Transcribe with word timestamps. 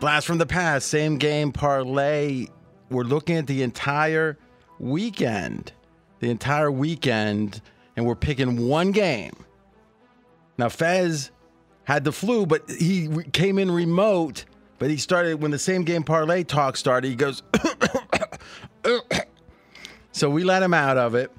Blast 0.00 0.26
from 0.26 0.38
the 0.38 0.46
past, 0.46 0.88
same 0.88 1.18
game 1.18 1.52
parlay. 1.52 2.46
We're 2.90 3.04
looking 3.04 3.36
at 3.36 3.46
the 3.46 3.62
entire 3.62 4.38
weekend. 4.78 5.72
The 6.20 6.30
entire 6.30 6.70
weekend, 6.70 7.60
and 7.96 8.06
we're 8.06 8.14
picking 8.14 8.66
one 8.66 8.92
game. 8.92 9.34
Now, 10.58 10.68
Fez 10.68 11.30
had 11.84 12.04
the 12.04 12.12
flu, 12.12 12.46
but 12.46 12.68
he 12.70 13.08
came 13.32 13.58
in 13.58 13.70
remote. 13.70 14.44
But 14.78 14.90
he 14.90 14.96
started 14.96 15.42
when 15.42 15.50
the 15.50 15.58
same 15.58 15.84
game 15.84 16.02
parlay 16.02 16.44
talk 16.44 16.76
started. 16.76 17.08
He 17.08 17.14
goes, 17.14 17.42
so 20.12 20.30
we 20.30 20.44
let 20.44 20.62
him 20.62 20.72
out 20.72 20.96
of 20.96 21.14
it. 21.14 21.30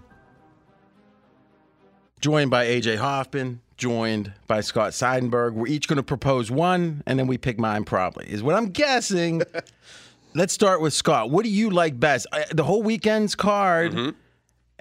Joined 2.20 2.52
by 2.52 2.68
AJ 2.68 2.98
Hoffman, 2.98 3.62
joined 3.82 4.32
by 4.46 4.62
Scott 4.62 4.92
Seidenberg. 4.92 5.54
We're 5.54 5.68
each 5.68 5.88
going 5.88 5.98
to 5.98 6.04
propose 6.04 6.52
one, 6.52 7.02
and 7.08 7.18
then 7.18 7.26
we 7.26 7.40
pick 7.40 7.60
mine. 7.60 7.84
Probably 7.84 8.32
is 8.32 8.44
what 8.44 8.56
I'm 8.56 8.70
guessing. 8.70 9.42
Let's 10.36 10.54
start 10.54 10.82
with 10.82 10.94
Scott. 10.94 11.32
What 11.32 11.44
do 11.44 11.50
you 11.50 11.72
like 11.72 12.00
best? 12.00 12.28
I, 12.32 12.46
the 12.52 12.64
whole 12.64 12.84
weekend's 12.84 13.36
card. 13.36 13.92
Mm-hmm. 13.92 14.10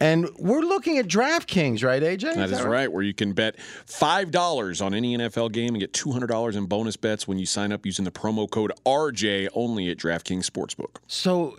And 0.02 0.30
we're 0.38 0.60
looking 0.60 0.96
at 0.96 1.06
DraftKings, 1.06 1.84
right, 1.84 2.02
AJ? 2.02 2.34
That 2.36 2.50
is 2.50 2.62
right, 2.62 2.90
where 2.90 3.02
you 3.02 3.12
can 3.12 3.34
bet 3.34 3.56
$5 3.86 4.84
on 4.84 4.94
any 4.94 5.16
NFL 5.16 5.52
game 5.52 5.74
and 5.74 5.80
get 5.80 5.92
$200 5.92 6.56
in 6.56 6.64
bonus 6.66 6.96
bets 6.96 7.28
when 7.28 7.38
you 7.38 7.44
sign 7.44 7.70
up 7.70 7.84
using 7.84 8.06
the 8.06 8.10
promo 8.10 8.48
code 8.48 8.72
RJ 8.86 9.48
only 9.52 9.90
at 9.90 9.98
DraftKings 9.98 10.48
Sportsbook. 10.48 10.96
So 11.06 11.56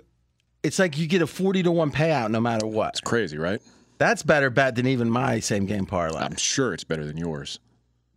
it's 0.64 0.80
like 0.80 0.98
you 0.98 1.06
get 1.06 1.22
a 1.22 1.28
40 1.28 1.62
to 1.64 1.72
1 1.72 1.92
payout 1.92 2.32
no 2.32 2.42
matter 2.42 2.66
what. 2.66 2.90
It's 2.90 3.02
crazy, 3.02 3.38
right? 3.38 3.62
That's 4.02 4.24
better 4.24 4.50
bet 4.50 4.74
than 4.74 4.88
even 4.88 5.12
my 5.12 5.40
same 5.42 5.68
game 5.68 5.86
parlay. 5.86 6.22
I'm 6.22 6.36
sure 6.36 6.74
it's 6.74 6.84
better 6.84 7.06
than 7.06 7.18
yours. 7.18 7.60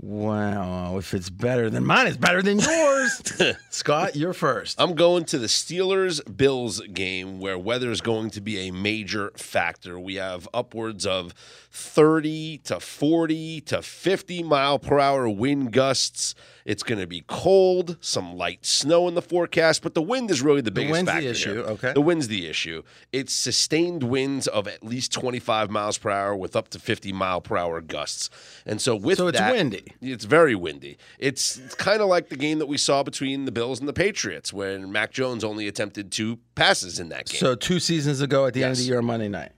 Wow, 0.01 0.97
if 0.97 1.13
it's 1.13 1.29
better 1.29 1.69
than 1.69 1.85
mine, 1.85 2.07
it's 2.07 2.17
better 2.17 2.41
than 2.41 2.59
yours. 2.59 3.23
Scott, 3.69 4.17
you're 4.17 4.33
first. 4.33 4.81
I'm 4.81 4.95
going 4.95 5.27
to 5.27 5.39
the 5.39 5.47
Steelers 5.47 6.23
Bills 6.39 6.81
game 6.81 7.39
where 7.39 7.59
weather 7.59 7.91
is 7.91 8.01
going 8.01 8.31
to 8.31 8.41
be 8.41 8.67
a 8.67 8.71
major 8.71 9.31
factor. 9.37 10.01
We 10.01 10.15
have 10.15 10.49
upwards 10.55 11.05
of 11.05 11.35
30 11.75 12.59
to 12.59 12.79
40 12.79 13.61
to 13.63 13.83
50 13.83 14.43
mile 14.45 14.79
per 14.79 15.01
hour 15.01 15.29
wind 15.29 15.73
gusts. 15.73 16.37
It's 16.65 16.85
going 16.85 17.01
to 17.01 17.07
be 17.07 17.25
cold, 17.27 17.99
some 18.01 18.37
light 18.37 18.65
snow 18.65 19.09
in 19.09 19.15
the 19.15 19.21
forecast, 19.21 19.83
but 19.83 19.93
the 19.95 20.01
wind 20.01 20.31
is 20.31 20.41
really 20.41 20.61
the 20.61 20.71
biggest 20.71 20.93
wind's 20.93 21.09
the 21.11 21.13
factor. 21.15 21.29
issue, 21.29 21.55
here. 21.55 21.63
okay. 21.65 21.93
The 21.93 22.01
wind's 22.01 22.29
the 22.29 22.47
issue. 22.47 22.83
It's 23.13 23.33
sustained 23.35 24.05
winds 24.05 24.47
of 24.47 24.69
at 24.69 24.85
least 24.85 25.13
25 25.13 25.69
miles 25.71 25.99
per 25.99 26.11
hour 26.11 26.37
with 26.37 26.55
up 26.55 26.69
to 26.69 26.79
50 26.79 27.13
mile 27.13 27.41
per 27.41 27.57
hour 27.57 27.81
gusts. 27.81 28.31
And 28.65 28.81
so 28.81 28.95
with 28.95 29.19
So 29.19 29.27
it's 29.27 29.39
that- 29.39 29.53
windy. 29.53 29.85
it's 30.01 30.25
very 30.25 30.55
windy. 30.55 30.97
It's, 31.19 31.59
it's 31.59 31.75
kind 31.75 32.01
of 32.01 32.09
like 32.09 32.29
the 32.29 32.37
game 32.37 32.61
that 32.61 32.67
we 32.67 32.79
saw 32.79 33.03
between 33.03 33.47
the 33.47 33.53
Bills 33.53 33.81
and 33.81 33.89
the 33.89 33.93
Patriots 33.93 34.53
when 34.53 34.93
Mac 34.93 35.11
Jones 35.11 35.43
only 35.43 35.67
attempted 35.67 36.13
two 36.13 36.39
passes 36.55 37.01
in 37.01 37.09
that 37.09 37.27
game. 37.27 37.41
So 37.41 37.57
two 37.57 37.81
seasons 37.81 38.21
ago 38.21 38.47
at 38.47 38.55
the 38.55 38.63
end 38.63 38.73
of 38.73 38.79
the 38.79 38.85
year 38.85 38.99
on 38.99 39.05
Monday 39.07 39.29
night. 39.29 39.51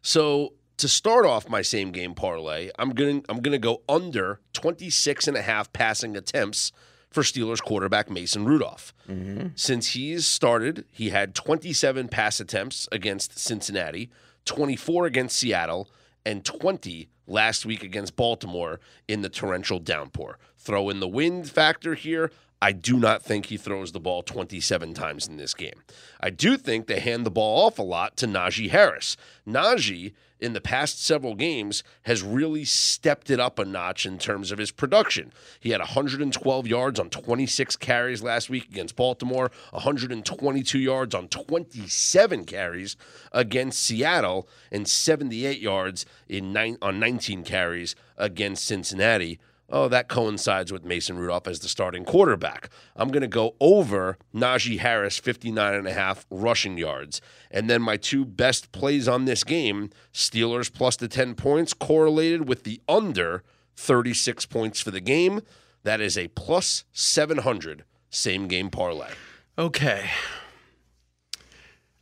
So 0.00 0.52
to 0.78 0.88
start 0.88 1.24
off 1.24 1.48
my 1.48 1.62
same 1.62 1.90
game 1.90 2.14
parlay, 2.14 2.70
I'm 2.78 2.90
going 2.90 3.22
to 3.22 3.30
I'm 3.30 3.40
going 3.40 3.52
to 3.52 3.58
go 3.58 3.82
under 3.88 4.40
26 4.52 5.28
and 5.28 5.36
a 5.36 5.42
half 5.42 5.72
passing 5.72 6.16
attempts 6.16 6.72
for 7.10 7.22
Steelers 7.22 7.62
quarterback 7.62 8.10
Mason 8.10 8.44
Rudolph. 8.44 8.92
Mm-hmm. 9.08 9.48
Since 9.54 9.88
he's 9.88 10.26
started, 10.26 10.84
he 10.92 11.10
had 11.10 11.34
27 11.34 12.08
pass 12.08 12.40
attempts 12.40 12.88
against 12.92 13.38
Cincinnati, 13.38 14.10
24 14.44 15.06
against 15.06 15.36
Seattle, 15.36 15.88
and 16.26 16.44
20 16.44 17.08
last 17.26 17.64
week 17.64 17.82
against 17.82 18.16
Baltimore 18.16 18.80
in 19.08 19.22
the 19.22 19.28
torrential 19.28 19.78
downpour. 19.78 20.38
Throw 20.58 20.90
in 20.90 21.00
the 21.00 21.08
wind 21.08 21.48
factor 21.48 21.94
here. 21.94 22.30
I 22.60 22.72
do 22.72 22.98
not 22.98 23.22
think 23.22 23.46
he 23.46 23.58
throws 23.58 23.92
the 23.92 24.00
ball 24.00 24.22
27 24.22 24.94
times 24.94 25.28
in 25.28 25.36
this 25.36 25.52
game. 25.52 25.82
I 26.20 26.30
do 26.30 26.56
think 26.56 26.86
they 26.86 27.00
hand 27.00 27.26
the 27.26 27.30
ball 27.30 27.66
off 27.66 27.78
a 27.78 27.82
lot 27.82 28.16
to 28.18 28.26
Najee 28.26 28.70
Harris. 28.70 29.16
Najee, 29.46 30.14
in 30.40 30.54
the 30.54 30.60
past 30.60 31.04
several 31.04 31.34
games, 31.34 31.82
has 32.02 32.22
really 32.22 32.64
stepped 32.64 33.30
it 33.30 33.38
up 33.38 33.58
a 33.58 33.64
notch 33.66 34.06
in 34.06 34.18
terms 34.18 34.50
of 34.50 34.58
his 34.58 34.70
production. 34.70 35.32
He 35.60 35.70
had 35.70 35.80
112 35.80 36.66
yards 36.66 36.98
on 36.98 37.10
26 37.10 37.76
carries 37.76 38.22
last 38.22 38.48
week 38.48 38.64
against 38.70 38.96
Baltimore, 38.96 39.50
122 39.70 40.78
yards 40.78 41.14
on 41.14 41.28
27 41.28 42.44
carries 42.46 42.96
against 43.32 43.82
Seattle, 43.82 44.48
and 44.72 44.88
78 44.88 45.60
yards 45.60 46.06
in 46.26 46.54
nine, 46.54 46.78
on 46.80 46.98
19 46.98 47.44
carries 47.44 47.94
against 48.16 48.64
Cincinnati. 48.64 49.38
Oh, 49.68 49.88
that 49.88 50.08
coincides 50.08 50.72
with 50.72 50.84
Mason 50.84 51.18
Rudolph 51.18 51.48
as 51.48 51.58
the 51.58 51.68
starting 51.68 52.04
quarterback. 52.04 52.70
I'm 52.94 53.08
going 53.08 53.22
to 53.22 53.26
go 53.28 53.56
over 53.58 54.16
Najee 54.32 54.78
Harris, 54.78 55.18
59 55.18 55.74
and 55.74 55.88
a 55.88 55.92
half 55.92 56.24
rushing 56.30 56.78
yards. 56.78 57.20
And 57.50 57.68
then 57.68 57.82
my 57.82 57.96
two 57.96 58.24
best 58.24 58.70
plays 58.70 59.08
on 59.08 59.24
this 59.24 59.42
game 59.42 59.90
Steelers 60.12 60.72
plus 60.72 60.96
the 60.96 61.08
10 61.08 61.34
points, 61.34 61.74
correlated 61.74 62.48
with 62.48 62.62
the 62.62 62.80
under 62.88 63.42
36 63.74 64.46
points 64.46 64.80
for 64.80 64.92
the 64.92 65.00
game. 65.00 65.40
That 65.82 66.00
is 66.00 66.16
a 66.16 66.28
plus 66.28 66.84
700 66.92 67.84
same 68.10 68.46
game 68.46 68.70
parlay. 68.70 69.10
Okay. 69.58 70.08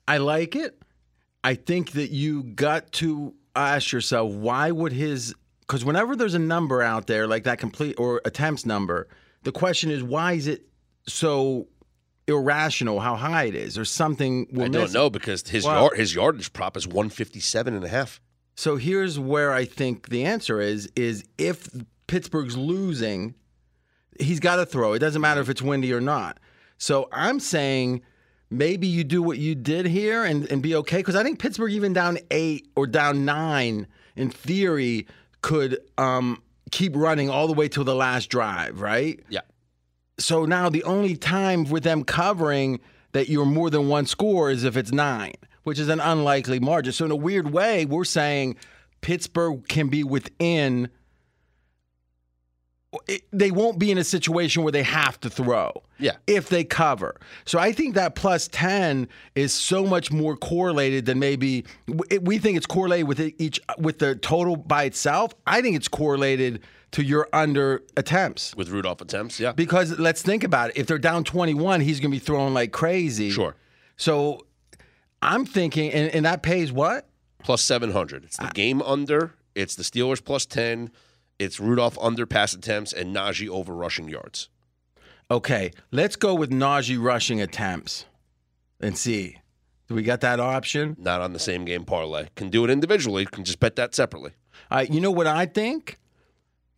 I 0.07 0.19
like 0.19 0.55
it. 0.55 0.83
I 1.43 1.55
think 1.55 1.93
that 1.93 2.11
you 2.11 2.43
got 2.43 2.93
to 2.93 3.35
ask 3.57 3.93
yourself 3.93 4.33
why 4.33 4.71
would 4.71 4.93
his 4.93 5.35
because 5.67 5.85
whenever 5.85 6.15
there's 6.17 6.35
a 6.35 6.39
number 6.39 6.83
out 6.83 7.07
there 7.07 7.27
like 7.27 7.45
that 7.45 7.59
complete 7.59 7.95
or 7.99 8.21
attempts 8.25 8.67
number, 8.67 9.09
the 9.43 9.53
question 9.53 9.91
is 9.91 10.03
why 10.03 10.33
is 10.33 10.47
it 10.47 10.67
so 11.07 11.69
irrational 12.27 13.01
how 13.01 13.17
high 13.17 13.45
it 13.45 13.55
is 13.55 13.77
or 13.77 13.85
something 13.85 14.47
I 14.59 14.69
don't 14.69 14.93
know 14.93 15.11
because 15.11 15.47
his 15.49 15.65
Well- 15.65 15.83
yard, 15.83 15.99
his 15.99 16.15
yardage 16.15 16.53
prop 16.53 16.77
is 16.77 16.87
157 16.87 17.75
and 17.75 17.85
a 17.85 17.89
half. 17.89 18.21
So 18.57 18.77
here's 18.77 19.19
where 19.19 19.53
I 19.53 19.65
think 19.65 20.09
the 20.09 20.25
answer 20.25 20.61
is 20.61 20.89
is 20.97 21.25
if 21.39 21.69
Pittsburgh's 22.07 22.57
losing, 22.57 23.35
he's 24.21 24.41
got 24.41 24.57
to 24.57 24.67
throw. 24.67 24.93
It 24.93 25.01
doesn't 25.01 25.21
matter 25.21 25.41
if 25.41 25.49
it's 25.49 25.63
windy 25.63 25.93
or 25.93 26.01
not. 26.01 26.39
So 26.79 27.09
I'm 27.13 27.41
saying 27.41 28.03
maybe 28.51 28.87
you 28.87 29.05
do 29.05 29.23
what 29.23 29.39
you 29.39 29.55
did 29.55 29.87
here 29.87 30.25
and, 30.25 30.51
and 30.51 30.63
be 30.63 30.75
okay 30.77 30.99
because 30.99 31.17
I 31.17 31.23
think 31.23 31.39
Pittsburgh 31.39 31.73
even 31.73 31.93
down 31.93 32.19
eight 32.31 32.69
or 32.77 32.87
down 32.87 33.25
nine 33.25 33.87
in 34.17 34.31
theory 34.31 35.07
could 35.44 35.78
um, 35.99 36.43
keep 36.71 36.97
running 36.97 37.28
all 37.28 37.47
the 37.47 37.53
way 37.53 37.69
till 37.69 37.84
the 37.84 37.94
last 37.94 38.31
drive, 38.31 38.81
right? 38.81 39.21
Yeah. 39.28 39.43
So 40.19 40.47
now 40.47 40.71
the 40.71 40.82
only 40.84 41.19
time 41.19 41.65
with 41.65 41.82
them 41.82 42.03
covering 42.03 42.81
that 43.12 43.28
you're 43.28 43.44
more 43.44 43.69
than 43.69 43.88
one 43.88 44.06
score 44.06 44.50
is 44.50 44.65
if 44.65 44.75
it's 44.75 44.91
nine, 44.91 45.34
which 45.65 45.78
is 45.78 45.91
an 45.91 46.00
unlikely 46.00 46.60
margin. 46.60 46.94
So 46.94 47.04
in 47.04 47.10
a 47.10 47.16
weird 47.16 47.53
way, 47.53 47.84
we're 47.84 48.04
saying 48.04 48.56
Pittsburgh 49.03 49.69
can 49.69 49.88
be 49.88 50.03
within. 50.03 50.88
It- 53.09 53.22
They 53.32 53.50
won't 53.50 53.78
be 53.78 53.91
in 53.91 53.99
a 53.99 54.05
situation 54.05 54.62
where 54.62 54.72
they 54.72 54.82
have 54.82 55.19
to 55.21 55.31
throw. 55.31 55.82
Yeah. 55.99 56.12
If 56.27 56.49
they 56.49 56.65
cover. 56.65 57.16
So 57.44 57.59
I 57.59 57.72
think 57.72 57.94
that 57.94 58.15
plus 58.15 58.49
10 58.49 59.09
is 59.34 59.53
so 59.53 59.87
much 59.87 60.10
more 60.12 60.37
correlated 60.37 61.06
than 61.06 61.19
maybe 61.19 61.65
we 62.22 62.38
think 62.38 62.56
it's 62.56 62.66
correlated 62.66 63.06
with 63.09 63.21
each 63.38 63.60
with 63.78 63.99
the 63.99 64.15
total 64.16 64.56
by 64.56 64.84
itself. 64.84 65.33
I 65.47 65.60
think 65.62 65.77
it's 65.77 65.88
correlated 65.88 66.60
to 66.93 67.03
your 67.03 67.28
under 67.33 67.83
attempts. 67.97 68.54
With 68.56 68.69
Rudolph 68.71 69.00
attempts, 69.00 69.41
yeah. 69.41 69.53
Because 69.53 69.99
let's 69.99 70.22
think 70.22 70.44
about 70.44 70.71
it. 70.71 70.77
If 70.77 70.87
they're 70.87 70.99
down 70.99 71.25
21, 71.25 71.81
he's 71.81 71.99
going 72.00 72.10
to 72.12 72.15
be 72.15 72.25
throwing 72.25 72.54
like 72.54 72.71
crazy. 72.72 73.31
Sure. 73.31 73.56
So 73.97 74.47
I'm 75.22 75.44
thinking, 75.47 75.91
and, 75.93 76.10
and 76.15 76.25
that 76.27 76.43
pays 76.43 76.71
what? 76.72 77.09
plus 77.43 77.60
700. 77.62 78.25
It's 78.25 78.38
the 78.38 78.50
game 78.54 78.81
under, 78.83 79.34
it's 79.54 79.75
the 79.75 79.83
Steelers 79.83 80.25
plus 80.25 80.47
10, 80.47 80.91
it's 81.39 81.61
Rudolph 81.61 81.99
under 82.00 82.27
pass 82.27 82.53
attempts, 82.55 82.93
and 82.93 83.15
Najee 83.15 83.49
over 83.49 83.75
rushing 83.75 84.09
yards. 84.09 84.48
Okay, 85.31 85.72
let's 85.91 86.16
go 86.16 86.34
with 86.34 86.51
Najee 86.51 87.03
rushing 87.03 87.41
attempts 87.41 88.04
and 88.81 88.97
see. 88.97 89.39
Do 89.89 89.95
we 89.95 90.03
got 90.03 90.21
that 90.21 90.41
option? 90.41 90.97
Not 90.98 91.21
on 91.21 91.33
the 91.33 91.39
same 91.39 91.65
game 91.65 91.84
parlay. 91.84 92.28
Can 92.36 92.51
do 92.51 92.65
it 92.65 92.71
individually, 92.71 93.27
can 93.27 93.45
just 93.45 93.60
bet 93.60 93.77
that 93.77 93.95
separately. 93.95 94.33
Right, 94.71 94.91
you 94.91 95.01
know 95.01 95.10
what 95.10 95.27
I 95.27 95.47
think? 95.47 95.98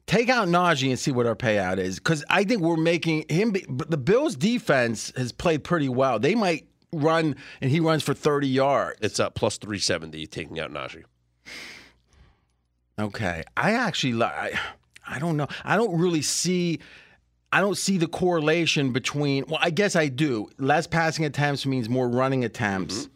Take 0.07 0.29
out 0.29 0.49
Najee 0.49 0.89
and 0.91 0.99
see 0.99 1.11
what 1.11 1.27
our 1.27 1.35
payout 1.35 1.79
is. 1.79 1.97
Because 1.99 2.25
I 2.31 2.45
think 2.45 2.63
we're 2.63 2.77
making 2.77 3.25
him. 3.29 3.51
Be, 3.51 3.65
but 3.69 3.91
the 3.91 3.97
Bills' 3.97 4.37
defense 4.37 5.13
has 5.17 5.33
played 5.33 5.65
pretty 5.65 5.89
well. 5.89 6.19
They 6.19 6.35
might 6.35 6.69
run, 6.93 7.37
and 7.61 7.71
he 7.71 7.81
runs 7.81 8.03
for 8.03 8.15
30 8.15 8.47
yards. 8.47 8.99
It's 9.03 9.19
up 9.19 9.35
plus 9.35 9.59
370 9.59 10.27
taking 10.27 10.61
out 10.61 10.71
Najee. 10.71 11.05
Okay. 12.99 13.45
I 13.57 13.73
actually 13.73 14.23
I, 14.23 14.59
I 15.07 15.19
don't 15.19 15.37
know. 15.37 15.49
I 15.65 15.77
don't 15.77 15.99
really 15.99 16.23
see 16.23 16.81
I 17.53 17.61
don't 17.61 17.77
see 17.77 17.99
the 17.99 18.09
correlation 18.09 18.93
between 18.93 19.45
well, 19.49 19.61
I 19.63 19.71
guess 19.71 19.97
I 19.97 20.09
do. 20.09 20.49
Less 20.59 20.87
passing 20.87 21.25
attempts 21.25 21.67
means 21.67 21.89
more 21.89 22.09
running 22.09 22.45
attempts. 22.45 23.03
Mm-hmm. 23.03 23.13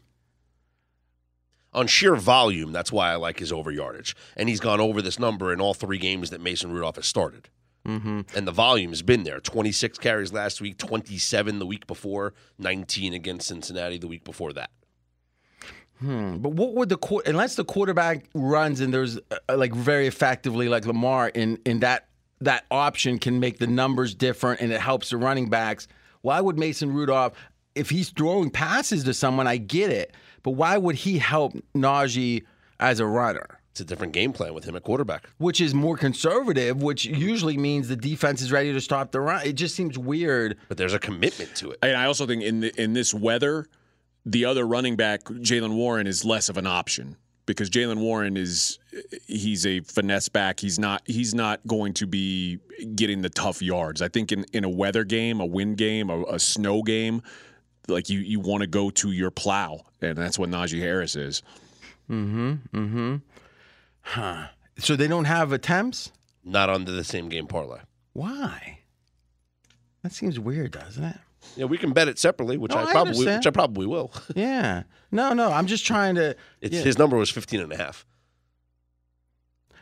On 1.72 1.86
sheer 1.86 2.16
volume, 2.16 2.72
that's 2.72 2.90
why 2.90 3.12
I 3.12 3.14
like 3.14 3.38
his 3.38 3.52
over 3.52 3.70
yardage. 3.70 4.16
And 4.36 4.48
he's 4.48 4.58
gone 4.58 4.80
over 4.80 5.00
this 5.00 5.20
number 5.20 5.52
in 5.52 5.60
all 5.60 5.72
three 5.72 5.98
games 5.98 6.30
that 6.30 6.40
Mason 6.40 6.72
Rudolph 6.72 6.96
has 6.96 7.06
started. 7.06 7.48
Mm-hmm. 7.86 8.22
And 8.36 8.46
the 8.46 8.52
volume's 8.52 9.02
been 9.02 9.22
there. 9.22 9.40
26 9.40 9.98
carries 9.98 10.32
last 10.32 10.60
week, 10.60 10.78
27 10.78 11.60
the 11.60 11.66
week 11.66 11.86
before, 11.86 12.34
19 12.58 13.14
against 13.14 13.48
Cincinnati 13.48 13.98
the 13.98 14.08
week 14.08 14.24
before 14.24 14.52
that. 14.52 14.70
But 16.00 16.52
what 16.52 16.74
would 16.74 16.88
the 16.88 16.96
quar- 16.96 17.22
unless 17.26 17.56
the 17.56 17.64
quarterback 17.64 18.24
runs 18.34 18.80
and 18.80 18.92
there's 18.92 19.18
uh, 19.18 19.56
like 19.56 19.74
very 19.74 20.06
effectively 20.06 20.68
like 20.68 20.86
Lamar 20.86 21.28
in 21.28 21.58
in 21.64 21.80
that 21.80 22.08
that 22.40 22.64
option 22.70 23.18
can 23.18 23.38
make 23.38 23.58
the 23.58 23.66
numbers 23.66 24.14
different 24.14 24.60
and 24.60 24.72
it 24.72 24.80
helps 24.80 25.10
the 25.10 25.16
running 25.18 25.50
backs. 25.50 25.88
Why 26.22 26.40
would 26.40 26.58
Mason 26.58 26.92
Rudolph 26.92 27.34
if 27.74 27.90
he's 27.90 28.10
throwing 28.10 28.50
passes 28.50 29.04
to 29.04 29.14
someone? 29.14 29.46
I 29.46 29.58
get 29.58 29.90
it, 29.90 30.14
but 30.42 30.52
why 30.52 30.78
would 30.78 30.96
he 30.96 31.18
help 31.18 31.54
Najee 31.74 32.44
as 32.78 33.00
a 33.00 33.06
runner? 33.06 33.60
It's 33.72 33.80
a 33.80 33.84
different 33.84 34.12
game 34.12 34.32
plan 34.32 34.52
with 34.52 34.64
him 34.64 34.74
at 34.74 34.82
quarterback. 34.82 35.28
Which 35.38 35.60
is 35.60 35.74
more 35.74 35.96
conservative, 35.96 36.82
which 36.82 37.04
usually 37.04 37.56
means 37.56 37.86
the 37.88 37.94
defense 37.96 38.42
is 38.42 38.50
ready 38.50 38.72
to 38.72 38.80
stop 38.80 39.12
the 39.12 39.20
run. 39.20 39.46
It 39.46 39.52
just 39.52 39.76
seems 39.76 39.96
weird. 39.96 40.56
But 40.68 40.76
there's 40.76 40.92
a 40.92 40.98
commitment 40.98 41.54
to 41.56 41.70
it. 41.70 41.78
And 41.82 41.96
I 41.96 42.06
also 42.06 42.26
think 42.26 42.42
in 42.42 42.60
the, 42.60 42.82
in 42.82 42.94
this 42.94 43.14
weather, 43.14 43.66
the 44.24 44.44
other 44.44 44.66
running 44.66 44.96
back, 44.96 45.24
Jaylen 45.24 45.74
Warren, 45.74 46.06
is 46.06 46.24
less 46.24 46.48
of 46.48 46.56
an 46.56 46.66
option 46.66 47.16
because 47.46 47.68
Jaylen 47.70 47.98
Warren 47.98 48.36
is 48.36 48.78
he's 49.26 49.66
a 49.66 49.80
finesse 49.80 50.28
back. 50.28 50.60
He's 50.60 50.78
not 50.78 51.02
he's 51.06 51.34
not 51.34 51.60
going 51.66 51.94
to 51.94 52.06
be 52.06 52.58
getting 52.94 53.22
the 53.22 53.30
tough 53.30 53.60
yards. 53.62 54.02
I 54.02 54.08
think 54.08 54.30
in, 54.32 54.44
in 54.52 54.64
a 54.64 54.68
weather 54.68 55.04
game, 55.04 55.40
a 55.40 55.46
wind 55.46 55.76
game, 55.76 56.10
a, 56.10 56.22
a 56.24 56.38
snow 56.38 56.82
game, 56.82 57.22
like 57.88 58.08
you 58.08 58.20
you 58.20 58.40
want 58.40 58.62
to 58.62 58.66
go 58.66 58.90
to 58.90 59.10
your 59.10 59.30
plow, 59.30 59.80
and 60.00 60.16
that's 60.16 60.38
what 60.38 60.50
Najee 60.50 60.80
Harris 60.80 61.16
is. 61.16 61.42
Mm-hmm. 62.08 62.52
Mm-hmm. 62.72 63.16
Huh. 64.02 64.46
So 64.78 64.96
they 64.96 65.08
don't 65.08 65.26
have 65.26 65.52
attempts? 65.52 66.12
Not 66.44 66.70
under 66.70 66.90
the 66.92 67.04
same 67.04 67.28
game 67.28 67.46
parlay. 67.46 67.80
Why? 68.12 68.78
That 70.02 70.12
seems 70.12 70.38
weird, 70.38 70.72
doesn't 70.72 71.04
it? 71.04 71.18
Yeah, 71.56 71.64
we 71.66 71.78
can 71.78 71.92
bet 71.92 72.06
it 72.08 72.18
separately, 72.18 72.56
which 72.56 72.72
No, 72.72 72.78
I 72.78 72.84
I 72.84 72.92
probably 72.92 73.26
which 73.26 73.46
I 73.46 73.50
probably 73.50 73.86
will. 73.86 74.12
Yeah. 74.34 74.82
No, 75.10 75.32
no. 75.32 75.50
I'm 75.50 75.66
just 75.66 75.84
trying 75.86 76.14
to. 76.16 76.36
It's, 76.60 76.74
Yeah. 76.74 76.82
His 76.82 76.98
number 76.98 77.16
was 77.16 77.30
15 77.30 77.60
and 77.60 77.72
a 77.72 77.76
half. 77.76 78.06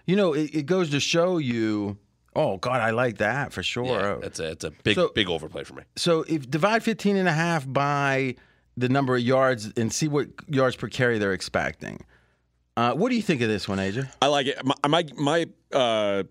You 0.06 0.16
know, 0.16 0.32
it, 0.32 0.50
it 0.55 0.66
goes 0.66 0.90
to 0.90 1.00
show 1.00 1.38
you. 1.38 1.99
Oh 2.37 2.56
God, 2.56 2.81
I 2.81 2.90
like 2.90 3.19
that 3.19 3.52
for 3.52 3.62
sure. 3.62 3.87
Yeah, 3.87 4.16
that's 4.20 4.38
a, 4.40 4.50
it's 4.52 4.64
a 4.64 4.70
big, 4.70 4.94
So- 4.94 5.10
big 5.14 5.28
overplay 5.28 5.64
for 5.64 5.75
me. 5.75 5.82
so 5.96 6.25
if 6.28 6.49
divide 6.49 6.82
15 6.82 7.16
and 7.16 7.28
a 7.28 7.32
half 7.32 7.70
by 7.70 8.37
the 8.76 8.88
number 8.88 9.16
of 9.16 9.22
yards 9.22 9.72
and 9.76 9.93
see 9.93 10.06
what 10.06 10.28
yards 10.46 10.76
per 10.76 10.88
carry 10.88 11.19
they're 11.19 11.32
expecting. 11.32 12.05
Uh, 12.76 12.93
what 12.94 13.08
do 13.10 13.16
you 13.16 13.22
think 13.22 13.40
of 13.40 13.49
this 13.49 13.66
one, 13.69 13.78
AJ? 13.78 14.08
I 14.22 14.28
like 14.28 14.46
it. 14.46 14.56
My 14.64 14.75
my, 14.87 15.06
my 15.16 15.46
uh, 15.76 16.22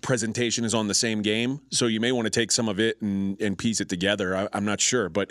presentation 0.00 0.64
is 0.64 0.74
on 0.74 0.88
the 0.88 0.94
same 0.94 1.22
game, 1.22 1.60
so 1.70 1.86
you 1.86 2.00
may 2.00 2.12
want 2.12 2.26
to 2.26 2.30
take 2.30 2.50
some 2.50 2.68
of 2.68 2.80
it 2.80 3.00
and, 3.02 3.40
and 3.40 3.56
piece 3.58 3.80
it 3.80 3.88
together. 3.88 4.36
I, 4.36 4.48
I'm 4.52 4.64
not 4.64 4.80
sure, 4.80 5.08
but 5.08 5.30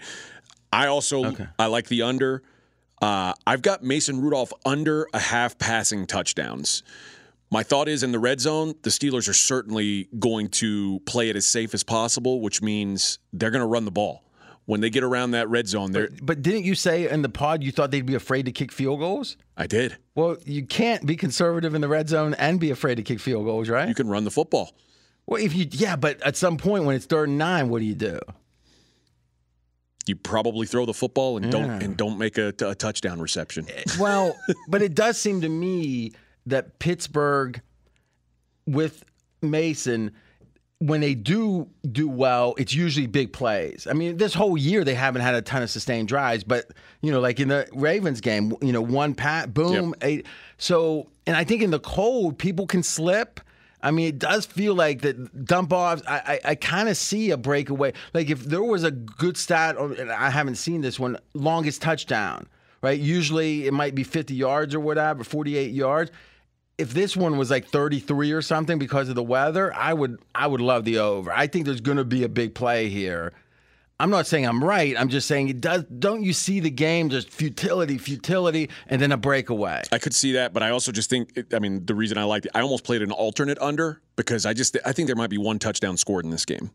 I 0.71 0.88
also 0.88 1.25
Okay. 1.25 1.47
I 1.59 1.67
like 1.67 1.88
the 1.88 2.01
under. 2.01 2.44
Uh, 3.01 3.33
I've 3.45 3.61
got 3.61 3.83
Mason 3.83 4.21
Rudolph 4.21 4.53
under 4.65 5.07
a 5.13 5.19
half 5.19 5.57
passing 5.57 6.07
touchdowns. 6.07 6.83
My 7.51 7.61
thought 7.61 7.88
is 7.88 8.01
in 8.01 8.11
the 8.11 8.19
red 8.19 8.39
zone, 8.39 8.73
the 8.81 8.89
Steelers 8.89 9.29
are 9.29 9.33
certainly 9.33 10.07
going 10.17 10.50
to 10.50 11.00
play 11.01 11.29
it 11.29 11.35
as 11.35 11.45
safe 11.45 11.73
as 11.73 11.83
possible, 11.83 12.41
which 12.41 12.61
means 12.61 13.19
they're 13.31 13.51
going 13.51 13.61
to 13.61 13.67
run 13.67 13.85
the 13.85 13.91
ball. 13.91 14.23
When 14.65 14.80
they 14.80 14.89
get 14.89 15.04
around 15.04 15.31
that 15.31 15.50
red 15.50 15.68
zone, 15.68 15.92
they're. 15.92 16.10
But 16.21 16.42
didn't 16.42 16.63
you 16.63 16.74
say 16.74 17.10
in 17.10 17.21
the 17.21 17.30
pod 17.30 17.63
you 17.63 17.71
thought 17.71 17.92
they'd 17.92 18.06
be 18.06 18.15
afraid 18.15 18.45
to 18.45 18.51
kick 18.51 18.71
field 18.71 19.00
goals? 19.00 19.36
I 19.57 19.68
did. 19.68 19.98
Well, 20.15 20.38
you 20.45 20.65
can't 20.65 21.06
be 21.06 21.18
conservative 21.18 21.75
in 21.75 21.81
the 21.81 21.89
red 21.89 22.07
zone 22.07 22.33
and 22.36 22.60
be 22.60 22.71
afraid 22.71 22.95
to 22.95 23.04
kick 23.04 23.19
field 23.19 23.45
goals, 23.45 23.68
right? 23.68 23.89
You 23.89 23.95
can 23.95 24.07
run 24.07 24.24
the 24.24 24.31
football. 24.31 24.71
well, 25.25 25.42
if 25.42 25.54
you 25.54 25.68
yeah, 25.71 25.98
but 25.98 26.21
at 26.21 26.38
some 26.38 26.56
point 26.57 26.86
when 26.86 26.95
it's 26.95 27.06
third 27.06 27.27
and 27.27 27.38
nine, 27.38 27.68
what 27.68 27.80
do 27.80 27.86
you 27.86 27.95
do? 27.95 28.19
You 30.06 30.15
probably 30.15 30.68
throw 30.68 30.86
the 30.86 30.94
football 30.94 31.38
and 31.38 31.51
don't 31.51 31.81
and 31.81 31.95
don't 31.95 32.18
make 32.18 32.38
a, 32.38 32.54
a 32.65 32.75
touchdown 32.75 33.21
reception. 33.21 33.68
Eh, 33.69 33.83
well, 34.00 34.36
but 34.68 34.81
it 34.81 34.95
does 34.95 35.18
seem 35.18 35.42
to 35.42 35.50
me 35.50 36.12
that 36.45 36.80
Pittsburgh 36.80 37.62
with 38.65 39.04
Mason, 39.42 40.12
when 40.85 41.00
they 41.00 41.15
do 41.15 41.69
do 41.89 42.09
well, 42.09 42.56
it's 42.57 42.74
usually 42.74 43.07
big 43.07 43.31
plays. 43.31 43.88
I 43.89 43.94
mean, 43.94 44.18
this 44.18 44.33
whole 44.33 44.57
year 44.57 44.83
they 44.83 44.95
haven't 44.95 45.21
had 45.21 45.33
a 45.33 45.41
ton 45.41 45.63
of 45.63 45.69
sustained 45.69 46.09
drives, 46.09 46.44
but 46.44 46.71
you 47.01 47.09
know, 47.09 47.21
like 47.21 47.39
in 47.39 47.47
the 47.47 47.68
Ravens 47.71 48.19
game, 48.19 48.53
you 48.62 48.74
know, 48.74 48.81
one 48.81 49.15
pat, 49.15 49.53
boom, 49.53 49.95
eight. 50.01 50.25
So, 50.57 51.09
and 51.25 51.38
I 51.38 51.45
think 51.45 51.62
in 51.62 51.71
the 51.71 51.80
cold, 51.80 52.38
people 52.38 52.68
can 52.68 52.83
slip. 52.83 53.39
I 53.81 53.91
mean, 53.91 54.09
it 54.09 54.19
does 54.19 54.45
feel 54.45 54.75
like 54.75 55.01
that 55.01 55.45
dump 55.45 55.71
offs. 55.71 56.03
I 56.06 56.18
I, 56.44 56.50
I 56.51 56.56
kind 56.56 56.89
of 56.89 56.97
see 56.97 57.31
a 57.31 57.38
breakaway. 57.38 57.94
Like 58.13 58.29
if 58.29 58.44
there 58.44 58.63
was 58.63 58.83
a 58.83 58.91
good 58.91 59.38
stat, 59.38 59.77
and 59.77 60.12
I 60.12 60.29
haven't 60.29 60.56
seen 60.56 60.81
this 60.81 61.00
one, 61.00 61.18
longest 61.33 61.81
touchdown. 61.81 62.47
Right? 62.81 63.00
Usually 63.00 63.65
it 63.65 63.71
might 63.71 63.95
be 63.95 64.03
50 64.03 64.36
yards 64.36 64.75
or 64.75 64.81
whatever, 64.81 65.24
48 65.24 65.71
yards. 65.71 66.12
If 66.77 66.93
this 66.93 67.15
one 67.15 67.37
was 67.37 67.51
like 67.51 67.67
33 67.67 68.31
or 68.31 68.41
something 68.41 68.79
because 68.79 69.07
of 69.09 69.15
the 69.15 69.23
weather, 69.23 69.73
I 69.73 69.93
would 69.93 70.19
I 70.33 70.47
would 70.47 70.61
love 70.61 70.85
the 70.85 70.99
over. 70.99 71.31
I 71.31 71.47
think 71.47 71.65
there's 71.65 71.81
going 71.81 71.97
to 71.97 72.03
be 72.03 72.23
a 72.23 72.29
big 72.29 72.55
play 72.55 72.89
here. 72.89 73.33
I'm 73.99 74.09
not 74.09 74.25
saying 74.25 74.45
I'm 74.45 74.63
right. 74.63 74.99
I'm 74.99 75.07
just 75.07 75.27
saying 75.27 75.49
it 75.49 75.61
does. 75.61 75.83
Don't 75.83 76.23
you 76.23 76.33
see 76.33 76.59
the 76.59 76.71
game 76.71 77.09
just 77.09 77.29
futility, 77.29 77.97
futility, 77.97 78.69
and 78.87 79.01
then 79.01 79.11
a 79.11 79.17
breakaway? 79.17 79.83
I 79.91 79.99
could 79.99 80.15
see 80.15 80.33
that, 80.33 80.51
but 80.51 80.63
I 80.63 80.71
also 80.71 80.91
just 80.91 81.09
think. 81.09 81.53
I 81.53 81.59
mean, 81.59 81.85
the 81.85 81.95
reason 81.95 82.17
I 82.17 82.23
liked 82.23 82.47
it, 82.47 82.51
I 82.55 82.61
almost 82.61 82.83
played 82.83 83.01
an 83.01 83.11
alternate 83.11 83.59
under 83.61 84.01
because 84.15 84.45
I 84.45 84.53
just 84.53 84.75
I 84.85 84.91
think 84.93 85.07
there 85.07 85.15
might 85.15 85.29
be 85.29 85.37
one 85.37 85.59
touchdown 85.59 85.95
scored 85.95 86.25
in 86.25 86.31
this 86.31 86.45
game. 86.45 86.71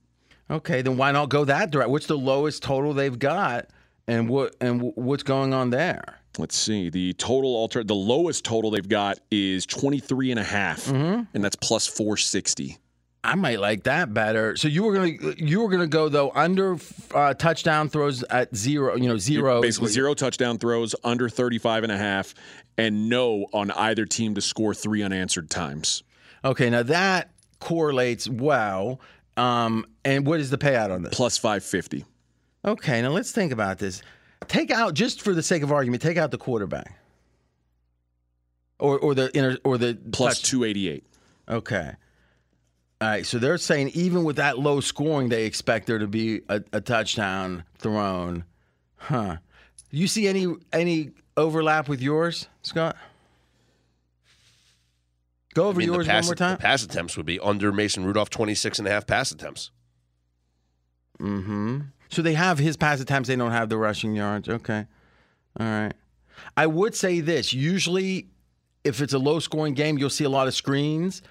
Okay, 0.51 0.81
then 0.81 0.97
why 0.97 1.13
not 1.13 1.29
go 1.29 1.45
that 1.45 1.71
direct? 1.71 1.91
What's 1.91 2.07
the 2.07 2.17
lowest 2.17 2.63
total 2.63 2.95
they've 2.95 3.19
got, 3.19 3.67
and 4.07 4.29
what 4.29 4.55
and 4.61 4.93
what's 4.95 5.25
going 5.25 5.53
on 5.53 5.71
there? 5.71 6.18
Let's 6.39 6.57
see. 6.57 6.89
The 6.89 7.13
total 7.15 7.55
alter 7.57 7.83
the 7.85 7.95
lowest 7.95 8.45
total 8.45 8.71
they've 8.71 8.89
got 8.89 9.19
is 9.31 9.67
23 9.67 10.31
and 10.31 10.41
a 10.41 10.45
half, 10.45 10.89
and 10.89 11.27
that's 11.35 11.57
plus 11.57 11.87
460. 11.87 12.79
I 13.25 13.35
might 13.35 13.59
like 13.59 13.83
that 13.83 14.15
better. 14.15 14.57
So 14.57 14.69
you 14.69 14.85
were 14.85 14.95
gonna 14.95 15.35
you 15.37 15.61
were 15.61 15.69
gonna 15.69 15.89
go 15.89 16.09
though 16.09 16.31
under 16.31 16.79
uh, 17.13 17.35
touchdown 17.35 17.89
throws 17.89 18.23
at 18.23 18.55
zero. 18.55 18.97
You 18.97 19.09
know 19.09 19.19
zero. 19.19 19.61
Basically 19.61 19.91
zero 19.91 20.15
touchdown 20.15 20.59
throws, 20.59 20.95
under 21.03 21.29
35 21.29 21.83
and 21.83 21.93
a 21.93 21.99
half, 21.99 22.35
and 22.79 23.09
no 23.09 23.47
on 23.53 23.71
either 23.73 24.07
team 24.07 24.35
to 24.37 24.41
score 24.41 24.73
three 24.73 25.03
unanswered 25.03 25.51
times. 25.51 26.05
Okay, 26.45 26.71
now 26.71 26.85
that 26.85 27.31
correlates 27.59 28.29
well. 28.29 29.01
Um, 29.37 29.85
and 30.05 30.27
what 30.27 30.41
is 30.41 30.51
the 30.51 30.59
payout 30.59 30.91
on 30.91 31.03
this? 31.03 31.15
Plus 31.15 31.39
550. 31.39 32.05
Okay, 32.65 33.03
now 33.03 33.11
let's 33.11 33.31
think 33.31 33.53
about 33.53 33.79
this. 33.79 34.03
Take 34.47 34.71
out 34.71 34.95
just 34.95 35.21
for 35.21 35.35
the 35.35 35.43
sake 35.43 35.63
of 35.63 35.73
argument, 35.73 36.03
take 36.03 36.17
out 36.17 36.31
the 36.31 36.39
quarterback, 36.39 36.99
or 38.79 38.99
or 38.99 39.15
the 39.15 39.37
inter, 39.37 39.59
or 39.65 39.77
the 39.79 39.95
288. 39.95 41.05
Okay. 41.49 41.93
All 43.01 43.09
right. 43.09 43.27
So 43.27 43.39
they're 43.39 43.59
saying 43.59 43.91
even 43.95 44.25
with 44.25 44.37
that 44.37 44.59
low 44.59 44.81
scoring, 44.81 45.29
they 45.29 45.45
expect 45.45 45.87
there 45.87 45.99
to 45.99 46.07
be 46.07 46.43
a, 46.49 46.63
a 46.73 46.81
touchdown 46.81 47.65
thrown. 47.79 48.45
Huh. 48.97 49.37
You 49.91 50.07
see 50.07 50.29
any 50.29 50.47
any 50.73 51.11
overlap 51.37 51.89
with 51.89 52.01
yours, 52.01 52.49
Scott? 52.63 52.97
Go 55.55 55.69
over 55.69 55.81
I 55.81 55.87
mean, 55.87 55.93
yours 55.93 56.07
pass, 56.07 56.25
one 56.25 56.29
more 56.29 56.35
time. 56.37 56.57
The 56.57 56.63
pass 56.63 56.85
attempts 56.85 57.17
would 57.17 57.27
be 57.27 57.41
under 57.41 57.73
Mason 57.73 58.05
Rudolph 58.05 58.31
26 58.31 58.79
and 58.79 58.87
a 58.87 58.91
half 58.91 59.07
pass 59.07 59.33
attempts. 59.33 59.71
Mm-hmm. 61.21 61.81
So 62.11 62.23
they 62.23 62.35
have 62.35 62.59
his 62.59 62.77
pass 62.77 63.01
attempts. 63.01 63.29
They 63.29 63.37
don't 63.37 63.53
have 63.53 63.69
the 63.69 63.77
rushing 63.77 64.15
yards. 64.15 64.49
Okay. 64.49 64.87
All 65.59 65.67
right. 65.67 65.93
I 66.57 66.67
would 66.67 66.95
say 66.95 67.21
this. 67.21 67.53
Usually, 67.53 68.29
if 68.85 69.01
it's 69.01 69.13
a 69.13 69.19
low 69.19 69.41
scoring 69.41 69.75
game, 69.75 69.99
you'll 69.99 70.11
see 70.11 70.25
a 70.25 70.31
lot 70.31 70.47
of 70.47 70.55
screens. 70.55 71.23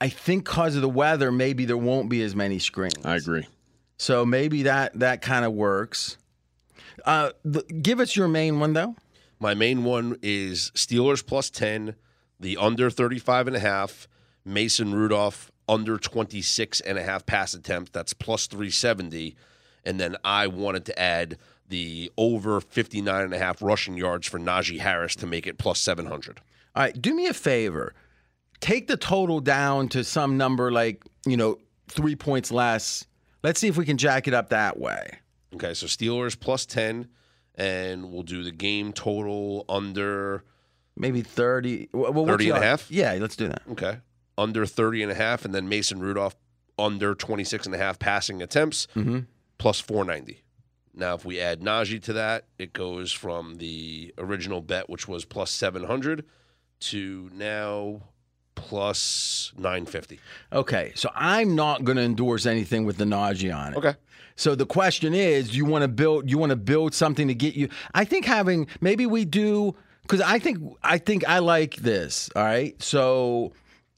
I 0.00 0.08
think 0.08 0.44
because 0.44 0.76
of 0.76 0.82
the 0.82 0.88
weather, 0.88 1.30
maybe 1.30 1.64
there 1.64 1.76
won't 1.76 2.08
be 2.08 2.22
as 2.22 2.34
many 2.34 2.58
screens. 2.58 3.04
I 3.04 3.16
agree. 3.16 3.46
So 3.96 4.26
maybe 4.26 4.64
that 4.64 4.98
that 4.98 5.22
kind 5.22 5.44
of 5.44 5.52
works. 5.52 6.16
Uh, 7.04 7.30
the, 7.44 7.62
give 7.62 8.00
us 8.00 8.16
your 8.16 8.28
main 8.28 8.60
one 8.60 8.72
though. 8.72 8.96
My 9.40 9.54
main 9.54 9.84
one 9.84 10.18
is 10.22 10.70
Steelers 10.74 11.24
plus 11.24 11.50
10, 11.50 11.96
the 12.40 12.56
under 12.56 12.88
35 12.88 13.48
and 13.48 13.56
a 13.56 13.60
half, 13.60 14.08
Mason 14.44 14.94
Rudolph 14.94 15.50
under 15.68 15.98
26 15.98 16.80
and 16.80 16.98
a 16.98 17.02
half 17.02 17.26
pass 17.26 17.54
attempts. 17.54 17.90
That's 17.90 18.12
plus 18.12 18.46
370. 18.46 19.36
And 19.84 20.00
then 20.00 20.16
I 20.24 20.46
wanted 20.46 20.84
to 20.86 20.98
add 20.98 21.38
the 21.68 22.10
over 22.16 22.60
59 22.60 23.24
and 23.24 23.34
a 23.34 23.38
half 23.38 23.62
rushing 23.62 23.96
yards 23.96 24.26
for 24.26 24.38
Najee 24.38 24.80
Harris 24.80 25.16
to 25.16 25.26
make 25.26 25.46
it 25.46 25.58
plus 25.58 25.80
700. 25.80 26.40
All 26.74 26.82
right, 26.82 27.00
do 27.00 27.14
me 27.14 27.26
a 27.26 27.34
favor. 27.34 27.94
Take 28.60 28.86
the 28.86 28.96
total 28.96 29.40
down 29.40 29.88
to 29.88 30.04
some 30.04 30.36
number 30.36 30.72
like 30.72 31.04
you 31.26 31.36
know 31.36 31.58
three 31.88 32.16
points 32.16 32.50
less. 32.50 33.04
Let's 33.42 33.60
see 33.60 33.68
if 33.68 33.76
we 33.76 33.84
can 33.84 33.98
jack 33.98 34.26
it 34.26 34.34
up 34.34 34.50
that 34.50 34.78
way. 34.78 35.18
Okay, 35.54 35.74
so 35.74 35.86
Steelers 35.86 36.38
plus 36.38 36.66
10, 36.66 37.08
and 37.54 38.10
we'll 38.10 38.22
do 38.22 38.42
the 38.42 38.50
game 38.50 38.92
total 38.92 39.64
under, 39.68 40.42
Maybe 40.96 41.22
thirty. 41.22 41.88
Well, 41.92 42.12
what's 42.12 42.30
30 42.30 42.50
and 42.50 42.58
a 42.58 42.66
half? 42.66 42.90
Yeah, 42.90 43.16
let's 43.20 43.36
do 43.36 43.48
that. 43.48 43.62
okay, 43.72 43.98
under 44.38 44.64
30 44.64 45.02
and 45.02 45.12
a 45.12 45.14
half, 45.14 45.44
and 45.44 45.54
then 45.54 45.68
Mason 45.68 46.00
Rudolph 46.00 46.36
under 46.78 47.14
26 47.14 47.66
and 47.66 47.74
a 47.74 47.78
half 47.78 47.98
passing 47.98 48.42
attempts, 48.42 48.86
mm-hmm. 48.96 49.20
Plus 49.58 49.80
490. 49.80 50.42
Now, 50.96 51.14
if 51.14 51.24
we 51.24 51.40
add 51.40 51.60
Najee 51.60 52.02
to 52.04 52.12
that, 52.12 52.44
it 52.58 52.72
goes 52.72 53.10
from 53.10 53.56
the 53.56 54.14
original 54.16 54.60
bet, 54.60 54.88
which 54.88 55.08
was 55.08 55.24
plus 55.24 55.50
700, 55.50 56.24
to 56.80 57.30
now 57.34 58.02
plus 58.54 59.52
950. 59.56 60.20
Okay, 60.52 60.92
so 60.94 61.10
I'm 61.14 61.54
not 61.56 61.84
going 61.84 61.96
to 61.96 62.02
endorse 62.02 62.46
anything 62.46 62.84
with 62.84 62.96
the 62.96 63.04
Najee 63.04 63.54
on 63.54 63.72
it. 63.72 63.76
Okay. 63.76 63.94
So 64.36 64.54
the 64.54 64.66
question 64.66 65.14
is, 65.14 65.50
do 65.50 65.56
you 65.56 65.64
want 65.64 65.82
to 65.82 65.88
build? 65.88 66.30
You 66.30 66.38
want 66.38 66.50
to 66.50 66.56
build 66.56 66.94
something 66.94 67.28
to 67.28 67.34
get 67.34 67.54
you? 67.54 67.68
I 67.94 68.04
think 68.04 68.24
having 68.24 68.66
maybe 68.80 69.06
we 69.06 69.24
do 69.24 69.76
because 70.02 70.20
I 70.20 70.38
think 70.38 70.58
I 70.82 70.98
think 70.98 71.26
I 71.28 71.38
like 71.38 71.76
this. 71.76 72.30
All 72.34 72.42
right, 72.42 72.80
so 72.82 73.52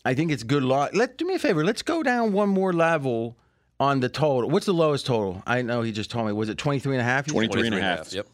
I 0.05 0.15
think 0.15 0.31
it's 0.31 0.43
good. 0.43 0.63
Law. 0.63 0.89
Let 0.93 1.17
do 1.17 1.27
me 1.27 1.35
a 1.35 1.39
favor. 1.39 1.65
Let's 1.65 1.83
go 1.83 2.03
down 2.03 2.33
one 2.33 2.51
more 2.51 2.73
level 2.73 3.37
on 3.79 4.01
the 4.01 4.09
total. 4.09 4.51
What's 4.51 4.67
the 4.67 4.75
lowest 4.75 5.07
total? 5.07 5.43
I 5.47 5.63
know 5.63 5.83
he 5.83 5.93
just 5.93 6.11
told 6.11 6.27
me. 6.27 6.33
Was 6.33 6.49
it 6.49 6.59
23 6.59 6.95
and 6.95 7.01
a 7.01 7.05
half? 7.05 7.27
you 7.27 7.33
said? 7.33 7.51
23 7.51 7.67
and 7.67 7.77
a 7.77 7.81
half. 7.81 8.13
Yep. 8.13 8.27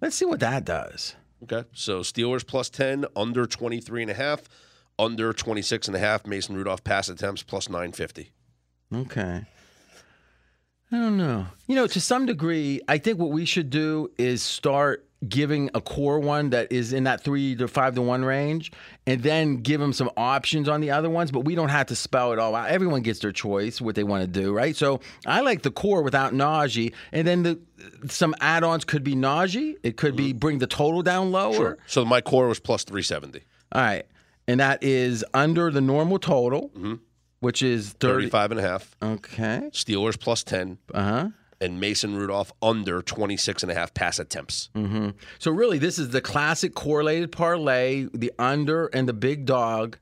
Let's 0.00 0.16
see 0.16 0.24
what 0.24 0.40
that 0.40 0.64
does. 0.64 1.14
Okay. 1.42 1.68
So 1.72 2.00
Steelers 2.00 2.46
plus 2.46 2.70
10, 2.70 3.06
under 3.14 3.46
23 3.46 4.02
and 4.02 4.10
a 4.10 4.14
half, 4.14 4.42
under 4.98 5.32
26 5.32 5.88
and 5.88 5.96
a 5.96 6.00
half, 6.00 6.26
Mason 6.26 6.56
Rudolph 6.56 6.84
pass 6.84 7.08
attempts 7.08 7.42
plus 7.42 7.68
950. 7.68 8.30
Okay. 8.94 9.44
I 10.92 10.96
don't 10.96 11.16
know. 11.16 11.46
You 11.66 11.74
know, 11.74 11.86
to 11.88 12.00
some 12.00 12.26
degree, 12.26 12.80
I 12.88 12.98
think 12.98 13.18
what 13.18 13.30
we 13.30 13.44
should 13.44 13.70
do 13.70 14.10
is 14.18 14.42
start 14.42 15.05
giving 15.28 15.70
a 15.74 15.80
core 15.80 16.20
one 16.20 16.50
that 16.50 16.70
is 16.70 16.92
in 16.92 17.04
that 17.04 17.22
three 17.22 17.56
to 17.56 17.66
five 17.68 17.94
to 17.94 18.02
one 18.02 18.24
range, 18.24 18.70
and 19.06 19.22
then 19.22 19.56
give 19.56 19.80
them 19.80 19.92
some 19.92 20.10
options 20.16 20.68
on 20.68 20.80
the 20.80 20.90
other 20.90 21.08
ones. 21.08 21.30
But 21.30 21.40
we 21.40 21.54
don't 21.54 21.70
have 21.70 21.86
to 21.86 21.96
spell 21.96 22.32
it 22.32 22.38
all 22.38 22.54
out. 22.54 22.68
Everyone 22.68 23.02
gets 23.02 23.20
their 23.20 23.32
choice 23.32 23.80
what 23.80 23.94
they 23.94 24.04
want 24.04 24.22
to 24.22 24.26
do, 24.28 24.52
right? 24.52 24.76
So 24.76 25.00
I 25.26 25.40
like 25.40 25.62
the 25.62 25.70
core 25.70 26.02
without 26.02 26.32
Najee, 26.34 26.92
and 27.12 27.26
then 27.26 27.42
the 27.42 27.58
some 28.08 28.34
add-ons 28.40 28.84
could 28.84 29.04
be 29.04 29.14
Najee. 29.14 29.76
It 29.82 29.96
could 29.96 30.16
be 30.16 30.32
bring 30.32 30.58
the 30.58 30.66
total 30.66 31.02
down 31.02 31.32
lower. 31.32 31.78
So 31.86 32.04
my 32.04 32.20
core 32.20 32.48
was 32.48 32.60
plus 32.60 32.84
370. 32.84 33.40
All 33.72 33.80
right, 33.82 34.06
and 34.46 34.60
that 34.60 34.82
is 34.82 35.24
under 35.34 35.70
the 35.70 35.80
normal 35.80 36.18
total, 36.18 36.70
which 37.40 37.62
is 37.62 37.92
thirty. 37.94 38.24
35 38.26 38.50
and 38.52 38.60
a 38.60 38.62
half. 38.62 38.96
Okay. 39.02 39.70
Steelers 39.72 40.18
plus 40.20 40.44
10, 40.44 40.78
Uh 40.94 41.02
huh. 41.02 41.28
And 41.60 41.80
Mason 41.80 42.16
Rudolph 42.16 42.52
under 42.62 43.02
26 43.02 43.62
and 43.62 43.72
a 43.72 43.74
half 43.74 43.94
pass 43.94 44.18
attempts. 44.18 44.68
So 45.38 45.50
really, 45.50 45.78
this 45.78 45.98
is 45.98 46.10
the 46.10 46.20
classic 46.20 46.74
correlated 46.74 47.32
parlay, 47.32 48.08
the 48.12 48.32
under 48.38 48.86
and 48.86 49.08
the 49.08 49.12
big 49.14 49.46
dog. 49.46 49.98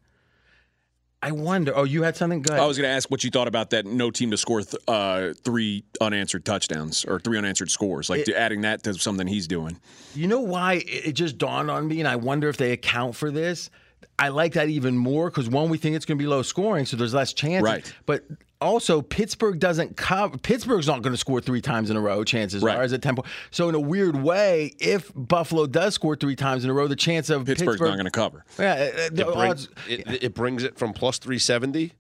I 1.23 1.31
wonder. 1.31 1.73
Oh, 1.75 1.85
you 1.85 2.03
had 2.03 2.17
something 2.17 2.43
good. 2.43 2.59
I 2.59 2.67
was 2.67 2.77
going 2.77 2.87
to 2.87 2.95
ask 2.95 3.11
what 3.11 3.25
you 3.25 3.31
thought 3.31 3.49
about 3.49 3.71
that 3.71 3.87
no 3.87 4.11
team 4.11 4.31
to 4.31 4.37
score 4.37 4.61
th- 4.61 4.83
uh, 4.87 5.33
three 5.43 5.83
unanswered 5.99 6.45
touchdowns 6.45 7.07
or 7.07 7.19
three 7.19 7.39
unanswered 7.39 7.71
scores, 7.71 8.11
like 8.11 8.29
adding 8.29 8.61
that 8.61 8.83
to 8.83 8.93
something 8.93 9.27
he's 9.27 9.49
doing. 9.49 9.79
you 10.15 10.27
know 10.29 10.41
why 10.41 10.75
it 10.75 11.07
it 11.07 11.13
just 11.13 11.39
dawned 11.39 11.71
on 11.71 11.89
me, 11.89 12.01
and 12.01 12.09
I 12.09 12.17
wonder 12.17 12.51
if 12.51 12.59
they 12.59 12.73
account 12.73 13.17
for 13.17 13.31
this. 13.31 13.71
I 14.19 14.29
like 14.29 14.53
that 14.53 14.69
even 14.69 14.99
more 14.99 15.31
because 15.31 15.49
one, 15.49 15.71
we 15.71 15.79
think 15.79 15.97
it's 15.97 16.05
going 16.05 16.19
to 16.19 16.23
be 16.23 16.29
low 16.29 16.43
scoring, 16.43 16.85
so 16.85 16.99
there's 16.99 17.15
less 17.15 17.33
chance. 17.33 17.63
Right. 17.63 17.91
But 18.05 18.25
also, 18.65 19.03
Pittsburgh 19.03 19.59
doesn't 19.59 19.97
cover. 19.97 20.37
Pittsburgh's 20.39 20.87
not 20.87 21.03
going 21.03 21.13
to 21.13 21.19
score 21.19 21.41
three 21.41 21.61
times 21.61 21.91
in 21.91 21.97
a 21.97 22.01
row. 22.01 22.25
Chances 22.25 22.63
Right. 22.63 22.77
are, 22.77 22.83
as 22.83 22.93
a 22.93 22.99
tempo. 22.99 23.23
So 23.51 23.69
in 23.69 23.75
a 23.75 23.81
weird 23.81 24.17
way, 24.17 24.73
if 24.81 25.13
Buffalo 25.15 25.67
does 25.67 25.95
score 25.95 26.17
three 26.17 26.37
times 26.37 26.65
in 26.65 26.71
a 26.71 26.75
row, 26.75 26.89
the 26.89 26.97
chance 26.97 27.31
of 27.31 27.45
Pittsburgh's 27.47 27.75
Pittsburgh 27.75 27.91
not 27.91 27.97
going 27.97 28.05
to 28.07 28.11
cover. 28.11 28.45
Yeah, 28.59 28.73
uh, 28.73 29.01
It, 29.07 29.15
bring- 29.15 29.29
odds- 29.29 29.69
it, 29.89 30.23
it 30.25 30.35
brings 30.35 30.65
it 30.65 30.79
from 30.79 30.93
plus 30.93 31.19
370 31.19 31.93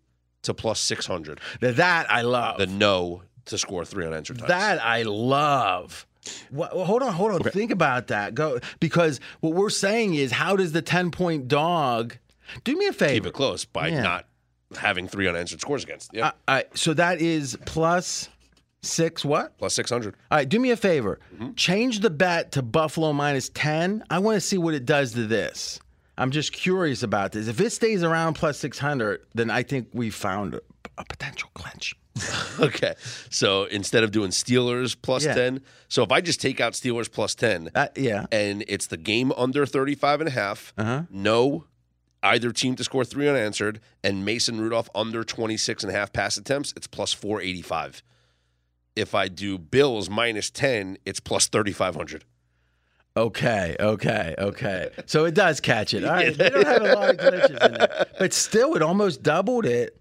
to 0.42 0.54
plus 0.54 0.80
600. 0.80 1.40
that 1.60 2.10
I 2.10 2.22
love. 2.22 2.58
The 2.58 2.66
no 2.66 3.22
to 3.46 3.58
score 3.58 3.84
three 3.84 4.06
unanswered 4.06 4.38
touchdowns. 4.38 4.60
That 4.60 4.84
I 4.84 5.02
love. 5.02 6.06
Well, 6.50 6.70
hold 6.84 7.02
on, 7.02 7.12
hold 7.12 7.32
on. 7.32 7.40
Think 7.50 7.70
about 7.70 8.06
that. 8.06 8.34
Go 8.34 8.58
because 8.80 9.20
what 9.40 9.52
we're 9.52 9.68
saying 9.68 10.14
is, 10.14 10.32
how 10.32 10.56
does 10.56 10.72
the 10.72 10.80
ten 10.80 11.10
point 11.10 11.48
dog 11.48 12.16
do 12.64 12.76
me 12.76 12.86
a 12.86 12.92
favor. 12.92 13.14
Keep 13.14 13.26
it 13.26 13.32
close 13.34 13.64
by 13.66 13.88
Yeah. 13.88 14.02
not 14.02 14.26
having 14.76 15.08
three 15.08 15.28
unanswered 15.28 15.60
scores 15.60 15.84
against. 15.84 16.10
Yeah. 16.14 16.32
All 16.48 16.54
right, 16.56 16.78
so 16.78 16.94
that 16.94 17.20
is 17.20 17.56
plus 17.66 18.28
six. 18.82 19.24
What? 19.24 19.56
plus 19.58 19.74
600. 19.74 20.14
All 20.30 20.38
right, 20.38 20.48
do 20.48 20.58
me 20.60 20.70
a 20.70 20.76
favor. 20.76 21.18
Mm-hmm. 21.34 21.54
Change 21.54 22.00
the 22.00 22.10
bet 22.10 22.52
to 22.52 22.62
Buffalo 22.62 23.12
minus 23.12 23.48
ten. 23.50 24.04
I 24.10 24.18
want 24.18 24.36
to 24.36 24.40
see 24.40 24.58
what 24.58 24.74
it 24.74 24.84
does 24.86 25.12
to 25.12 25.26
this. 25.26 25.80
I'm 26.16 26.30
just 26.30 26.52
curious 26.52 27.02
about 27.02 27.32
this. 27.32 27.48
If 27.48 27.60
it 27.60 27.70
stays 27.70 28.02
around 28.02 28.34
plus 28.34 28.58
six 28.58 28.78
hundred, 28.78 29.24
then 29.34 29.50
I 29.50 29.62
think 29.62 29.88
we 29.92 30.10
found 30.10 30.54
a, 30.54 30.60
a 30.98 31.04
potential 31.04 31.50
clinch. 31.54 31.94
Okay. 32.60 32.94
So 33.30 33.64
instead 33.64 34.04
of 34.04 34.12
doing 34.12 34.30
Steelers 34.30 34.94
plus 35.00 35.24
Yeah. 35.24 35.34
10, 35.34 35.60
so 35.88 36.04
if 36.04 36.12
I 36.12 36.20
just 36.20 36.40
take 36.40 36.60
out 36.60 36.74
Steelers 36.74 37.10
plus 37.10 37.34
10 37.34 37.70
Uh, 37.74 37.88
yeah. 37.96 38.26
and 38.30 38.64
it's 38.68 38.86
the 38.86 38.96
game 38.96 39.32
under 39.36 39.66
35 39.66 40.20
and 40.20 40.28
a 40.28 40.30
half, 40.30 40.72
Uh-huh. 40.78 41.02
no 41.10 41.64
either 42.24 42.50
team 42.50 42.74
to 42.76 42.84
score 42.84 43.04
three 43.04 43.28
unanswered, 43.28 43.80
and 44.02 44.24
Mason 44.24 44.60
Rudolph 44.60 44.88
under 44.94 45.22
26 45.22 45.84
and 45.84 45.92
a 45.92 45.94
half 45.96 46.12
pass 46.12 46.36
attempts, 46.36 46.72
it's 46.76 46.86
plus 46.88 47.12
485. 47.12 48.02
If 48.96 49.14
I 49.14 49.28
do 49.28 49.58
Bills 49.58 50.08
minus 50.10 50.50
10, 50.50 50.98
it's 51.04 51.20
plus 51.20 51.46
3,500. 51.48 52.24
Okay, 53.16 53.76
okay, 53.78 54.34
okay. 54.38 54.90
So 55.06 55.24
it 55.24 55.34
does 55.34 55.60
catch 55.60 55.94
it. 55.94 56.04
All 56.04 56.10
right, 56.12 56.36
they 56.36 56.50
don't 56.50 56.66
have 56.66 56.82
a 56.82 56.94
lot 56.94 57.10
of 57.10 57.16
glitches 57.18 57.64
in 57.66 57.72
there, 57.74 58.06
but 58.18 58.32
still, 58.32 58.74
it 58.74 58.82
almost 58.82 59.22
doubled 59.22 59.66
it. 59.66 60.00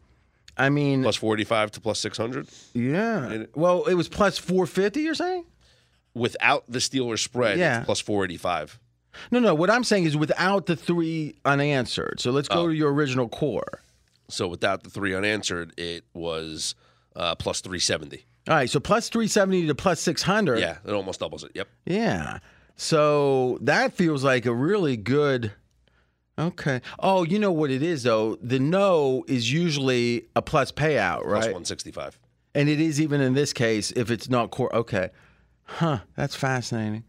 I 0.57 0.69
mean, 0.69 1.01
Plus 1.03 1.15
45 1.15 1.71
to 1.71 1.81
plus 1.81 1.99
600. 1.99 2.47
yeah. 2.73 3.45
Well, 3.55 3.85
it 3.85 3.95
was 3.95 4.07
plus 4.07 4.37
four 4.37 4.67
fifty. 4.67 5.01
You're 5.01 5.15
saying? 5.15 5.45
Without 6.13 6.63
the 6.67 6.77
Steelers 6.77 7.19
spread, 7.19 7.57
Yeah. 7.57 7.79
it's 7.79 7.85
plus 7.87 7.99
485. 7.99 8.79
No, 9.31 9.39
no. 9.39 9.53
What 9.53 9.69
I'm 9.69 9.83
saying 9.83 10.05
is 10.05 10.15
without 10.17 10.65
the 10.65 10.75
three 10.75 11.35
unanswered. 11.45 12.19
So 12.19 12.31
let's 12.31 12.47
Oh. 12.51 12.55
go 12.63 12.67
to 12.67 12.73
your 12.73 12.91
original 12.93 13.27
core. 13.29 13.81
So 14.29 14.47
without 14.47 14.83
the 14.83 14.89
three 14.89 15.13
unanswered, 15.13 15.73
it 15.77 16.05
was 16.13 16.75
uh, 17.15 17.35
plus 17.35 17.61
370. 17.61 18.25
All 18.47 18.55
right, 18.55 18.69
so 18.69 18.79
plus 18.81 19.07
three 19.09 19.27
seventy 19.27 19.65
to 19.67 19.75
plus 19.75 20.01
six 20.01 20.21
hundred. 20.21 20.59
Yeah, 20.59 20.77
it 20.85 20.91
almost 20.91 21.21
doubles 21.21 21.43
it. 21.45 21.51
Yep. 21.55 21.67
Yeah. 21.85 22.39
So 22.75 23.57
that 23.61 23.93
feels 23.93 24.23
like 24.23 24.45
a 24.45 24.53
really 24.53 24.97
good. 24.97 25.53
Okay. 26.37 26.81
Oh, 26.99 27.23
you 27.23 27.37
know 27.39 27.51
what 27.51 27.69
it 27.71 27.81
is 27.83 28.03
though. 28.03 28.35
The 28.41 28.59
no 28.59 29.23
is 29.27 29.51
usually 29.51 30.25
a 30.35 30.41
plus 30.41 30.71
payout, 30.71 31.23
right? 31.25 31.43
165. 31.53 32.17
And 32.55 32.67
it 32.67 32.81
is 32.81 32.99
even 32.99 33.21
in 33.21 33.33
this 33.33 33.53
case 33.53 33.91
if 33.91 34.09
it's 34.11 34.29
not 34.29 34.51
core. 34.51 34.75
Okay. 34.75 35.09
Huh. 35.63 35.99
That's 36.17 36.35
fascinating. 36.35 37.03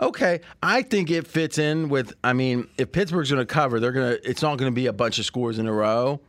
Okay. 0.00 0.40
I 0.62 0.82
think 0.82 1.10
it 1.10 1.26
fits 1.26 1.58
in 1.58 1.88
with, 1.88 2.14
I 2.24 2.32
mean, 2.32 2.68
if 2.78 2.90
Pittsburgh's 2.92 3.30
going 3.30 3.42
to 3.46 3.52
cover, 3.52 3.80
they're 3.80 3.92
going 3.92 4.12
to, 4.16 4.28
it's 4.28 4.42
not 4.42 4.56
going 4.58 4.70
to 4.70 4.74
be 4.74 4.86
a 4.86 4.92
bunch 4.92 5.18
of 5.18 5.24
scores 5.26 5.58
in 5.58 5.66
a 5.66 5.72
row. 5.72 6.20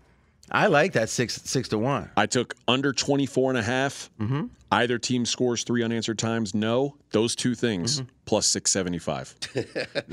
I 0.52 0.68
like 0.68 0.94
that 0.94 1.08
six, 1.08 1.42
six 1.44 1.70
to 1.70 1.78
one. 1.78 2.10
I 2.18 2.26
took 2.26 2.56
under 2.68 2.92
24 2.92 3.52
and 3.52 3.58
a 3.60 3.64
half. 3.64 4.10
Mm-hmm. 4.20 4.48
Either 4.74 4.98
team 4.98 5.26
scores 5.26 5.64
three 5.64 5.84
unanswered 5.84 6.20
times. 6.20 6.54
No. 6.54 6.98
Those 7.12 7.36
two 7.36 7.56
things 7.56 8.02
Mm-hmm. 8.02 8.10
plus 8.26 8.48
675. 8.48 9.36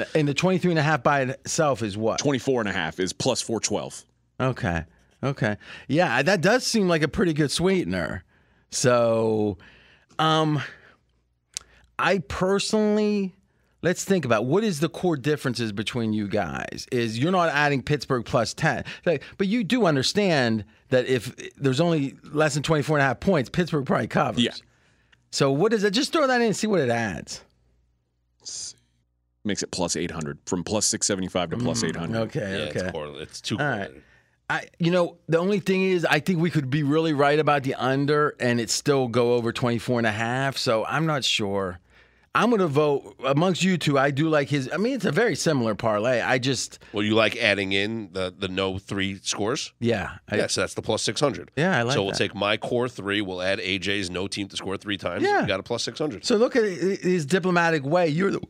And 0.15 0.29
the 0.29 0.35
23 0.35 0.71
and 0.73 0.79
a 0.79 0.83
half 0.83 1.03
by 1.03 1.23
itself 1.23 1.83
is 1.83 1.97
what? 1.97 2.21
24 2.21 2.61
and 2.61 2.69
a 2.69 2.73
half 2.73 3.00
is 3.00 3.12
plus 3.12 3.41
412. 3.43 4.05
Okay. 4.41 4.85
Okay. 5.25 5.57
Yeah, 5.88 6.23
that 6.23 6.41
does 6.41 6.65
seem 6.65 6.87
like 6.88 7.03
a 7.03 7.09
pretty 7.09 7.33
good 7.33 7.50
sweetener. 7.50 8.23
So, 8.71 9.59
um, 10.21 10.62
I 11.99 12.19
personally, 12.19 13.35
let's 13.82 14.04
think 14.04 14.25
about 14.25 14.44
what 14.44 14.64
is 14.64 14.80
the 14.80 14.88
core 14.88 15.16
differences 15.16 15.73
between 15.73 16.12
you 16.12 16.28
guys. 16.28 16.87
Is 16.92 17.18
you're 17.18 17.32
not 17.32 17.50
adding 17.50 17.82
Pittsburgh 17.82 18.25
plus 18.25 18.54
10, 18.54 18.85
Like, 19.06 19.23
but 19.37 19.47
you 19.47 19.64
do 19.64 19.87
understand 19.87 20.64
that 20.88 21.06
if 21.06 21.35
there's 21.56 21.80
only 21.80 22.16
less 22.25 22.54
than 22.54 22.62
24 22.62 22.99
and 22.99 23.02
a 23.02 23.06
half 23.06 23.20
points, 23.20 23.50
Pittsburgh 23.50 23.87
probably 23.87 24.08
covers. 24.08 24.42
Yeah. 24.42 24.52
So 25.30 25.52
what 25.52 25.73
is 25.73 25.85
it? 25.85 25.90
Just 25.92 26.12
throw 26.12 26.26
that 26.26 26.40
in 26.40 26.49
and 26.49 26.56
see 26.56 26.66
what 26.66 26.80
it 26.80 26.90
adds. 26.90 27.42
Makes 29.44 29.62
it 29.62 29.70
plus 29.70 29.97
800 29.97 30.38
from 30.47 30.64
plus 30.64 30.87
675 30.87 31.50
to 31.50 31.56
plus 31.58 31.78
mm-hmm. 31.78 31.97
800. 31.97 32.20
Okay. 32.23 32.40
Yeah, 32.40 32.64
okay. 32.68 32.80
it's, 32.80 32.92
correl- 32.92 33.18
it's 33.18 33.40
too 33.40 33.58
All 33.58 33.66
right. 33.66 33.76
correlated. 33.76 34.02
I, 34.50 34.66
you 34.78 34.90
know, 34.90 35.18
the 35.28 35.38
only 35.38 35.61
thing 35.61 35.82
is, 35.82 36.06
I 36.06 36.20
think 36.20 36.40
we 36.40 36.50
could 36.50 36.70
be 36.70 36.82
really 36.82 37.12
right 37.12 37.38
about 37.38 37.64
the 37.64 37.75
under 37.75 38.35
and 38.40 38.58
it 38.61 38.70
still 38.70 39.06
go 39.06 39.35
over 39.35 39.52
24 39.52 40.00
and 40.00 40.06
a 40.06 40.12
half. 40.12 40.56
So 40.56 40.87
I'm 40.87 41.04
not 41.04 41.23
sure. 41.23 41.78
I'm 42.35 42.50
going 42.50 42.61
to 42.61 42.66
vote 42.68 43.16
amongst 43.25 43.62
you 43.64 43.76
two. 43.78 43.99
I 43.99 44.11
do 44.11 44.28
like 44.28 44.49
his. 44.49 44.68
I 44.73 44.76
mean, 44.76 44.94
it's 44.94 45.04
a 45.04 45.11
very 45.11 45.35
similar 45.35 45.75
parlay. 45.75 46.20
I 46.20 46.38
just, 46.38 46.78
Well, 46.92 47.02
you 47.04 47.14
like 47.14 47.37
adding 47.37 47.73
in 47.73 48.11
the 48.12 48.32
the 48.37 48.49
no 48.49 48.78
three 48.78 49.18
scores? 49.23 49.73
yeah. 49.80 50.18
I, 50.30 50.37
yeah, 50.37 50.47
so 50.47 50.61
that's 50.61 50.75
the 50.75 50.82
plus 50.82 51.02
600. 51.02 51.50
Yeah, 51.56 51.76
I 51.78 51.82
like 51.82 51.94
So 51.94 52.02
we'll 52.02 52.12
that. 52.12 52.18
take 52.18 52.35
my 52.35 52.56
core 52.56 52.88
three. 52.88 53.20
We'll 53.23 53.42
add 53.42 53.58
AJ's 53.58 54.11
no 54.11 54.28
team 54.28 54.47
to 54.49 54.56
score 54.56 54.76
three 54.76 54.99
times. 54.99 55.23
Yeah. 55.25 55.40
You 55.40 55.47
got 55.49 55.58
a 55.61 55.62
plus 55.64 55.82
600. 55.85 56.25
So 56.25 56.37
look 56.37 56.54
at 56.54 56.64
his 56.64 57.26
diplomatic 57.26 57.82
way. 57.85 58.08
You're 58.08 58.30
the, 58.32 58.40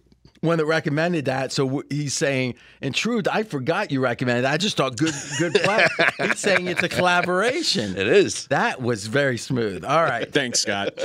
one 0.41 0.59
that 0.59 0.67
recommended 0.67 1.25
that. 1.27 1.53
So 1.53 1.83
he's 1.91 2.15
saying, 2.15 2.55
in 2.81 2.93
truth, 2.93 3.27
I 3.31 3.43
forgot 3.43 3.91
you 3.91 4.01
recommended. 4.01 4.43
That. 4.43 4.53
I 4.53 4.57
just 4.57 4.77
thought 4.77 4.97
good, 4.97 5.15
good 5.39 5.55
play. 5.63 5.87
he's 6.19 6.39
saying 6.39 6.67
it's 6.67 6.83
a 6.83 6.89
collaboration. 6.89 7.97
It 7.97 8.07
is. 8.07 8.47
That 8.49 8.81
was 8.81 9.07
very 9.07 9.39
smooth. 9.39 9.85
All 9.85 10.03
right. 10.03 10.31
Thanks, 10.39 10.61
Scott. 10.61 10.99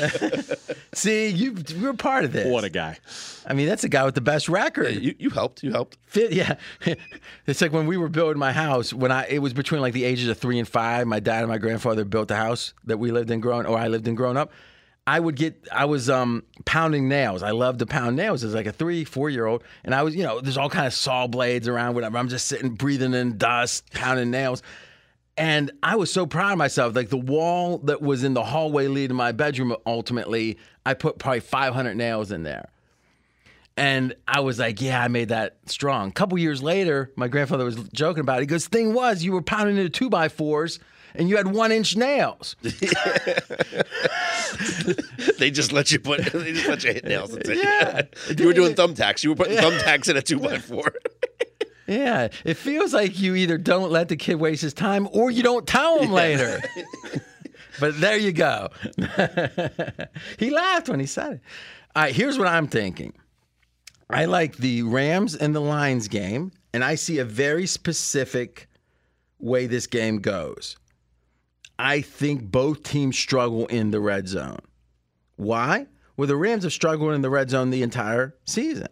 See, 0.93 1.29
you 1.29 1.55
you're 1.69 1.93
part 1.93 2.25
of 2.25 2.31
this. 2.31 2.47
what 2.47 2.63
a 2.63 2.69
guy. 2.69 2.97
I 3.45 3.53
mean, 3.53 3.67
that's 3.67 3.83
a 3.83 3.89
guy 3.89 4.05
with 4.05 4.15
the 4.15 4.21
best 4.21 4.47
record. 4.47 4.95
You, 4.95 5.15
you 5.17 5.29
helped. 5.29 5.63
You 5.63 5.71
helped. 5.71 5.97
Fit, 6.05 6.31
yeah. 6.31 6.55
it's 7.47 7.61
like 7.61 7.73
when 7.73 7.87
we 7.87 7.97
were 7.97 8.09
building 8.09 8.39
my 8.39 8.51
house. 8.53 8.93
When 8.93 9.11
I 9.11 9.25
it 9.27 9.39
was 9.39 9.53
between 9.53 9.81
like 9.81 9.93
the 9.93 10.03
ages 10.05 10.27
of 10.29 10.37
three 10.37 10.59
and 10.59 10.67
five. 10.67 11.07
My 11.07 11.19
dad 11.19 11.39
and 11.39 11.49
my 11.49 11.57
grandfather 11.57 12.05
built 12.05 12.27
the 12.27 12.35
house 12.35 12.73
that 12.85 12.97
we 12.97 13.11
lived 13.11 13.31
in 13.31 13.39
growing, 13.41 13.65
or 13.65 13.77
I 13.77 13.87
lived 13.87 14.07
in 14.07 14.15
growing 14.15 14.37
up. 14.37 14.51
I 15.05 15.19
would 15.19 15.35
get, 15.35 15.67
I 15.71 15.85
was 15.85 16.09
um, 16.09 16.43
pounding 16.65 17.09
nails. 17.09 17.43
I 17.43 17.51
loved 17.51 17.79
to 17.79 17.85
pound 17.85 18.15
nails 18.15 18.43
as 18.43 18.53
like 18.53 18.67
a 18.67 18.71
three, 18.71 19.03
four 19.03 19.29
year 19.29 19.45
old, 19.45 19.63
and 19.83 19.93
I 19.93 20.01
was, 20.03 20.15
you 20.15 20.23
know, 20.23 20.39
there's 20.39 20.57
all 20.57 20.69
kind 20.69 20.87
of 20.87 20.93
saw 20.93 21.27
blades 21.27 21.67
around, 21.67 21.95
whatever. 21.95 22.17
I'm 22.17 22.29
just 22.29 22.47
sitting, 22.47 22.69
breathing 22.69 23.13
in 23.13 23.37
dust, 23.37 23.91
pounding 23.93 24.31
nails. 24.31 24.63
And 25.35 25.71
I 25.81 25.95
was 25.95 26.13
so 26.13 26.25
proud 26.25 26.53
of 26.53 26.57
myself. 26.57 26.95
Like 26.95 27.09
the 27.09 27.17
wall 27.17 27.79
that 27.79 28.01
was 28.01 28.23
in 28.23 28.33
the 28.33 28.43
hallway 28.43 28.87
leading 28.87 29.09
to 29.09 29.13
my 29.15 29.31
bedroom, 29.31 29.75
ultimately, 29.85 30.57
I 30.85 30.93
put 30.93 31.17
probably 31.17 31.39
500 31.41 31.95
nails 31.95 32.31
in 32.31 32.43
there. 32.43 32.69
And 33.75 34.15
I 34.27 34.41
was 34.41 34.59
like, 34.59 34.79
yeah, 34.81 35.03
I 35.03 35.07
made 35.07 35.29
that 35.29 35.57
strong. 35.65 36.09
A 36.09 36.11
couple 36.11 36.37
years 36.37 36.61
later, 36.61 37.11
my 37.15 37.27
grandfather 37.27 37.65
was 37.65 37.75
joking 37.89 38.21
about 38.21 38.37
it. 38.37 38.41
He 38.41 38.45
goes, 38.45 38.67
thing 38.67 38.93
was, 38.93 39.23
you 39.23 39.31
were 39.31 39.41
pounding 39.41 39.77
into 39.77 39.89
two 39.89 40.11
by 40.11 40.29
fours 40.29 40.79
and 41.15 41.29
you 41.29 41.37
had 41.37 41.47
one 41.47 41.71
inch 41.71 41.95
nails. 41.95 42.55
They 45.37 45.51
just 45.51 45.73
let 45.73 45.91
you 45.91 45.99
put. 45.99 46.23
They 46.31 46.53
just 46.53 46.67
let 46.67 46.83
you 46.83 46.93
hit 46.93 47.05
nails. 47.05 47.37
Yeah. 47.47 48.03
you 48.37 48.45
were 48.47 48.53
doing 48.53 48.75
thumbtacks. 48.75 49.23
You 49.23 49.31
were 49.31 49.35
putting 49.35 49.57
thumbtacks 49.57 50.07
in 50.09 50.15
a 50.17 50.21
two 50.21 50.39
by 50.39 50.57
four. 50.59 50.93
Yeah, 51.85 52.29
it 52.45 52.53
feels 52.55 52.93
like 52.93 53.19
you 53.19 53.35
either 53.35 53.57
don't 53.57 53.91
let 53.91 54.07
the 54.07 54.15
kid 54.15 54.35
waste 54.35 54.61
his 54.61 54.73
time 54.73 55.05
or 55.11 55.29
you 55.29 55.43
don't 55.43 55.67
tell 55.67 55.99
him 55.99 56.13
later. 56.13 56.61
but 57.77 57.99
there 57.99 58.15
you 58.15 58.31
go. 58.31 58.69
he 60.39 60.49
laughed 60.49 60.87
when 60.87 61.01
he 61.01 61.05
said 61.05 61.33
it. 61.33 61.41
All 61.93 62.03
right, 62.03 62.15
here's 62.15 62.39
what 62.39 62.47
I'm 62.47 62.67
thinking. 62.67 63.11
I 64.09 64.23
like 64.25 64.55
the 64.55 64.83
Rams 64.83 65.35
and 65.35 65.53
the 65.53 65.59
Lions 65.59 66.07
game, 66.07 66.53
and 66.73 66.85
I 66.85 66.95
see 66.95 67.19
a 67.19 67.25
very 67.25 67.65
specific 67.65 68.69
way 69.39 69.67
this 69.67 69.85
game 69.85 70.19
goes. 70.19 70.77
I 71.83 71.99
think 71.99 72.49
both 72.49 72.83
teams 72.83 73.17
struggle 73.17 73.65
in 73.65 73.91
the 73.91 73.99
red 73.99 74.29
zone. 74.29 74.61
Why? 75.35 75.87
Well, 76.15 76.29
the 76.29 76.37
Rams 76.37 76.63
have 76.63 76.71
struggled 76.71 77.13
in 77.13 77.21
the 77.21 77.29
red 77.29 77.49
zone 77.49 77.71
the 77.71 77.83
entire 77.83 78.35
season 78.45 78.87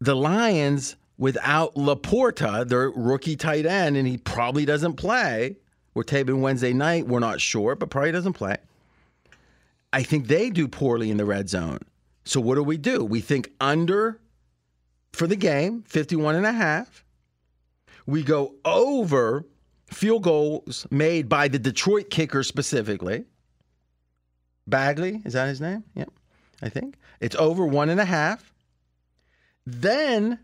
the 0.00 0.16
Lions 0.16 0.96
without 1.16 1.74
LaPorta, 1.74 2.68
their 2.68 2.90
rookie 2.90 3.36
tight 3.36 3.66
end, 3.66 3.96
and 3.96 4.06
he 4.06 4.16
probably 4.16 4.64
doesn't 4.64 4.94
play. 4.94 5.56
We're 5.94 6.04
taping 6.04 6.40
Wednesday 6.40 6.72
night. 6.72 7.06
We're 7.08 7.18
not 7.18 7.40
sure, 7.40 7.74
but 7.74 7.90
probably 7.90 8.12
doesn't 8.12 8.34
play. 8.34 8.56
I 9.92 10.02
think 10.02 10.26
they 10.26 10.50
do 10.50 10.68
poorly 10.68 11.10
in 11.10 11.16
the 11.16 11.24
red 11.24 11.48
zone. 11.48 11.80
So 12.24 12.40
what 12.40 12.56
do 12.56 12.62
we 12.62 12.76
do? 12.76 13.04
We 13.04 13.20
think 13.20 13.50
under 13.60 14.20
for 15.12 15.26
the 15.26 15.36
game, 15.36 15.82
51 15.88 16.36
and 16.36 16.46
a 16.46 16.52
half. 16.52 17.04
We 18.06 18.22
go 18.22 18.54
over 18.64 19.44
field 19.90 20.22
goals 20.22 20.86
made 20.90 21.28
by 21.28 21.48
the 21.48 21.58
Detroit 21.58 22.10
kicker 22.10 22.42
specifically. 22.42 23.24
Badgley, 24.68 25.24
is 25.26 25.32
that 25.32 25.48
his 25.48 25.60
name? 25.60 25.84
Yep, 25.94 26.10
I 26.62 26.68
think. 26.68 26.96
It's 27.20 27.36
over 27.36 27.66
one 27.66 27.88
and 27.88 28.00
a 28.00 28.04
half. 28.04 28.52
Then 29.66 30.38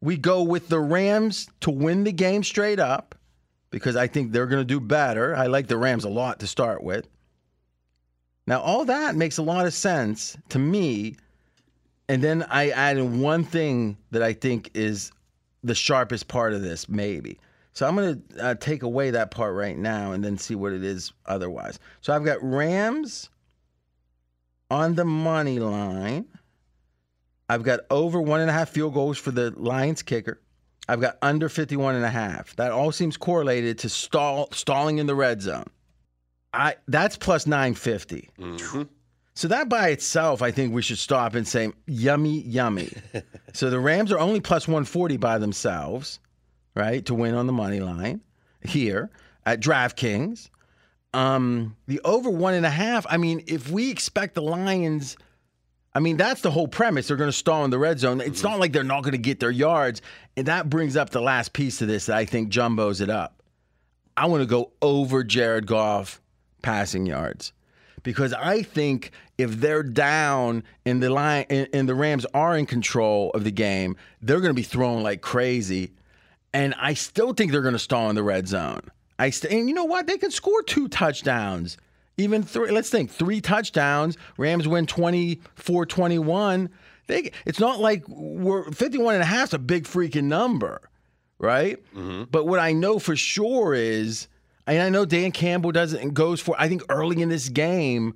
we 0.00 0.16
go 0.16 0.42
with 0.42 0.68
the 0.68 0.80
Rams 0.80 1.48
to 1.60 1.70
win 1.70 2.04
the 2.04 2.12
game 2.12 2.42
straight 2.44 2.78
up 2.78 3.14
because 3.70 3.96
I 3.96 4.06
think 4.06 4.32
they're 4.32 4.46
going 4.46 4.60
to 4.60 4.64
do 4.64 4.80
better. 4.80 5.34
I 5.34 5.46
like 5.46 5.66
the 5.66 5.78
Rams 5.78 6.04
a 6.04 6.10
lot 6.10 6.40
to 6.40 6.46
start 6.46 6.82
with. 6.82 7.08
Now, 8.46 8.60
all 8.60 8.84
that 8.86 9.14
makes 9.14 9.38
a 9.38 9.42
lot 9.42 9.66
of 9.66 9.72
sense 9.72 10.36
to 10.50 10.58
me. 10.58 11.16
And 12.08 12.22
then 12.22 12.44
I 12.50 12.70
add 12.70 12.98
in 12.98 13.20
one 13.20 13.44
thing 13.44 13.96
that 14.10 14.22
I 14.22 14.32
think 14.32 14.70
is 14.74 15.12
the 15.62 15.74
sharpest 15.74 16.28
part 16.28 16.52
of 16.52 16.60
this, 16.60 16.88
maybe. 16.88 17.38
So 17.72 17.86
I'm 17.86 17.96
going 17.96 18.22
to 18.28 18.44
uh, 18.44 18.54
take 18.56 18.82
away 18.82 19.10
that 19.10 19.30
part 19.30 19.54
right 19.54 19.76
now 19.76 20.12
and 20.12 20.22
then 20.22 20.36
see 20.36 20.54
what 20.54 20.72
it 20.72 20.84
is 20.84 21.12
otherwise. 21.26 21.78
So 22.02 22.12
I've 22.12 22.24
got 22.24 22.38
Rams 22.42 23.30
on 24.70 24.94
the 24.94 25.04
money 25.04 25.58
line. 25.58 26.26
I've 27.48 27.62
got 27.62 27.80
over 27.90 28.20
one 28.20 28.40
and 28.40 28.50
a 28.50 28.52
half 28.52 28.70
field 28.70 28.94
goals 28.94 29.18
for 29.18 29.30
the 29.30 29.50
Lions 29.50 30.02
kicker. 30.02 30.40
I've 30.88 31.00
got 31.00 31.16
under 31.22 31.48
51 31.48 31.94
and 31.94 32.04
a 32.04 32.10
half. 32.10 32.56
That 32.56 32.72
all 32.72 32.92
seems 32.92 33.16
correlated 33.16 33.78
to 33.80 33.88
stall 33.88 34.48
stalling 34.52 34.98
in 34.98 35.06
the 35.06 35.14
red 35.14 35.40
zone. 35.40 35.66
I 36.52 36.76
that's 36.88 37.16
plus 37.16 37.46
950. 37.46 38.28
So 39.34 39.48
that 39.48 39.68
by 39.70 39.88
itself, 39.88 40.42
I 40.42 40.50
think 40.50 40.74
we 40.74 40.82
should 40.82 40.98
stop 40.98 41.34
and 41.34 41.48
say 41.48 41.72
yummy, 41.86 42.40
yummy. 42.42 42.90
so 43.54 43.70
the 43.70 43.80
Rams 43.80 44.12
are 44.12 44.18
only 44.18 44.40
plus 44.40 44.68
140 44.68 45.16
by 45.16 45.38
themselves, 45.38 46.18
right, 46.74 47.04
to 47.06 47.14
win 47.14 47.34
on 47.34 47.46
the 47.46 47.52
money 47.52 47.80
line 47.80 48.20
here 48.62 49.10
at 49.44 49.60
DraftKings. 49.60 50.50
Um, 51.14 51.76
the 51.86 52.00
over 52.04 52.30
one 52.30 52.54
and 52.54 52.64
a 52.64 52.70
half. 52.70 53.06
I 53.08 53.18
mean, 53.18 53.44
if 53.46 53.70
we 53.70 53.90
expect 53.90 54.34
the 54.34 54.42
Lions 54.42 55.16
I 55.94 56.00
mean, 56.00 56.16
that's 56.16 56.40
the 56.40 56.50
whole 56.50 56.68
premise. 56.68 57.08
They're 57.08 57.16
going 57.16 57.28
to 57.28 57.36
stall 57.36 57.64
in 57.64 57.70
the 57.70 57.78
red 57.78 57.98
zone. 57.98 58.20
It's 58.20 58.42
not 58.42 58.58
like 58.58 58.72
they're 58.72 58.82
not 58.82 59.02
going 59.02 59.12
to 59.12 59.18
get 59.18 59.40
their 59.40 59.50
yards. 59.50 60.00
And 60.36 60.46
that 60.46 60.70
brings 60.70 60.96
up 60.96 61.10
the 61.10 61.20
last 61.20 61.52
piece 61.52 61.82
of 61.82 61.88
this 61.88 62.06
that 62.06 62.16
I 62.16 62.24
think 62.24 62.50
jumbos 62.50 63.00
it 63.00 63.10
up. 63.10 63.42
I 64.16 64.26
want 64.26 64.42
to 64.42 64.46
go 64.46 64.72
over 64.80 65.22
Jared 65.22 65.66
Goff 65.66 66.20
passing 66.62 67.06
yards 67.06 67.52
because 68.02 68.32
I 68.32 68.62
think 68.62 69.10
if 69.36 69.60
they're 69.60 69.82
down 69.82 70.64
and 70.86 71.02
the 71.02 71.10
line 71.10 71.46
and, 71.50 71.68
and 71.72 71.88
the 71.88 71.94
Rams 71.94 72.24
are 72.32 72.56
in 72.56 72.66
control 72.66 73.30
of 73.30 73.44
the 73.44 73.50
game, 73.50 73.96
they're 74.22 74.40
going 74.40 74.50
to 74.50 74.54
be 74.54 74.62
throwing 74.62 75.02
like 75.02 75.20
crazy. 75.20 75.92
And 76.54 76.74
I 76.78 76.94
still 76.94 77.32
think 77.32 77.50
they're 77.50 77.62
going 77.62 77.72
to 77.72 77.78
stall 77.78 78.10
in 78.10 78.16
the 78.16 78.22
red 78.22 78.46
zone. 78.46 78.82
I 79.18 79.30
st- 79.30 79.52
and 79.52 79.68
you 79.68 79.74
know 79.74 79.84
what? 79.84 80.06
They 80.06 80.18
can 80.18 80.30
score 80.30 80.62
two 80.62 80.88
touchdowns. 80.88 81.78
Even 82.18 82.42
three, 82.42 82.70
let's 82.70 82.90
think 82.90 83.10
three 83.10 83.40
touchdowns. 83.40 84.16
Rams 84.36 84.68
win 84.68 84.86
24 84.86 85.86
21. 85.86 86.68
They, 87.06 87.32
it's 87.46 87.58
not 87.58 87.80
like 87.80 88.04
we're 88.08 88.70
51 88.70 89.14
and 89.14 89.22
a 89.22 89.26
half 89.26 89.48
is 89.48 89.54
a 89.54 89.58
big 89.58 89.84
freaking 89.84 90.24
number, 90.24 90.80
right? 91.38 91.82
Mm-hmm. 91.94 92.24
But 92.30 92.46
what 92.46 92.58
I 92.58 92.72
know 92.72 92.98
for 92.98 93.16
sure 93.16 93.74
is, 93.74 94.28
and 94.66 94.80
I 94.80 94.88
know 94.88 95.04
Dan 95.04 95.32
Campbell 95.32 95.72
doesn't 95.72 96.00
and 96.00 96.14
goes 96.14 96.40
for, 96.40 96.54
I 96.58 96.68
think 96.68 96.82
early 96.88 97.22
in 97.22 97.28
this 97.28 97.48
game, 97.48 98.14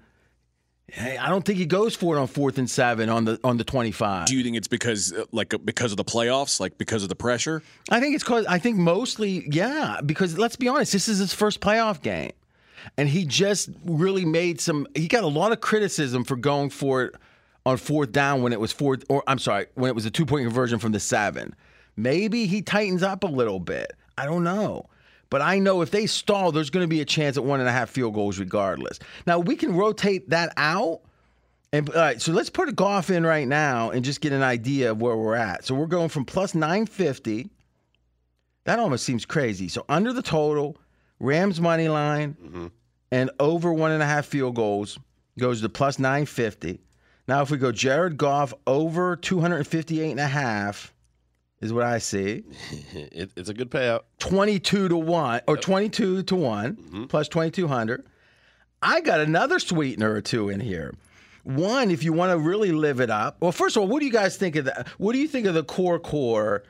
I 0.98 1.28
don't 1.28 1.44
think 1.44 1.58
he 1.58 1.66
goes 1.66 1.96
for 1.96 2.16
it 2.16 2.20
on 2.20 2.28
fourth 2.28 2.58
and 2.58 2.70
seven 2.70 3.08
on 3.08 3.24
the 3.24 3.40
on 3.42 3.56
the 3.56 3.64
25. 3.64 4.26
Do 4.26 4.36
you 4.36 4.44
think 4.44 4.56
it's 4.56 4.68
because 4.68 5.12
uh, 5.12 5.24
like 5.32 5.52
uh, 5.52 5.58
because 5.58 5.90
of 5.90 5.96
the 5.96 6.04
playoffs, 6.04 6.60
like 6.60 6.78
because 6.78 7.02
of 7.02 7.08
the 7.08 7.16
pressure? 7.16 7.62
I 7.90 7.98
think 7.98 8.14
it's 8.14 8.22
cause 8.22 8.46
I 8.46 8.58
think 8.58 8.76
mostly, 8.76 9.46
yeah, 9.50 10.00
because 10.04 10.38
let's 10.38 10.54
be 10.54 10.68
honest, 10.68 10.92
this 10.92 11.08
is 11.08 11.18
his 11.18 11.34
first 11.34 11.60
playoff 11.60 12.02
game. 12.02 12.32
And 12.96 13.08
he 13.08 13.24
just 13.24 13.68
really 13.84 14.24
made 14.24 14.60
some 14.60 14.86
he 14.94 15.08
got 15.08 15.24
a 15.24 15.28
lot 15.28 15.50
of 15.50 15.60
criticism 15.60 16.22
for 16.22 16.36
going 16.36 16.70
for 16.70 17.02
it 17.02 17.14
on 17.64 17.78
fourth 17.78 18.12
down 18.12 18.42
when 18.42 18.52
it 18.52 18.60
was 18.60 18.70
fourth 18.70 19.02
or 19.08 19.24
I'm 19.26 19.40
sorry, 19.40 19.66
when 19.74 19.88
it 19.88 19.94
was 19.94 20.06
a 20.06 20.10
two 20.10 20.24
point 20.24 20.44
conversion 20.44 20.78
from 20.78 20.92
the 20.92 21.00
seven. 21.00 21.56
Maybe 21.96 22.46
he 22.46 22.62
tightens 22.62 23.02
up 23.02 23.24
a 23.24 23.28
little 23.28 23.58
bit. 23.58 23.92
I 24.16 24.24
don't 24.24 24.44
know. 24.44 24.88
But 25.30 25.42
I 25.42 25.58
know 25.58 25.82
if 25.82 25.90
they 25.90 26.06
stall, 26.06 26.52
there's 26.52 26.70
going 26.70 26.84
to 26.84 26.88
be 26.88 27.00
a 27.00 27.04
chance 27.04 27.36
at 27.36 27.44
one 27.44 27.60
and 27.60 27.68
a 27.68 27.72
half 27.72 27.90
field 27.90 28.14
goals 28.14 28.38
regardless. 28.38 28.98
Now 29.26 29.38
we 29.38 29.56
can 29.56 29.74
rotate 29.74 30.30
that 30.30 30.52
out. 30.56 31.00
And 31.72 31.88
all 31.90 31.96
right, 31.96 32.22
so 32.22 32.32
let's 32.32 32.48
put 32.48 32.68
a 32.68 32.72
Goff 32.72 33.10
in 33.10 33.26
right 33.26 33.46
now 33.46 33.90
and 33.90 34.04
just 34.04 34.20
get 34.20 34.32
an 34.32 34.42
idea 34.42 34.92
of 34.92 35.02
where 35.02 35.16
we're 35.16 35.34
at. 35.34 35.64
So 35.64 35.74
we're 35.74 35.86
going 35.86 36.08
from 36.08 36.24
plus 36.24 36.54
950. 36.54 37.50
That 38.64 38.78
almost 38.78 39.04
seems 39.04 39.24
crazy. 39.24 39.68
So 39.68 39.84
under 39.88 40.12
the 40.12 40.22
total, 40.22 40.76
Rams 41.18 41.60
money 41.60 41.88
line 41.88 42.36
mm-hmm. 42.42 42.66
and 43.10 43.30
over 43.40 43.72
one 43.72 43.90
and 43.90 44.02
a 44.02 44.06
half 44.06 44.26
field 44.26 44.54
goals 44.54 44.98
goes 45.38 45.60
to 45.60 45.68
plus 45.68 45.98
950. 45.98 46.80
Now, 47.28 47.42
if 47.42 47.50
we 47.50 47.58
go 47.58 47.72
Jared 47.72 48.16
Goff 48.16 48.54
over 48.66 49.16
258 49.16 50.10
and 50.12 50.20
a 50.20 50.26
half, 50.26 50.94
is 51.60 51.72
what 51.72 51.84
I 51.84 51.98
see. 51.98 52.44
It, 52.92 53.30
it's 53.36 53.48
a 53.48 53.54
good 53.54 53.70
payout. 53.70 54.02
22 54.18 54.88
to 54.88 54.96
1 54.96 55.40
or 55.46 55.56
22 55.56 56.22
to 56.24 56.36
one 56.36 57.06
plus 57.08 57.28
2200 57.28 58.06
i 58.82 59.00
got 59.00 59.20
another 59.20 59.58
sweetener 59.58 60.12
or 60.12 60.20
two 60.20 60.48
in 60.48 60.60
here 60.60 60.94
one 61.44 61.90
if 61.90 62.02
you 62.02 62.12
want 62.12 62.30
to 62.30 62.38
really 62.38 62.72
live 62.72 63.00
it 63.00 63.10
up 63.10 63.36
well 63.40 63.52
first 63.52 63.76
of 63.76 63.82
all 63.82 63.88
what 63.88 64.00
do 64.00 64.06
you 64.06 64.12
guys 64.12 64.36
think 64.36 64.56
of 64.56 64.66
that 64.66 64.88
what 64.98 65.12
do 65.12 65.18
you 65.18 65.28
think 65.28 65.46
of 65.46 65.54
the 65.54 65.64
core 65.64 65.98
core 65.98 66.62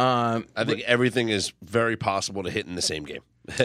um, 0.00 0.46
I 0.56 0.64
think 0.64 0.80
everything 0.86 1.28
is 1.28 1.52
very 1.62 1.96
possible 1.96 2.42
to 2.44 2.50
hit 2.50 2.66
in 2.66 2.74
the 2.74 2.80
same 2.80 3.04
game. 3.04 3.20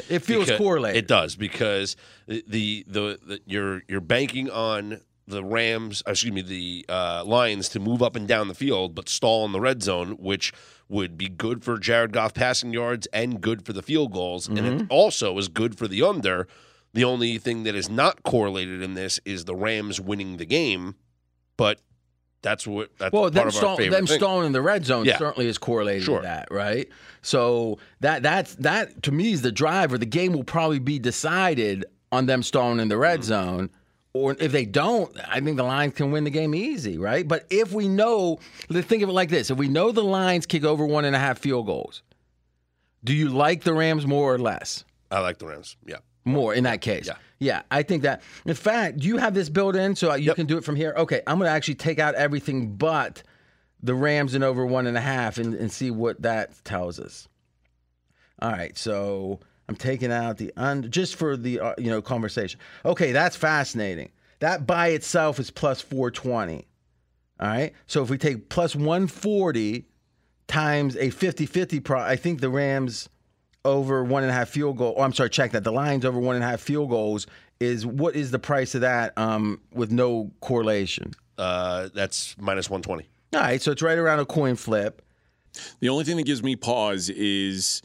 It 0.10 0.20
feels 0.24 0.52
correlated. 0.52 0.98
It 0.98 1.08
does 1.08 1.38
because 1.38 1.96
the, 2.28 2.44
the 2.46 2.86
the 2.88 3.20
the 3.26 3.40
you're 3.46 3.84
you're 3.88 4.02
banking 4.02 4.50
on 4.50 5.00
the 5.28 5.44
Rams, 5.44 6.04
excuse 6.06 6.34
me, 6.34 6.42
the 6.42 6.86
uh, 6.88 7.24
Lions 7.26 7.70
to 7.70 7.80
move 7.80 8.04
up 8.04 8.16
and 8.16 8.28
down 8.28 8.48
the 8.48 8.54
field, 8.54 8.94
but 8.96 9.10
stall 9.10 9.46
in 9.46 9.52
the 9.52 9.60
red 9.60 9.82
zone, 9.82 10.12
which 10.20 10.54
would 10.88 11.18
be 11.18 11.28
good 11.28 11.64
for 11.64 11.80
Jared 11.80 12.12
Goff 12.14 12.34
passing 12.34 12.72
yards 12.74 13.08
and 13.08 13.42
good 13.42 13.66
for 13.66 13.74
the 13.74 13.82
field 13.82 14.12
goals, 14.14 14.48
and 14.48 14.58
Mm-hmm. 14.60 14.80
it 14.82 14.86
also 14.90 15.38
is 15.40 15.48
good 15.48 15.78
for 15.78 15.88
the 15.88 16.04
under. 16.04 16.48
The 16.94 17.04
only 17.04 17.38
thing 17.40 17.64
that 17.64 17.76
is 17.76 17.90
not 17.90 18.24
correlated 18.24 18.82
in 18.84 18.94
this 18.94 19.20
is 19.26 19.46
the 19.46 19.56
Rams 19.56 20.00
winning 20.00 20.38
the 20.38 20.46
game, 20.46 20.96
but 21.58 21.80
that's 22.44 22.68
what 22.68 22.96
that's 23.00 23.12
Well, 23.12 23.24
part 23.24 23.34
them, 23.34 23.48
of 23.48 23.56
our 23.56 23.60
stall, 23.60 23.78
them 23.78 24.06
stalling 24.06 24.46
in 24.46 24.52
the 24.52 24.62
red 24.62 24.86
zone 24.86 25.06
Yeah. 25.06 25.18
certainly 25.18 25.48
is 25.50 25.58
correlated 25.58 26.04
Sure. 26.04 26.20
to 26.20 26.24
that, 26.24 26.48
right? 26.52 26.88
So 27.24 27.80
that 28.02 28.22
that's 28.22 28.54
that 28.58 29.02
to 29.04 29.12
me 29.12 29.32
is 29.32 29.42
the 29.42 29.52
driver. 29.52 29.98
The 29.98 30.06
game 30.06 30.34
will 30.34 30.44
probably 30.44 30.78
be 30.78 31.00
decided 31.00 31.86
on 32.12 32.28
them 32.28 32.44
stalling 32.44 32.80
in 32.80 32.88
the 32.90 32.98
red 32.98 33.22
Mm-hmm. 33.22 33.28
zone. 33.28 33.70
Or 34.16 34.34
if 34.40 34.54
they 34.54 34.64
don't, 34.66 35.14
I 35.28 35.42
think 35.42 35.58
the 35.58 35.64
Lions 35.64 35.94
can 35.94 36.10
win 36.10 36.24
the 36.24 36.30
game 36.30 36.56
easy, 36.56 36.98
right? 36.98 37.28
But 37.28 37.46
if 37.50 37.74
we 37.74 37.90
know, 37.90 38.40
let's 38.70 38.88
think 38.88 39.04
of 39.04 39.10
it 39.10 39.12
like 39.12 39.28
this: 39.28 39.52
if 39.52 39.58
we 39.58 39.68
know 39.68 39.92
the 39.92 40.06
Lions 40.06 40.46
kick 40.46 40.64
over 40.64 40.86
one 40.86 41.04
and 41.04 41.14
a 41.14 41.20
half 41.20 41.38
field 41.38 41.66
goals, 41.66 42.02
do 43.04 43.14
you 43.14 43.28
like 43.28 43.64
the 43.66 43.74
Rams 43.74 44.08
more 44.08 44.34
or 44.34 44.38
less? 44.40 44.86
I 45.12 45.20
like 45.20 45.40
the 45.40 45.48
Rams. 45.48 45.76
Yeah. 45.86 45.98
More 46.24 46.54
in 46.54 46.64
that 46.64 46.80
case. 46.80 47.08
Yeah. 47.08 47.18
Yeah, 47.40 47.62
I 47.70 47.84
think 47.84 48.04
that. 48.04 48.24
In 48.46 48.54
fact, 48.56 49.00
do 49.00 49.08
you 49.10 49.18
have 49.18 49.34
this 49.34 49.50
built 49.50 49.76
in 49.76 49.98
so 49.98 50.16
you 50.16 50.28
Yep. 50.28 50.36
can 50.38 50.46
do 50.46 50.58
it 50.58 50.64
from 50.64 50.78
here? 50.78 50.94
Okay, 50.96 51.22
I'm 51.28 51.38
going 51.38 51.50
to 51.50 51.52
actually 51.54 51.76
take 51.76 52.00
out 52.00 52.16
everything 52.16 52.78
but 52.78 53.22
the 53.84 53.94
Rams 53.94 54.34
and 54.34 54.46
over 54.46 54.66
one 54.66 54.88
and 54.88 54.96
a 54.96 55.02
half 55.02 55.38
and, 55.40 55.54
and 55.56 55.70
see 55.70 55.92
what 55.92 56.22
that 56.22 56.64
tells 56.64 57.02
us. 57.02 57.28
All 58.42 58.50
right, 58.50 58.78
so 58.78 59.42
I'm 59.68 59.76
taking 59.76 60.12
out 60.12 60.38
the 60.38 60.54
under 60.56 60.88
just 60.88 61.16
for 61.16 61.36
the 61.36 61.60
uh, 61.60 61.74
you 61.78 61.90
know 61.90 62.02
conversation. 62.02 62.60
Okay, 62.84 63.12
that's 63.12 63.36
fascinating. 63.36 64.12
That 64.40 64.68
by 64.68 64.90
itself 64.90 65.40
is 65.40 65.50
plus 65.50 65.82
420. 65.82 66.68
All 67.40 67.48
right, 67.48 67.74
so 67.88 68.02
if 68.04 68.10
we 68.10 68.18
take 68.18 68.50
plus 68.50 68.76
140 68.76 69.86
times 70.48 70.96
a 70.96 71.10
50-50 71.10 71.84
pro, 71.84 72.00
I 72.00 72.16
think 72.16 72.40
the 72.40 72.50
Rams 72.50 73.10
over 73.66 74.04
one 74.04 74.24
and 74.24 74.32
a 74.32 74.34
half 74.34 74.50
field 74.50 74.78
goal. 74.78 74.94
Oh, 74.98 75.02
I'm 75.02 75.12
sorry, 75.12 75.30
check 75.30 75.52
that. 75.52 75.64
The 75.64 75.72
Lions 75.72 76.06
over 76.06 76.20
one 76.20 76.36
and 76.36 76.46
a 76.46 76.48
half 76.48 76.62
field 76.62 76.90
goals 76.90 77.28
is 77.60 77.86
what 77.86 78.16
is 78.16 78.32
the 78.32 78.40
price 78.40 78.76
of 78.76 78.82
that 78.82 79.18
um, 79.18 79.60
with 79.74 79.92
no 79.92 80.32
correlation? 80.40 81.12
Uh, 81.38 81.90
that's 81.94 82.36
minus 82.40 82.70
120. 82.70 83.08
All 83.34 83.42
right, 83.42 83.62
so 83.62 83.72
it's 83.72 83.82
right 83.82 83.98
around 83.98 84.20
a 84.20 84.26
coin 84.26 84.56
flip. 84.56 85.02
The 85.80 85.90
only 85.90 86.04
thing 86.04 86.18
that 86.18 86.26
gives 86.26 86.44
me 86.44 86.56
pause 86.56 87.10
is 87.10 87.82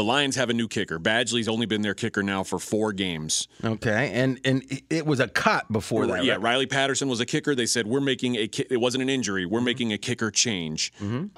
the 0.00 0.04
Lions 0.04 0.34
have 0.36 0.48
a 0.48 0.54
new 0.54 0.66
kicker. 0.66 0.98
Badgley's 0.98 1.46
only 1.46 1.66
been 1.66 1.82
their 1.82 1.92
kicker 1.92 2.22
now 2.22 2.42
for 2.42 2.58
four 2.58 2.90
games. 2.94 3.48
Okay, 3.62 4.10
and 4.14 4.40
and 4.46 4.62
it- 4.88 5.04
was 5.04 5.20
a 5.20 5.28
cut 5.28 5.70
before 5.70 6.06
that. 6.06 6.24
yeah, 6.24 6.32
right? 6.32 6.40
Riley 6.42 6.66
Patterson 6.66 7.06
was 7.08 7.20
a 7.20 7.26
kicker. 7.26 7.54
They 7.54 7.66
said 7.66 7.86
we're 7.86 8.00
making 8.00 8.36
a. 8.36 8.48
ki- 8.48 8.64
It 8.70 8.78
wasn't 8.78 9.02
an 9.02 9.10
injury. 9.10 9.44
Mm-hmm. 9.44 9.52
We're 9.52 9.60
making 9.60 9.92
a 9.92 9.98
kicker 9.98 10.30
change. 10.30 10.90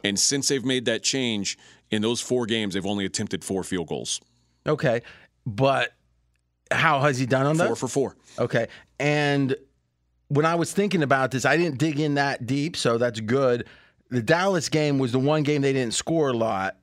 And 0.05 0.19
since 0.19 0.47
they've 0.47 0.65
made 0.65 0.85
that 0.85 1.03
change 1.03 1.59
in 1.91 2.03
those 2.03 2.21
four 2.21 2.47
games, 2.47 2.75
they've 2.75 2.87
only 2.87 3.05
attempted 3.05 3.43
four 3.45 3.65
field 3.65 3.89
goals. 3.89 4.21
Okay, 4.65 5.01
but 5.45 5.93
how 6.71 7.01
has 7.01 7.19
he 7.19 7.27
done 7.27 7.47
on 7.47 7.57
that? 7.57 7.67
Four 7.67 7.77
for 7.77 7.89
four. 7.89 8.17
Okay, 8.39 8.69
and 9.01 9.57
when 10.29 10.47
I 10.47 10.55
was 10.55 10.73
thinking 10.73 11.03
about 11.03 11.33
this, 11.33 11.45
I 11.45 11.57
didn't 11.57 11.79
dig 11.79 11.99
in 11.99 12.15
that 12.15 12.47
deep, 12.47 12.77
so 12.77 12.97
that's 12.97 13.19
good. 13.21 13.67
The 14.11 14.23
Dallas 14.23 14.69
game 14.69 14.99
was 14.99 15.11
the 15.11 15.19
one 15.19 15.43
game 15.43 15.63
they 15.63 15.73
didn't 15.73 15.95
score 15.95 16.29
a 16.29 16.33
lot. 16.33 16.77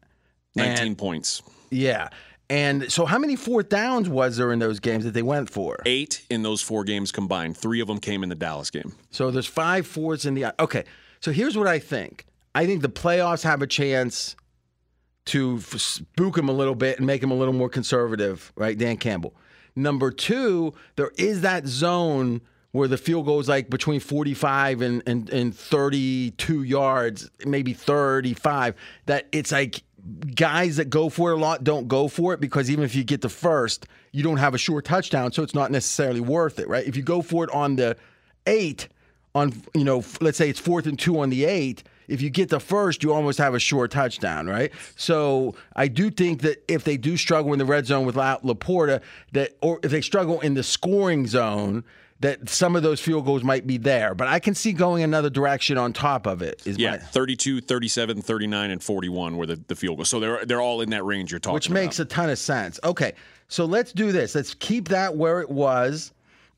And- 0.58 0.68
Nineteen 0.68 0.96
points. 0.96 1.42
Yeah. 1.70 2.10
And 2.50 2.92
so, 2.92 3.06
how 3.06 3.20
many 3.20 3.36
fourth 3.36 3.70
downs 3.70 4.10
was 4.10 4.38
there 4.38 4.52
in 4.52 4.58
those 4.58 4.80
games 4.80 5.04
that 5.04 5.14
they 5.14 5.22
went 5.22 5.50
for? 5.50 5.78
Eight 5.86 6.26
in 6.32 6.42
those 6.42 6.62
four 6.62 6.84
games 6.84 7.12
combined. 7.12 7.56
Three 7.56 7.80
of 7.80 7.88
them 7.88 8.00
came 8.00 8.24
in 8.24 8.30
the 8.30 8.36
Dallas 8.36 8.72
game. 8.72 8.96
So 9.12 9.30
there's 9.30 9.46
five 9.46 9.86
fourths 9.86 10.26
in 10.26 10.34
the. 10.34 10.54
Okay. 10.60 10.86
So 11.22 11.32
here's 11.32 11.56
what 11.56 11.68
I 11.68 11.78
think. 11.78 12.26
I 12.56 12.66
think 12.66 12.82
the 12.82 12.90
playoffs 12.90 13.44
have 13.44 13.62
a 13.62 13.68
chance 13.68 14.36
to 15.26 15.60
spook 15.62 16.38
him 16.38 16.50
a 16.50 16.52
little 16.52 16.74
bit 16.74 16.98
and 16.98 17.06
make 17.06 17.22
him 17.22 17.30
a 17.30 17.36
little 17.36 17.54
more 17.54 17.70
conservative, 17.70 18.52
right? 18.56 18.76
Dan 18.76 18.98
Campbell. 18.98 19.36
Number 19.76 20.10
two, 20.10 20.74
there 20.96 21.12
is 21.18 21.42
that 21.42 21.68
zone 21.68 22.42
where 22.72 22.88
the 22.88 22.98
field 22.98 23.26
goes 23.26 23.48
like 23.48 23.70
between 23.70 24.00
45 24.00 24.82
and, 24.82 25.04
and, 25.06 25.30
and 25.30 25.56
32 25.56 26.64
yards, 26.64 27.30
maybe 27.46 27.74
35, 27.74 28.76
that 29.06 29.28
it's 29.32 29.52
like 29.52 29.84
guys 30.36 30.78
that 30.78 30.90
go 30.90 31.10
for 31.10 31.32
it 31.32 31.36
a 31.36 31.38
lot 31.38 31.64
don't 31.64 31.88
go 31.88 32.08
for 32.08 32.34
it 32.34 32.40
because 32.40 32.70
even 32.70 32.84
if 32.84 32.96
you 32.96 33.04
get 33.04 33.22
the 33.22 33.30
first, 33.30 33.88
you 34.12 34.24
don't 34.24 34.38
have 34.38 34.54
a 34.54 34.58
sure 34.58 34.82
touchdown, 34.82 35.32
so 35.32 35.44
it's 35.44 35.54
not 35.54 35.72
necessarily 35.72 36.20
worth 36.20 36.60
it, 36.60 36.68
right? 36.68 36.86
If 36.86 36.96
you 36.96 37.04
go 37.04 37.22
for 37.22 37.44
it 37.44 37.50
on 37.52 37.76
the 37.76 37.96
eight, 38.48 38.88
on 39.36 39.54
you 39.74 39.84
know, 39.84 40.04
let's 40.22 40.38
say 40.38 40.50
it's 40.50 40.60
fourth 40.60 40.88
and 40.88 40.98
two 40.98 41.20
on 41.20 41.30
the 41.30 41.46
eight. 41.46 41.84
If 42.08 42.24
you 42.24 42.32
get 42.32 42.50
the 42.50 42.60
first, 42.60 43.04
you 43.04 43.14
almost 43.14 43.38
have 43.38 43.54
a 43.54 43.60
sure 43.60 43.88
touchdown, 43.88 44.48
right? 44.48 44.72
So 44.96 45.54
I 45.76 45.88
do 45.88 46.10
think 46.10 46.42
that 46.42 46.64
if 46.68 46.84
they 46.84 46.98
do 46.98 47.16
struggle 47.18 47.54
in 47.54 47.60
the 47.60 47.66
red 47.66 47.86
zone 47.86 48.06
without 48.06 48.44
LaPorta, 48.44 49.02
that 49.34 49.58
or 49.62 49.80
if 49.84 49.92
they 49.92 50.02
struggle 50.02 50.40
in 50.42 50.56
the 50.56 50.64
scoring 50.64 51.28
zone, 51.28 51.84
that 52.22 52.50
some 52.50 52.76
of 52.76 52.84
those 52.84 53.00
field 53.00 53.26
goals 53.26 53.44
might 53.44 53.66
be 53.66 53.78
there. 53.78 54.14
But 54.14 54.28
I 54.28 54.40
can 54.40 54.54
see 54.54 54.74
going 54.74 55.04
another 55.04 55.30
direction 55.30 55.78
on 55.78 55.94
top 55.94 56.28
of 56.28 56.42
it. 56.42 56.62
Is 56.66 56.78
Yeah, 56.78 56.92
my, 56.92 56.98
32, 56.98 57.62
37, 57.62 58.22
39, 58.22 58.72
and 58.72 58.84
41 58.84 59.38
were 59.38 59.46
the, 59.46 59.56
the 59.68 59.76
field 59.76 59.98
goals. 59.98 60.10
So 60.10 60.20
they're 60.20 60.46
they're 60.46 60.62
all 60.62 60.82
in 60.82 60.90
that 60.90 61.04
range 61.04 61.32
you're 61.32 61.40
talking 61.40 61.54
which 61.54 61.68
about. 61.68 61.82
makes 61.82 62.00
a 62.00 62.06
ton 62.06 62.30
of 62.30 62.38
sense. 62.38 62.80
Okay, 62.84 63.14
so 63.48 63.66
let's 63.66 63.94
do 63.94 64.12
this. 64.12 64.36
Let's 64.36 64.54
keep 64.54 64.90
that 64.90 65.16
where 65.16 65.42
it 65.42 65.50
was, 65.50 66.12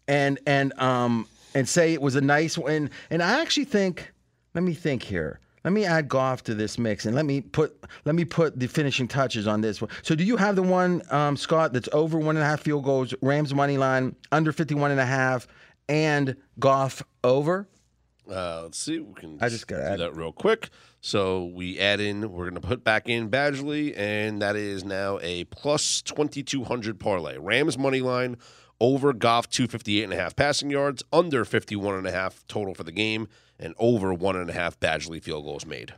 and 0.08 0.40
and 0.48 0.74
um 0.80 1.28
and 1.54 1.68
say 1.68 1.94
it 1.94 2.02
was 2.02 2.16
a 2.16 2.22
nice 2.22 2.58
one. 2.58 2.90
And 3.10 3.22
I 3.22 3.42
actually 3.42 3.66
think, 3.66 4.12
let 4.54 4.64
me 4.64 4.74
think 4.74 5.04
here. 5.04 5.40
Let 5.64 5.74
me 5.74 5.86
add 5.86 6.10
Goff 6.10 6.44
to 6.46 6.56
this 6.56 6.80
mix, 6.80 7.06
and 7.06 7.16
let 7.16 7.26
me 7.26 7.42
put 7.42 7.84
let 8.06 8.16
me 8.16 8.26
put 8.26 8.60
the 8.60 8.68
finishing 8.68 9.08
touches 9.08 9.46
on 9.48 9.62
this 9.62 9.80
one. 9.82 9.92
So, 10.02 10.16
do 10.16 10.24
you 10.24 10.38
have 10.38 10.56
the 10.56 10.64
one, 10.64 11.02
um, 11.12 11.38
Scott, 11.38 11.72
that's 11.74 11.90
over 11.94 12.18
one 12.18 12.36
and 12.36 12.44
a 12.44 12.48
half 12.48 12.62
field 12.62 12.84
goals, 12.84 13.14
Rams 13.22 13.54
money 13.54 13.78
line 13.78 14.16
under 14.32 14.52
51 14.52 14.92
and 14.92 15.00
a 15.00 15.06
half, 15.06 15.48
and 15.88 16.36
Goff 16.60 17.04
over? 17.24 17.68
Uh, 18.30 18.62
let's 18.64 18.78
see. 18.80 19.00
We 19.00 19.14
can 19.14 19.38
I 19.42 19.50
just 19.50 19.68
gotta 19.68 19.84
do 19.84 19.88
add- 19.90 20.00
that 20.00 20.16
real 20.16 20.32
quick. 20.32 20.70
So 21.02 21.46
we 21.46 21.80
add 21.80 22.00
in. 22.00 22.32
We're 22.32 22.50
going 22.50 22.62
to 22.62 22.68
put 22.68 22.84
back 22.84 23.10
in 23.10 23.30
Badgley, 23.30 23.94
and 23.98 24.42
that 24.42 24.56
is 24.56 24.84
now 24.86 25.20
a 25.22 25.44
plus 25.46 26.02
twenty 26.02 26.44
two 26.44 26.64
hundred 26.64 27.00
parlay. 27.00 27.38
Rams 27.38 27.78
money 27.78 28.02
line 28.02 28.38
over 28.80 29.12
Goff 29.12 29.50
two 29.50 29.68
fifty 29.68 30.00
eight 30.00 30.06
and 30.06 30.14
a 30.14 30.16
half 30.18 30.36
passing 30.36 30.70
yards, 30.70 31.04
under 31.12 31.44
fifty 31.46 31.76
one 31.76 31.96
and 31.96 32.06
a 32.08 32.12
half 32.12 32.44
total 32.48 32.74
for 32.76 32.84
the 32.84 32.92
game, 32.92 33.28
and 33.62 33.74
over 33.78 34.14
one 34.14 34.36
and 34.36 34.50
a 34.50 34.54
half 34.54 34.80
Badgley 34.80 35.22
field 35.22 35.46
goals 35.46 35.66
made. 35.66 35.94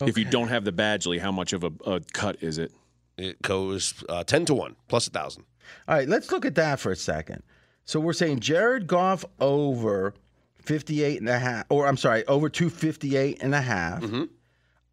If 0.00 0.18
you 0.18 0.24
don't 0.24 0.48
have 0.48 0.64
the 0.64 0.72
Badgley, 0.72 1.20
how 1.20 1.30
much 1.32 1.52
of 1.52 1.62
a, 1.64 1.70
a 1.86 2.00
cut 2.12 2.42
is 2.42 2.58
it? 2.58 2.72
It 3.16 3.40
goes 3.42 3.94
uh, 4.08 4.24
ten 4.24 4.44
to 4.46 4.54
one 4.54 4.76
plus 4.88 5.06
a 5.06 5.10
thousand. 5.10 5.44
All 5.88 5.96
right, 5.96 6.08
let's 6.08 6.30
look 6.32 6.44
at 6.44 6.56
that 6.56 6.80
for 6.80 6.90
a 6.92 6.96
second. 6.96 7.42
So 7.84 8.00
we're 8.00 8.12
saying 8.12 8.40
Jared 8.40 8.86
Goff 8.86 9.24
over 9.40 10.14
58 10.62 11.20
and 11.20 11.28
a 11.28 11.38
half, 11.38 11.66
or 11.68 11.86
I'm 11.86 11.96
sorry, 11.96 12.26
over 12.26 12.48
258 12.48 13.42
and 13.42 13.54
a 13.54 13.60
half, 13.60 14.02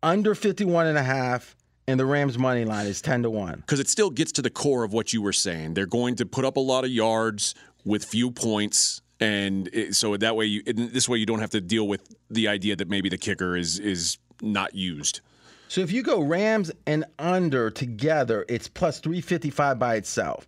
under 0.04 0.36
51 0.36 0.88
and 0.88 0.98
a 0.98 1.04
half, 1.04 1.56
and 1.88 2.00
the 2.00 2.06
Rams 2.06 2.38
money 2.38 2.66
line 2.66 2.86
is 2.88 3.02
10 3.02 3.24
to 3.24 3.30
1. 3.30 3.56
because 3.62 3.80
it 3.80 3.88
still 3.90 4.10
gets 4.10 4.32
to 4.34 4.42
the 4.42 4.50
core 4.50 4.84
of 4.84 4.94
what 4.94 5.14
you 5.14 5.22
were 5.22 5.34
saying. 5.34 5.74
They're 5.74 5.86
going 5.86 6.16
to 6.18 6.26
put 6.26 6.46
up 6.46 6.58
a 6.58 6.62
lot 6.62 6.84
of 6.84 6.92
yards 6.92 7.56
with 7.86 8.06
few 8.06 8.30
points, 8.32 9.02
and 9.22 9.70
it, 9.72 9.96
so 9.96 10.18
that 10.18 10.36
way 10.36 10.46
you 10.46 10.64
this 10.64 11.08
way 11.08 11.20
you 11.20 11.26
don't 11.26 11.40
have 11.40 11.52
to 11.52 11.62
deal 11.62 11.88
with 11.88 12.02
the 12.30 12.48
idea 12.48 12.76
that 12.76 12.90
maybe 12.90 13.08
the 13.08 13.18
kicker 13.18 13.56
is 13.56 13.80
is 13.80 14.18
not 14.42 14.76
used. 14.76 15.22
So 15.68 15.80
if 15.80 15.92
you 15.92 16.04
go 16.04 16.20
Rams 16.20 16.70
and 16.86 17.06
under 17.18 17.70
together, 17.70 18.44
it's 18.50 18.68
plus 18.68 19.00
355 19.00 19.80
by 19.80 19.96
itself. 19.96 20.46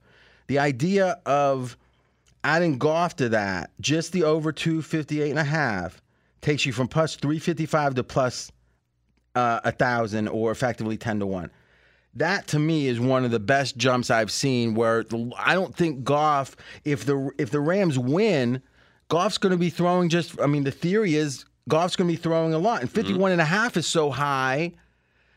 The 0.48 0.60
idea 0.60 1.18
of 1.26 1.78
adding 2.44 2.78
Goff 2.78 3.16
to 3.18 3.30
that, 3.30 3.72
just 3.80 4.12
the 4.12 4.24
over 4.24 4.52
258 4.52 5.30
and 5.30 5.40
a 5.40 5.44
half, 5.46 6.02
takes 6.42 6.66
you 6.66 6.74
from 6.74 6.90
plus 6.90 7.16
355 7.16 7.96
to 7.96 8.04
plus 8.04 8.52
uh, 9.36 9.62
a 9.64 9.72
thousand 9.72 10.28
or 10.28 10.52
effectively 10.52 10.98
10 10.98 11.20
to 11.20 11.26
1. 11.26 11.50
That 12.16 12.48
to 12.48 12.60
me 12.60 12.88
is 12.88 13.00
one 13.00 13.26
of 13.26 13.32
the 13.32 13.40
best 13.40 13.76
jumps 13.76 14.12
I've 14.12 14.32
seen 14.32 14.76
where 14.76 15.04
the, 15.04 15.32
I 15.38 15.56
don't 15.56 15.76
think 15.76 16.04
Goff 16.04 16.56
if 16.86 17.06
the 17.06 17.32
if 17.38 17.50
the 17.50 17.60
Rams 17.60 17.98
win, 17.98 18.62
Goff's 19.10 19.38
going 19.38 19.52
to 19.52 19.58
be 19.58 19.70
throwing 19.70 20.10
just 20.10 20.40
I 20.40 20.46
mean 20.46 20.64
the 20.64 20.72
theory 20.72 21.16
is 21.16 21.46
Goff's 21.68 21.96
going 21.96 22.10
to 22.10 22.14
be 22.16 22.22
throwing 22.22 22.54
a 22.54 22.60
lot 22.60 22.82
and 22.82 22.90
mm-hmm. 22.90 23.02
51 23.02 23.32
and 23.32 23.42
a 23.42 23.46
half 23.46 23.78
is 23.78 23.88
so 23.88 24.12
high. 24.12 24.74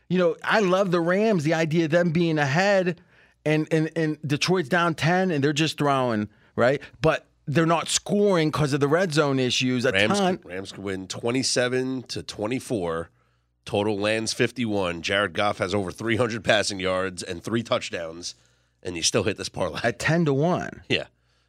You 0.09 0.17
know, 0.19 0.35
I 0.43 0.59
love 0.59 0.91
the 0.91 1.01
Rams, 1.01 1.43
the 1.43 1.53
idea 1.53 1.85
of 1.85 1.91
them 1.91 2.11
being 2.11 2.37
ahead 2.37 3.01
and 3.45 3.67
and 3.71 3.89
and 3.95 4.17
Detroit's 4.25 4.69
down 4.69 4.93
10 4.93 5.31
and 5.31 5.43
they're 5.43 5.53
just 5.53 5.77
throwing, 5.77 6.29
right? 6.55 6.81
But 7.01 7.27
they're 7.47 7.65
not 7.65 7.87
scoring 7.87 8.51
because 8.51 8.73
of 8.73 8.81
the 8.81 8.87
red 8.87 9.13
zone 9.13 9.39
issues 9.39 9.85
a 9.85 9.91
Rams 9.91 10.19
ton. 10.19 10.39
Rams 10.43 10.71
could 10.73 10.83
win 10.83 11.07
twenty 11.07 11.41
seven 11.41 12.03
to 12.03 12.21
twenty 12.21 12.59
four. 12.59 13.09
Total 13.67 13.95
lands 13.99 14.31
fifty 14.33 14.63
one. 14.65 15.01
Jared 15.01 15.33
Goff 15.33 15.57
has 15.57 15.75
over 15.75 15.91
three 15.91 16.15
hundred 16.15 16.43
passing 16.43 16.79
yards 16.79 17.21
and 17.21 17.43
three 17.43 17.61
touchdowns, 17.61 18.33
and 18.81 18.95
you 18.95 19.03
still 19.03 19.23
hit 19.23 19.35
this 19.37 19.49
parlay. 19.49 19.81
at 19.83 19.99
10 19.99 20.23
to 20.25 20.33
1. 20.33 20.83
yeah. 20.89 21.07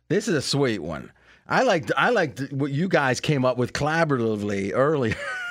This 0.08 0.26
is 0.26 0.34
a 0.34 0.42
sweet 0.42 0.80
one. 0.80 1.12
I 1.48 1.62
liked 1.62 1.92
I 1.96 2.10
liked 2.10 2.52
what 2.52 2.72
you 2.72 2.88
guys 2.88 3.20
came 3.20 3.44
up 3.44 3.56
with 3.56 3.72
collaboratively 3.72 4.72
earlier. 4.74 5.14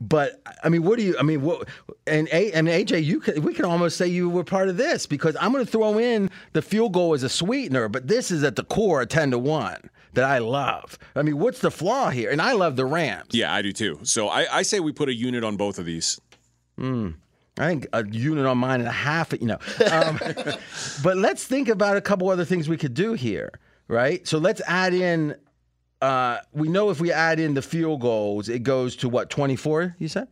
but 0.00 0.42
I 0.62 0.68
mean, 0.68 0.82
what 0.82 0.98
do 0.98 1.04
you? 1.04 1.16
I 1.18 1.22
mean, 1.22 1.42
what? 1.42 1.68
And 2.06 2.28
A, 2.32 2.52
and 2.52 2.68
AJ, 2.68 3.04
you 3.04 3.20
could, 3.20 3.38
we 3.38 3.54
can 3.54 3.64
almost 3.64 3.96
say 3.96 4.06
you 4.06 4.28
were 4.28 4.44
part 4.44 4.68
of 4.68 4.76
this 4.76 5.06
because 5.06 5.36
I'm 5.40 5.52
going 5.52 5.64
to 5.64 5.70
throw 5.70 5.98
in 5.98 6.30
the 6.52 6.62
field 6.62 6.92
goal 6.92 7.14
as 7.14 7.22
a 7.22 7.28
sweetener, 7.28 7.88
but 7.88 8.08
this 8.08 8.30
is 8.30 8.42
at 8.44 8.56
the 8.56 8.64
core 8.64 9.00
a 9.00 9.06
ten 9.06 9.30
to 9.30 9.38
one 9.38 9.90
that 10.14 10.24
I 10.24 10.38
love. 10.38 10.98
I 11.14 11.22
mean, 11.22 11.38
what's 11.38 11.60
the 11.60 11.70
flaw 11.70 12.10
here? 12.10 12.30
And 12.30 12.40
I 12.40 12.52
love 12.52 12.76
the 12.76 12.84
Rams. 12.84 13.30
Yeah, 13.32 13.54
I 13.54 13.62
do 13.62 13.72
too. 13.72 14.00
So 14.02 14.28
I, 14.28 14.58
I 14.58 14.62
say 14.62 14.80
we 14.80 14.92
put 14.92 15.08
a 15.08 15.14
unit 15.14 15.44
on 15.44 15.56
both 15.56 15.78
of 15.78 15.86
these. 15.86 16.20
Hmm. 16.76 17.10
I 17.58 17.68
think 17.68 17.86
a 17.92 18.06
unit 18.06 18.46
on 18.46 18.58
mine 18.58 18.80
and 18.80 18.88
a 18.88 18.92
half, 18.92 19.32
you 19.32 19.46
know. 19.46 19.58
Um, 19.90 20.18
but 21.02 21.16
let's 21.16 21.44
think 21.44 21.68
about 21.68 21.96
a 21.96 22.00
couple 22.00 22.30
other 22.30 22.44
things 22.44 22.68
we 22.68 22.78
could 22.78 22.94
do 22.94 23.12
here, 23.12 23.50
right? 23.88 24.26
So 24.26 24.38
let's 24.38 24.62
add 24.66 24.94
in. 24.94 25.36
Uh, 26.02 26.38
we 26.52 26.68
know 26.68 26.90
if 26.90 27.00
we 27.00 27.10
add 27.12 27.38
in 27.40 27.54
the 27.54 27.62
field 27.62 28.00
goals, 28.00 28.48
it 28.48 28.62
goes 28.64 28.96
to 28.96 29.08
what 29.08 29.30
twenty 29.30 29.56
four. 29.56 29.94
You 29.98 30.08
said. 30.08 30.28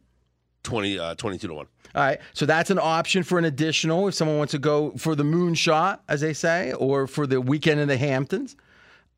20, 0.62 0.98
uh, 0.98 1.14
22 1.14 1.48
to 1.48 1.54
1. 1.54 1.66
All 1.94 2.02
right, 2.02 2.20
so 2.34 2.44
that's 2.44 2.68
an 2.70 2.78
option 2.78 3.22
for 3.22 3.38
an 3.38 3.46
additional 3.46 4.08
if 4.08 4.14
someone 4.14 4.36
wants 4.36 4.50
to 4.50 4.58
go 4.58 4.90
for 4.98 5.14
the 5.14 5.22
moonshot, 5.22 6.00
as 6.06 6.20
they 6.20 6.34
say, 6.34 6.74
or 6.74 7.06
for 7.06 7.26
the 7.26 7.40
weekend 7.40 7.80
in 7.80 7.88
the 7.88 7.96
Hamptons. 7.96 8.56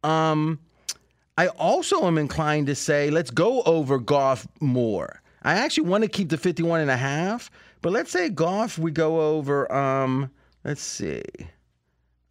Um, 0.04 0.60
I 1.36 1.48
also 1.48 2.06
am 2.06 2.16
inclined 2.16 2.68
to 2.68 2.76
say 2.76 3.10
let's 3.10 3.32
go 3.32 3.62
over 3.62 3.98
Goff 3.98 4.46
more. 4.60 5.20
I 5.42 5.54
actually 5.54 5.88
want 5.88 6.04
to 6.04 6.08
keep 6.08 6.28
the 6.28 6.38
51 6.38 6.80
and 6.80 6.90
a 6.92 6.96
half, 6.96 7.50
but 7.80 7.90
let's 7.92 8.12
say 8.12 8.28
Goff 8.28 8.78
we 8.78 8.92
go 8.92 9.20
over 9.20 9.70
um 9.74 10.30
let's 10.64 10.80
see. 10.82 11.22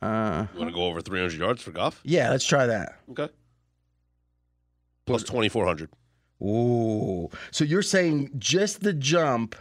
Uh 0.02 0.46
You 0.54 0.60
want 0.60 0.70
to 0.72 0.76
go 0.76 0.86
over 0.86 1.02
300 1.02 1.38
yards 1.38 1.62
for 1.62 1.72
Goff? 1.72 2.00
yeah, 2.06 2.30
let's 2.30 2.46
try 2.46 2.66
that. 2.66 2.98
Okay. 3.12 3.28
Plus 5.12 5.24
2,400. 5.24 5.90
Ooh. 6.44 7.30
So 7.52 7.64
you're 7.64 7.82
saying 7.82 8.32
just 8.38 8.82
the 8.82 8.94
jump 8.94 9.56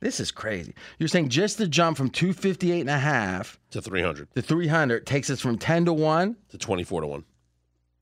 this 0.00 0.20
is 0.20 0.30
crazy. 0.30 0.74
You're 0.98 1.08
saying 1.08 1.30
just 1.30 1.56
the 1.56 1.66
jump 1.66 1.96
from 1.96 2.10
258 2.10 2.80
and 2.82 2.90
a 2.90 2.98
half 2.98 3.58
to 3.70 3.80
300 3.80 4.28
to 4.34 4.42
300 4.42 5.06
takes 5.06 5.30
us 5.30 5.40
from 5.40 5.56
10 5.56 5.86
to 5.86 5.92
1 5.94 6.36
to 6.50 6.58
24 6.58 7.00
to 7.00 7.06
1. 7.06 7.24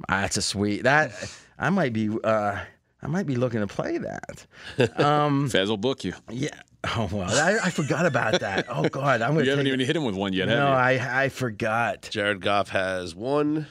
Ah, 0.09 0.21
That's 0.23 0.37
a 0.37 0.43
sweet. 0.43 0.83
That 0.83 1.13
I 1.57 1.71
might 1.71 1.93
be. 1.93 2.11
Uh, 2.25 2.59
I 3.01 3.07
might 3.07 3.27
be 3.27 3.37
looking 3.37 3.61
to 3.61 3.67
play 3.69 3.99
that. 3.99 4.47
Um, 4.99 5.49
Fez 5.49 5.69
will 5.71 5.77
book 5.77 6.03
you. 6.05 6.15
yeah. 6.31 6.49
Oh 6.97 7.09
well, 7.13 7.31
I, 7.31 7.67
I 7.67 7.71
forgot 7.71 8.07
about 8.07 8.41
that. 8.41 8.67
Oh 8.69 8.89
God, 8.89 9.23
I'm 9.23 9.35
gonna. 9.35 9.45
You 9.45 9.51
haven't 9.51 9.69
even 9.69 9.81
it. 9.81 9.87
hit 9.87 9.95
him 9.95 10.05
with 10.05 10.17
one 10.17 10.33
yet, 10.33 10.49
No, 10.49 10.57
have 10.57 10.93
you? 10.95 10.99
I 11.01 11.25
I 11.25 11.29
forgot. 11.29 12.09
Jared 12.11 12.41
Goff 12.41 12.71
has 12.71 13.15
one, 13.15 13.69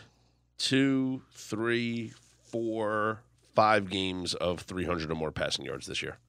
two, 0.57 1.21
three, 1.33 2.13
four, 2.53 3.23
five 3.55 3.89
games 3.89 4.35
of 4.35 4.61
300 4.61 5.09
or 5.09 5.15
more 5.15 5.31
passing 5.31 5.65
yards 5.65 5.87
this 5.87 6.03
year. 6.03 6.19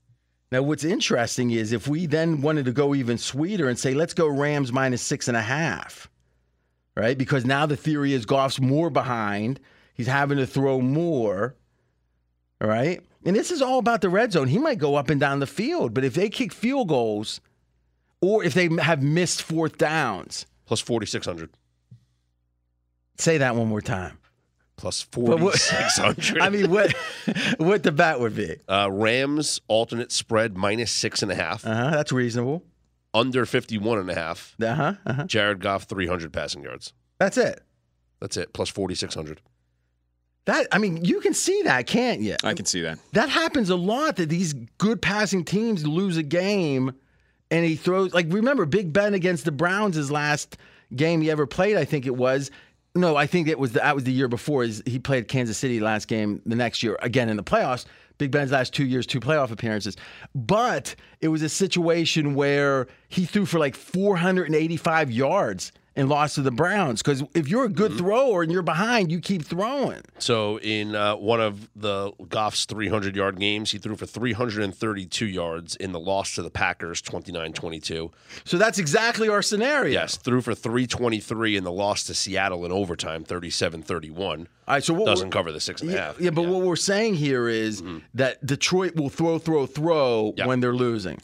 Now, 0.50 0.62
what's 0.62 0.84
interesting 0.84 1.50
is 1.50 1.72
if 1.72 1.86
we 1.86 2.06
then 2.06 2.40
wanted 2.40 2.64
to 2.64 2.72
go 2.72 2.94
even 2.94 3.18
sweeter 3.18 3.68
and 3.68 3.78
say, 3.78 3.92
let's 3.92 4.14
go 4.14 4.26
Rams 4.26 4.72
minus 4.72 5.02
six 5.02 5.28
and 5.28 5.36
a 5.36 5.42
half, 5.42 6.08
right? 6.96 7.18
Because 7.18 7.44
now 7.44 7.66
the 7.66 7.76
theory 7.76 8.14
is 8.14 8.24
Goff's 8.24 8.58
more 8.58 8.88
behind. 8.88 9.60
He's 9.92 10.06
having 10.06 10.38
to 10.38 10.46
throw 10.46 10.80
more, 10.80 11.56
all 12.62 12.68
right? 12.68 13.04
And 13.26 13.36
this 13.36 13.50
is 13.50 13.60
all 13.60 13.78
about 13.78 14.00
the 14.00 14.08
red 14.08 14.32
zone. 14.32 14.48
He 14.48 14.58
might 14.58 14.78
go 14.78 14.94
up 14.94 15.10
and 15.10 15.20
down 15.20 15.40
the 15.40 15.46
field, 15.46 15.92
but 15.92 16.04
if 16.04 16.14
they 16.14 16.30
kick 16.30 16.52
field 16.52 16.88
goals 16.88 17.42
or 18.22 18.42
if 18.42 18.54
they 18.54 18.68
have 18.80 19.02
missed 19.02 19.42
fourth 19.42 19.76
downs, 19.76 20.46
Plus 20.66 20.80
4,600. 20.80 21.50
say 23.18 23.38
that 23.38 23.54
one 23.54 23.68
more 23.68 23.82
time. 23.82 24.18
Plus 24.76 25.04
But 25.04 25.40
what- 25.40 25.58
4,600. 25.58 26.38
I 26.42 26.48
mean, 26.50 26.70
what 26.70 26.92
what 27.58 27.82
the 27.82 27.92
bet 27.92 28.18
would 28.20 28.34
be? 28.34 28.56
uh, 28.68 28.88
Rams 28.90 29.60
alternate 29.68 30.10
spread 30.12 30.56
minus 30.56 30.90
six 30.90 31.22
and 31.22 31.30
a 31.30 31.34
half, 31.36 31.64
Uh 31.66 31.74
huh. 31.74 31.90
That's 31.90 32.12
reasonable. 32.12 32.64
under 33.12 33.46
51 33.46 33.98
and 34.00 34.10
a 34.10 34.14
half. 34.14 34.56
Uh 34.60 34.74
huh. 34.74 34.92
Uh-huh. 35.06 35.24
Jared 35.26 35.60
Goff 35.60 35.84
300 35.84 36.32
passing 36.32 36.62
yards. 36.64 36.92
That's 37.18 37.38
it. 37.38 37.60
That's 38.20 38.36
it. 38.36 38.52
Plus 38.52 38.68
4,600. 38.68 39.40
That 40.46 40.66
I 40.72 40.78
mean, 40.78 41.04
you 41.04 41.20
can 41.20 41.32
see 41.32 41.62
that, 41.62 41.86
can't 41.86 42.20
you? 42.20 42.36
I 42.44 42.52
can 42.54 42.66
see 42.66 42.82
that. 42.82 42.98
That 43.12 43.28
happens 43.30 43.70
a 43.70 43.76
lot 43.76 44.16
that 44.16 44.28
these 44.28 44.52
good 44.78 45.00
passing 45.00 45.44
teams 45.44 45.86
lose 45.86 46.16
a 46.18 46.22
game 46.22 46.92
and 47.50 47.64
he 47.64 47.76
throws 47.76 48.12
like 48.12 48.26
remember 48.28 48.66
Big 48.66 48.92
Ben 48.92 49.14
against 49.14 49.44
the 49.46 49.52
Browns 49.52 49.96
his 49.96 50.10
last 50.10 50.58
game 50.94 51.22
he 51.22 51.30
ever 51.30 51.46
played, 51.46 51.76
I 51.76 51.84
think 51.86 52.04
it 52.06 52.14
was. 52.14 52.50
No, 52.96 53.16
I 53.16 53.26
think 53.26 53.48
it 53.48 53.58
was 53.58 53.72
the, 53.72 53.80
that 53.80 53.94
was 53.94 54.04
the 54.04 54.12
year 54.12 54.28
before. 54.28 54.62
Is 54.62 54.82
he 54.86 54.98
played 54.98 55.26
Kansas 55.26 55.58
City 55.58 55.80
last 55.80 56.06
game 56.06 56.40
the 56.46 56.54
next 56.54 56.82
year 56.82 56.96
again 57.02 57.28
in 57.28 57.36
the 57.36 57.42
playoffs. 57.42 57.86
Big 58.18 58.30
Ben's 58.30 58.52
last 58.52 58.72
two 58.72 58.84
years, 58.84 59.06
two 59.06 59.18
playoff 59.18 59.50
appearances. 59.50 59.96
But 60.34 60.94
it 61.20 61.28
was 61.28 61.42
a 61.42 61.48
situation 61.48 62.36
where 62.36 62.86
he 63.08 63.24
threw 63.24 63.46
for 63.46 63.58
like 63.58 63.74
485 63.74 65.10
yards 65.10 65.72
and 65.96 66.08
lost 66.08 66.34
to 66.34 66.42
the 66.42 66.50
Browns. 66.50 67.02
Because 67.02 67.22
if 67.34 67.48
you're 67.48 67.64
a 67.64 67.68
good 67.68 67.96
thrower 67.96 68.42
and 68.42 68.50
you're 68.50 68.62
behind, 68.62 69.12
you 69.12 69.20
keep 69.20 69.44
throwing. 69.44 70.00
So 70.18 70.58
in 70.58 70.94
uh, 70.96 71.14
one 71.16 71.40
of 71.40 71.68
the 71.76 72.10
Goff's 72.28 72.64
300 72.64 73.14
yard 73.14 73.38
games, 73.38 73.70
he 73.70 73.78
threw 73.78 73.94
for 73.94 74.06
332 74.06 75.26
yards 75.26 75.76
in 75.76 75.92
the 75.92 76.00
loss 76.00 76.34
to 76.34 76.42
the 76.42 76.50
Packers 76.50 77.00
29-22. 77.02 78.10
So 78.44 78.58
that's 78.58 78.78
exactly 78.78 79.28
our 79.28 79.42
scenario. 79.42 79.92
Yes, 79.92 80.16
threw 80.16 80.40
for 80.40 80.54
323 80.54 81.56
in 81.56 81.64
the 81.64 81.72
loss 81.72 82.04
to 82.04 82.14
Seattle 82.14 82.64
in 82.64 82.72
overtime 82.72 83.24
37-31. 83.24 84.18
All 84.20 84.46
right. 84.66 84.82
So 84.82 84.94
what 84.94 85.06
Doesn't 85.06 85.30
cover 85.30 85.52
the 85.52 85.60
six 85.60 85.80
and 85.80 85.90
a 85.90 85.94
Yeah, 85.94 86.04
half. 86.06 86.20
yeah, 86.20 86.30
but 86.30 86.46
what 86.46 86.62
we're 86.62 86.76
saying 86.76 87.14
here 87.14 87.48
is 87.48 87.82
that 88.14 88.44
Detroit 88.44 88.96
will 88.96 89.10
throw, 89.10 89.38
throw, 89.38 89.66
throw 89.66 90.34
Yeah. 90.36 90.46
when 90.46 90.60
they're 90.60 90.74
losing. 90.74 91.20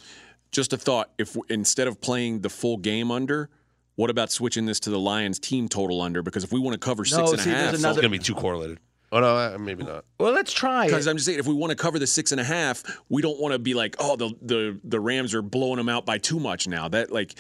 Just 0.53 0.73
a 0.73 0.77
thought: 0.77 1.11
if 1.17 1.37
instead 1.49 1.87
of 1.87 2.01
playing 2.01 2.41
the 2.41 2.49
full 2.51 2.77
game 2.77 3.11
under, 3.13 3.49
what 3.97 4.11
about 4.11 4.31
switching 4.33 4.67
this 4.67 4.81
to 4.81 4.91
the 4.91 4.99
Lions 4.99 5.39
team 5.39 5.69
total 5.69 6.01
under? 6.01 6.23
Because 6.23 6.45
if 6.45 6.53
we 6.53 6.61
want 6.61 6.75
to 6.75 6.79
cover 6.79 7.05
six 7.05 7.19
and 7.19 7.27
a 7.29 7.31
half, 7.37 7.41
see, 7.45 7.51
there's 7.51 7.75
It's 7.75 7.83
another- 7.83 8.01
going 8.03 8.13
to 8.13 8.19
be 8.19 8.23
too 8.25 8.35
correlated. 8.35 8.79
Oh 9.13 9.19
no, 9.19 9.37
uh, 9.37 9.59
maybe 9.59 9.83
not. 9.83 10.05
Well, 10.21 10.33
let's 10.33 10.53
try 10.53 10.87
Because. 10.87 11.09
I'm 11.09 11.17
just 11.17 11.27
saying, 11.27 11.41
if 11.41 11.47
we 11.47 11.53
want 11.55 11.71
to 11.71 11.77
cover 11.77 11.99
the 11.99 12.07
six 12.07 12.31
and 12.31 12.41
a 12.41 12.45
half, 12.45 12.85
we 13.09 13.23
don't 13.23 13.41
want 13.41 13.53
to 13.53 13.59
be 13.59 13.75
like, 13.75 13.97
oh, 13.99 14.15
the 14.15 14.31
the 14.41 14.79
the 14.85 15.01
Rams 15.01 15.35
are 15.35 15.43
blowing 15.43 15.79
them 15.79 15.89
out 15.89 16.07
by 16.07 16.19
too 16.19 16.39
much 16.39 16.69
now. 16.69 16.87
That 16.89 17.11
like, 17.11 17.35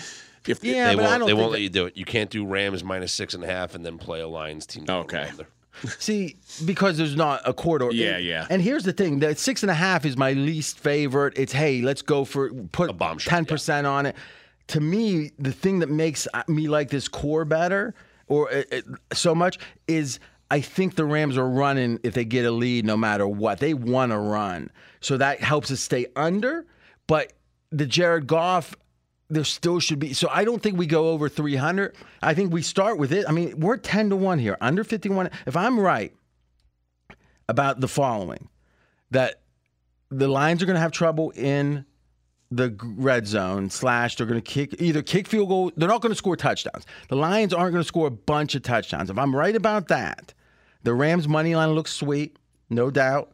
if 0.49 0.65
Yeah, 0.65 0.89
they 0.89 0.97
but 0.97 1.05
I 1.05 1.09
won't. 1.09 1.19
don't 1.21 1.27
They 1.29 1.35
won't 1.35 1.47
that- 1.53 1.59
let 1.59 1.61
you 1.63 1.69
do 1.69 1.87
it. 1.87 1.97
You 1.97 2.05
can't 2.05 2.29
do 2.29 2.45
Rams 2.45 2.83
minus 2.83 3.13
six 3.13 3.35
and 3.35 3.45
a 3.45 3.47
half 3.47 3.77
and 3.77 3.87
then 3.87 3.99
play 3.99 4.21
a 4.21 4.27
Lions 4.27 4.67
team. 4.67 4.85
total 4.85 5.03
Okay. 5.05 5.29
under. 5.31 5.47
See, 6.01 6.37
because 6.65 6.99
there's 6.99 7.15
not 7.15 7.43
a 7.47 7.53
corridor. 7.55 7.91
Yeah, 7.93 8.17
And- 8.17 8.25
yeah. 8.25 8.47
And 8.51 8.61
here's 8.61 8.83
the 8.83 8.93
thing: 8.93 9.21
that 9.21 9.39
six 9.39 9.63
and 9.63 9.71
a 9.71 9.75
half 9.75 10.05
is 10.05 10.17
my 10.17 10.33
least 10.33 10.81
favorite. 10.81 11.35
It's 11.37 11.53
hey, 11.53 11.83
let's 11.83 12.03
go 12.03 12.25
for 12.25 12.53
put 12.73 12.91
A 12.91 12.93
bomb 12.93 13.19
ten 13.19 13.45
percent 13.45 13.87
on 13.87 14.07
it. 14.07 14.17
To 14.71 14.81
me, 14.81 15.31
the 15.39 15.53
thing 15.53 15.81
that 15.81 15.91
makes 15.91 16.27
uh, 16.33 16.43
me 16.49 16.69
like 16.69 16.91
this 16.91 17.09
core 17.09 17.45
better, 17.45 17.95
or 18.27 18.53
uh, 18.53 18.63
uh, 18.73 18.81
so 19.13 19.35
much, 19.35 19.59
is 19.89 20.19
I 20.51 20.61
think 20.61 20.97
the 20.97 21.05
Rams 21.05 21.37
are 21.37 21.49
running 21.49 22.01
if 22.03 22.15
they 22.15 22.25
get 22.25 22.45
a 22.45 22.51
lead, 22.51 22.85
no 22.85 22.97
matter 22.97 23.27
what. 23.27 23.59
They 23.59 23.75
want 23.75 24.13
to 24.13 24.19
run, 24.19 24.71
so 25.01 25.17
that 25.17 25.41
helps 25.41 25.71
us 25.71 25.81
stay 25.81 26.07
under. 26.17 26.67
But 27.07 27.33
the 27.71 27.87
Jared 27.87 28.27
Goff 28.27 28.75
there 29.31 29.45
still 29.45 29.79
should 29.79 30.01
be. 30.01 30.13
So 30.13 30.29
I 30.31 30.45
don't 30.45 30.61
think 30.61 30.77
we 30.77 30.87
go 30.87 31.11
over 31.11 31.29
300. 31.29 31.95
I 32.21 32.35
think 32.35 32.53
we 32.53 32.63
start 32.63 32.99
with 32.99 33.13
it. 33.13 33.25
I 33.29 33.33
mean, 33.33 33.59
we're 33.61 33.77
10 33.77 34.11
to 34.11 34.17
1 34.17 34.41
here, 34.41 34.57
under 34.61 34.83
51. 34.85 35.31
If 35.47 35.57
I'm 35.57 35.79
right 35.79 36.13
about 37.49 37.81
the 37.81 37.89
following, 37.89 38.49
that 39.13 39.41
the 40.11 40.29
Lions 40.29 40.63
are 40.63 40.67
going 40.67 40.75
to 40.75 40.81
have 40.81 40.91
trouble 40.91 41.31
in 41.31 41.87
the 42.51 42.77
red 42.83 43.27
zone, 43.27 43.71
slash, 43.71 44.17
they're 44.17 44.27
going 44.27 44.41
to 44.41 44.51
kick 44.51 44.75
either 44.81 45.03
kick 45.03 45.29
field 45.29 45.49
goal. 45.49 45.73
They're 45.77 45.89
not 45.89 46.01
going 46.01 46.13
to 46.13 46.17
score 46.17 46.37
touchdowns. 46.37 46.85
The 47.09 47.17
Lions 47.17 47.55
aren't 47.55 47.73
going 47.73 47.83
to 47.83 47.89
score 47.89 48.09
a 48.09 48.11
bunch 48.11 48.55
of 48.55 48.63
touchdowns. 48.63 49.09
If 49.09 49.19
I'm 49.19 49.35
right 49.35 49.55
about 49.55 49.89
that, 49.89 50.35
the 50.83 50.95
Rams' 50.95 51.29
money 51.29 51.55
line 51.55 51.71
looks 51.71 51.93
sweet, 51.93 52.37
no 52.69 52.91
doubt. 52.91 53.33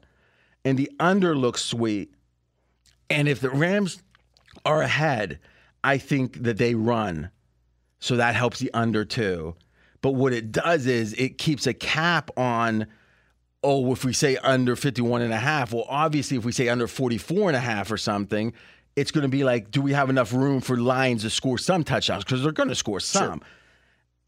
And 0.64 0.78
the 0.78 0.90
under 1.00 1.36
looks 1.36 1.62
sweet. 1.64 2.12
And 3.08 3.28
if 3.28 3.40
the 3.40 3.50
Rams 3.50 4.02
are 4.64 4.82
ahead, 4.82 5.38
I 5.84 5.98
think 5.98 6.42
that 6.42 6.58
they 6.58 6.74
run. 6.74 7.30
So 8.00 8.16
that 8.16 8.34
helps 8.34 8.58
the 8.58 8.70
under 8.74 9.04
too. 9.04 9.54
But 10.02 10.12
what 10.12 10.32
it 10.32 10.52
does 10.52 10.86
is 10.86 11.14
it 11.14 11.38
keeps 11.38 11.66
a 11.66 11.74
cap 11.74 12.30
on, 12.36 12.86
oh, 13.62 13.92
if 13.92 14.04
we 14.04 14.12
say 14.12 14.36
under 14.38 14.76
51 14.76 15.22
and 15.22 15.32
a 15.32 15.38
half, 15.38 15.72
well, 15.72 15.86
obviously 15.88 16.36
if 16.36 16.44
we 16.44 16.52
say 16.52 16.68
under 16.68 16.86
44 16.86 17.48
and 17.48 17.56
a 17.56 17.60
half 17.60 17.90
or 17.90 17.96
something, 17.96 18.52
it's 18.96 19.10
going 19.10 19.22
to 19.22 19.28
be 19.28 19.44
like, 19.44 19.70
do 19.70 19.82
we 19.82 19.92
have 19.92 20.10
enough 20.10 20.32
room 20.32 20.60
for 20.60 20.76
Lions 20.76 21.22
to 21.22 21.30
score 21.30 21.58
some 21.58 21.84
touchdowns? 21.84 22.24
Because 22.24 22.42
they're 22.42 22.52
going 22.52 22.70
to 22.70 22.74
score 22.74 22.98
some. 22.98 23.42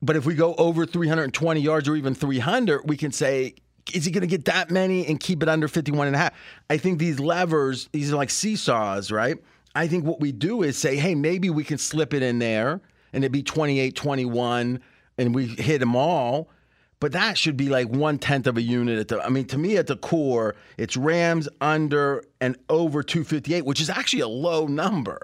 But 0.01 0.15
if 0.15 0.27
we 0.27 0.35
go 0.35 0.55
over 0.55 0.87
320 0.87 1.61
yards 1.61 1.89
or 1.89 1.97
even 1.97 2.15
300, 2.15 2.83
we 2.89 2.97
can 2.97 3.11
say, 3.11 3.55
is 3.93 4.05
he 4.05 4.11
going 4.11 4.23
to 4.23 4.29
get 4.29 4.45
that 4.45 4.71
many 4.71 5.07
and 5.07 5.19
keep 5.19 5.43
it 5.43 5.49
under 5.49 5.67
51 5.67 6.07
and 6.07 6.15
a 6.15 6.19
half? 6.19 6.35
I 6.69 6.77
think 6.77 6.99
these 6.99 7.19
levers, 7.19 7.89
these 7.93 8.13
are 8.13 8.17
like 8.17 8.31
seesaws, 8.31 9.11
right? 9.11 9.39
I 9.75 9.89
think 9.89 10.05
what 10.05 10.21
we 10.21 10.31
do 10.33 10.63
is 10.63 10.77
say, 10.77 10.97
hey, 10.97 11.15
maybe 11.15 11.51
we 11.51 11.65
can 11.65 11.79
slip 11.79 12.13
it 12.15 12.23
in 12.23 12.39
there 12.39 12.81
and 13.13 13.25
it'd 13.25 13.33
be 13.33 13.43
28 13.43 13.97
21 13.97 14.81
and 15.17 15.35
we 15.35 15.47
hit 15.47 15.79
them 15.79 15.97
all. 15.97 16.51
But 17.01 17.13
that 17.13 17.39
should 17.39 17.57
be 17.57 17.69
like 17.69 17.89
one 17.89 18.19
tenth 18.19 18.47
of 18.47 18.57
a 18.57 18.63
unit. 18.63 18.99
At 18.99 19.09
the, 19.09 19.25
I 19.25 19.29
mean, 19.29 19.47
to 19.47 19.59
me, 19.59 19.77
at 19.77 19.87
the 19.87 19.97
core, 19.97 20.57
it's 20.77 20.97
Rams 20.97 21.49
under 21.61 22.25
and 22.41 22.57
over 22.69 23.03
258, 23.03 23.65
which 23.65 23.81
is 23.81 23.89
actually 23.89 24.21
a 24.21 24.29
low 24.29 24.67
number, 24.67 25.21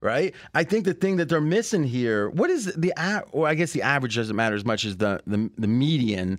right? 0.00 0.34
I 0.54 0.64
think 0.64 0.84
the 0.84 0.94
thing 0.94 1.16
that 1.16 1.28
they're 1.28 1.40
missing 1.40 1.84
here, 1.84 2.30
what 2.30 2.50
is 2.50 2.72
the, 2.74 2.92
or 3.32 3.46
I 3.46 3.54
guess 3.54 3.72
the 3.72 3.82
average 3.82 4.16
doesn't 4.16 4.34
matter 4.34 4.56
as 4.56 4.64
much 4.64 4.84
as 4.84 4.96
the 4.96 5.22
the, 5.26 5.50
the 5.58 5.68
median. 5.68 6.38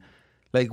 Like, 0.51 0.69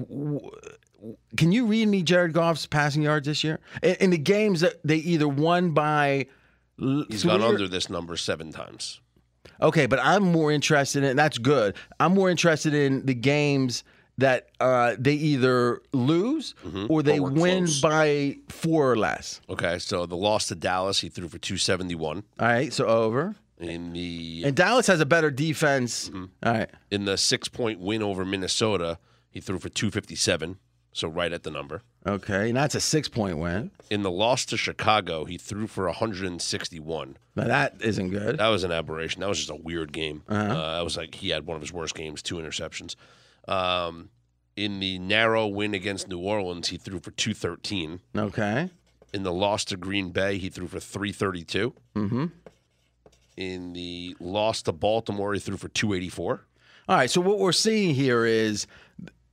can 1.37 1.53
you 1.53 1.66
read 1.66 1.88
me 1.88 2.03
Jared 2.03 2.33
Goff's 2.33 2.66
passing 2.66 3.03
yards 3.03 3.27
this 3.27 3.42
year 3.42 3.61
in, 3.83 3.94
in 3.96 4.11
the 4.11 4.18
games 4.18 4.61
that 4.61 4.75
they 4.85 4.96
either 4.96 5.29
won 5.29 5.73
by? 5.73 6.27
He's 6.79 7.25
gone 7.25 7.42
under 7.42 7.68
this 7.68 7.90
number 7.90 8.16
seven 8.16 8.53
times. 8.53 9.01
Okay, 9.61 9.87
but 9.87 9.98
I'm 10.03 10.22
more 10.22 10.50
interested 10.53 11.05
in 11.05 11.16
that's 11.16 11.38
good. 11.38 11.74
I'm 11.98 12.12
more 12.14 12.31
interested 12.31 12.74
in 12.74 13.05
the 13.07 13.14
games 13.14 13.85
that 14.18 14.48
uh, 14.61 14.96
they 14.98 15.14
either 15.14 15.81
lose 15.92 16.55
or 16.90 17.03
they 17.03 17.18
Or 17.18 17.31
win 17.31 17.64
close. 17.64 17.81
by 17.81 18.37
four 18.48 18.90
or 18.92 18.96
less. 18.96 19.40
Okay, 19.48 19.79
so 19.79 20.05
the 20.05 20.16
loss 20.16 20.48
to 20.48 20.55
Dallas, 20.55 21.00
he 21.00 21.09
threw 21.09 21.26
for 21.29 21.38
271. 21.38 22.22
All 22.38 22.46
right, 22.46 22.72
so 22.72 22.87
over. 22.87 23.35
In 23.59 23.92
the 23.92 24.42
And 24.46 24.55
Dallas 24.57 24.87
has 24.88 25.00
a 25.00 25.07
better 25.07 25.31
defense. 25.31 26.09
Mm-hmm. 26.11 26.24
All 26.42 26.53
right, 26.53 26.70
in 26.90 27.05
the 27.07 27.16
six 27.16 27.48
point 27.48 27.81
win 27.81 28.03
over 28.03 28.24
Minnesota, 28.24 28.98
he 29.31 29.40
threw 29.40 29.59
for 29.59 29.68
257, 29.70 30.59
so 30.92 31.09
right 31.09 31.33
at 31.33 31.42
the 31.42 31.50
number. 31.50 31.83
Okay, 32.07 32.49
and 32.49 32.57
that's 32.57 32.75
a 32.75 32.81
six 32.81 33.09
point 33.09 33.39
win. 33.39 33.71
In 33.91 34.03
the 34.03 34.11
loss 34.11 34.45
to 34.47 34.57
Chicago, 34.57 35.25
he 35.25 35.37
threw 35.39 35.67
for 35.67 35.87
161. 35.87 37.17
Now 37.37 37.45
that 37.45 37.77
isn't 37.81 38.11
good. 38.11 38.39
That 38.39 38.49
was 38.49 38.65
an 38.65 38.73
aberration. 38.73 39.21
That 39.21 39.29
was 39.29 39.39
just 39.39 39.51
a 39.51 39.57
weird 39.57 39.93
game. 39.93 40.23
uh 40.29 40.77
that 40.77 40.85
was 40.85 40.97
like 40.97 41.15
he 41.17 41.31
had 41.31 41.47
one 41.47 41.57
of 41.57 41.61
his 41.63 41.73
worst 41.73 41.95
games, 41.95 42.23
two 42.23 42.37
interceptions. 42.37 42.95
Um, 43.49 44.11
in 44.57 44.79
the 44.81 44.99
narrow 44.99 45.47
win 45.47 45.75
against 45.75 46.09
New 46.09 46.19
Orleans, 46.21 46.69
he 46.69 46.77
threw 46.77 46.99
for 47.01 47.11
213. 47.13 48.01
Okay, 48.17 48.71
In 49.15 49.23
the 49.23 49.33
loss 49.33 49.65
to 49.67 49.77
Green 49.77 50.11
Bay, 50.11 50.39
he 50.39 50.49
threw 50.51 50.67
for 50.69 50.79
332. 50.81 51.73
Mm-hmm. 51.97 52.27
In 53.37 53.73
the 53.73 54.15
loss 54.21 54.61
to 54.63 54.73
Baltimore, 54.73 55.33
he 55.33 55.41
threw 55.41 55.57
for 55.57 55.69
284. 55.69 56.45
all 56.89 56.97
right. 56.97 57.11
So 57.11 57.21
what 57.21 57.39
we're 57.39 57.53
seeing 57.53 57.95
here 57.95 58.27
is 58.27 58.67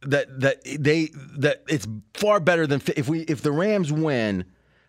that 0.10 0.40
that 0.42 0.58
they 0.64 1.10
that 1.38 1.64
it's 1.68 1.88
far 2.14 2.40
better 2.40 2.66
than 2.68 2.82
if 2.96 3.08
we 3.08 3.22
if 3.22 3.42
the 3.42 3.52
Rams 3.52 3.92
win. 3.92 4.46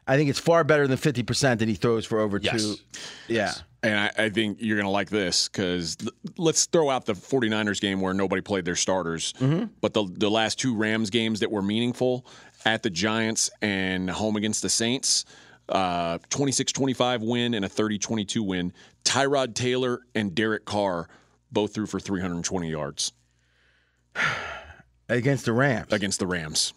I 0.07 0.16
think 0.16 0.31
it's 0.31 0.38
far 0.38 0.64
better 0.64 0.87
than 0.87 0.96
fifty 0.96 1.22
percent 1.22 1.61
that 1.61 1.68
he 1.68 1.74
throws 1.74 2.07
for 2.07 2.18
over 2.20 2.38
Yes. 2.38 2.62
two. 2.62 2.74
Yeah. 3.28 3.52
And 3.83 3.94
I, 3.96 4.24
I 4.24 4.28
think 4.31 4.59
you're 4.61 4.76
going 4.76 4.87
to 4.87 4.90
like 4.90 5.09
this 5.11 5.48
because 5.48 5.94
th- 5.96 6.11
let's 6.37 6.64
throw 6.66 6.90
out 6.90 7.07
the 7.07 7.12
49ers 7.12 7.81
game 7.81 8.00
where 8.00 8.12
nobody 8.12 8.42
played 8.42 8.64
their 8.64 8.74
starters. 8.74 9.33
But 9.81 9.94
the, 9.94 10.04
the 10.11 10.28
last 10.28 10.59
two 10.59 10.74
Rams 10.74 11.11
games 11.11 11.38
that 11.40 11.50
were 11.52 11.62
meaningful 11.62 12.26
at 12.64 12.83
the 12.83 12.90
Giants 12.90 13.50
and 13.62 14.11
home 14.11 14.35
against 14.35 14.62
the 14.62 14.68
Saints, 14.68 15.26
uh, 15.68 16.18
26 16.31 16.72
25 16.72 17.22
win 17.22 17.54
and 17.54 17.64
a 17.64 17.68
30 17.68 17.98
22 17.98 18.42
win. 18.42 18.72
Tyrod 19.04 19.54
Taylor 19.54 20.00
and 20.16 20.35
Derek 20.35 20.64
Carr 20.64 21.09
both 21.52 21.72
threw 21.74 21.87
for 21.87 22.00
320 22.00 22.68
yards 22.70 23.12
Against 25.09 25.44
the 25.44 25.53
Rams. 25.53 25.92
against 25.92 26.18
the 26.18 26.27
Rams. 26.27 26.73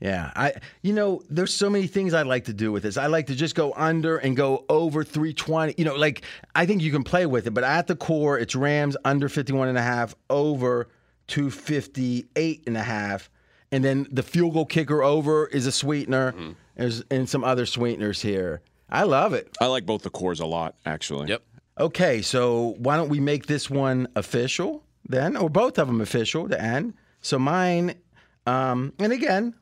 Yeah, 0.00 0.32
I 0.34 0.54
you 0.82 0.92
know, 0.92 1.22
there's 1.30 1.54
so 1.54 1.70
many 1.70 1.86
things 1.86 2.12
I 2.14 2.22
like 2.22 2.44
to 2.46 2.52
do 2.52 2.72
with 2.72 2.82
this. 2.82 2.96
I 2.96 3.06
like 3.06 3.28
to 3.28 3.34
just 3.34 3.54
go 3.54 3.72
under 3.74 4.18
and 4.18 4.36
go 4.36 4.64
over 4.68 5.04
320. 5.04 5.74
You 5.78 5.84
know, 5.84 5.94
like 5.94 6.22
I 6.54 6.66
think 6.66 6.82
you 6.82 6.90
can 6.90 7.04
play 7.04 7.26
with 7.26 7.46
it, 7.46 7.52
but 7.54 7.64
at 7.64 7.86
the 7.86 7.96
core 7.96 8.38
it's 8.38 8.54
Rams 8.56 8.96
under 9.04 9.28
51 9.28 9.68
and 9.68 9.78
a 9.78 9.82
half, 9.82 10.14
over 10.28 10.88
258 11.28 12.64
and 12.66 12.76
a 12.76 12.82
half, 12.82 13.30
and 13.72 13.84
then 13.84 14.06
the 14.10 14.22
field 14.22 14.54
goal 14.54 14.66
kicker 14.66 15.02
over 15.02 15.46
is 15.46 15.66
a 15.66 15.72
sweetener. 15.72 16.32
Mm-hmm. 16.32 16.52
There's 16.76 17.02
and 17.10 17.28
some 17.28 17.44
other 17.44 17.66
sweeteners 17.66 18.20
here. 18.20 18.60
I 18.90 19.04
love 19.04 19.32
it. 19.32 19.56
I 19.60 19.66
like 19.66 19.86
both 19.86 20.02
the 20.02 20.10
cores 20.10 20.40
a 20.40 20.46
lot, 20.46 20.74
actually. 20.84 21.28
Yep. 21.28 21.42
Okay, 21.78 22.20
so 22.20 22.74
why 22.78 22.96
don't 22.96 23.08
we 23.08 23.20
make 23.20 23.46
this 23.46 23.70
one 23.70 24.06
official 24.16 24.84
then, 25.08 25.36
or 25.36 25.48
both 25.48 25.78
of 25.78 25.86
them 25.86 26.00
official 26.00 26.48
to 26.48 26.60
end? 26.60 26.94
So 27.24 27.38
mine, 27.38 27.94
um, 28.46 28.92
and 28.98 29.10
again, 29.10 29.54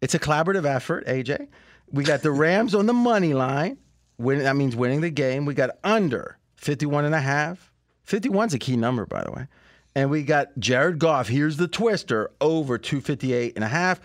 it's 0.00 0.14
a 0.14 0.18
collaborative 0.18 0.66
effort, 0.66 1.06
AJ. 1.06 1.46
We 1.92 2.02
got 2.02 2.22
the 2.22 2.32
Rams 2.32 2.74
on 2.74 2.86
the 2.86 2.92
money 2.92 3.32
line. 3.32 3.78
Win, 4.18 4.40
that 4.40 4.56
means 4.56 4.74
winning 4.74 5.02
the 5.02 5.10
game. 5.10 5.44
We 5.44 5.54
got 5.54 5.70
under 5.84 6.36
51 6.56 7.04
and 7.04 7.14
a 7.14 7.20
half. 7.20 7.70
51's 8.08 8.54
a 8.54 8.58
key 8.58 8.76
number, 8.76 9.06
by 9.06 9.22
the 9.22 9.30
way. 9.30 9.46
And 9.94 10.10
we 10.10 10.24
got 10.24 10.48
Jared 10.58 10.98
Goff. 10.98 11.28
Here's 11.28 11.56
the 11.56 11.68
twister 11.68 12.32
over 12.40 12.76
258 12.76 13.52
and 13.54 13.64
a 13.64 13.68
half. 13.68 14.00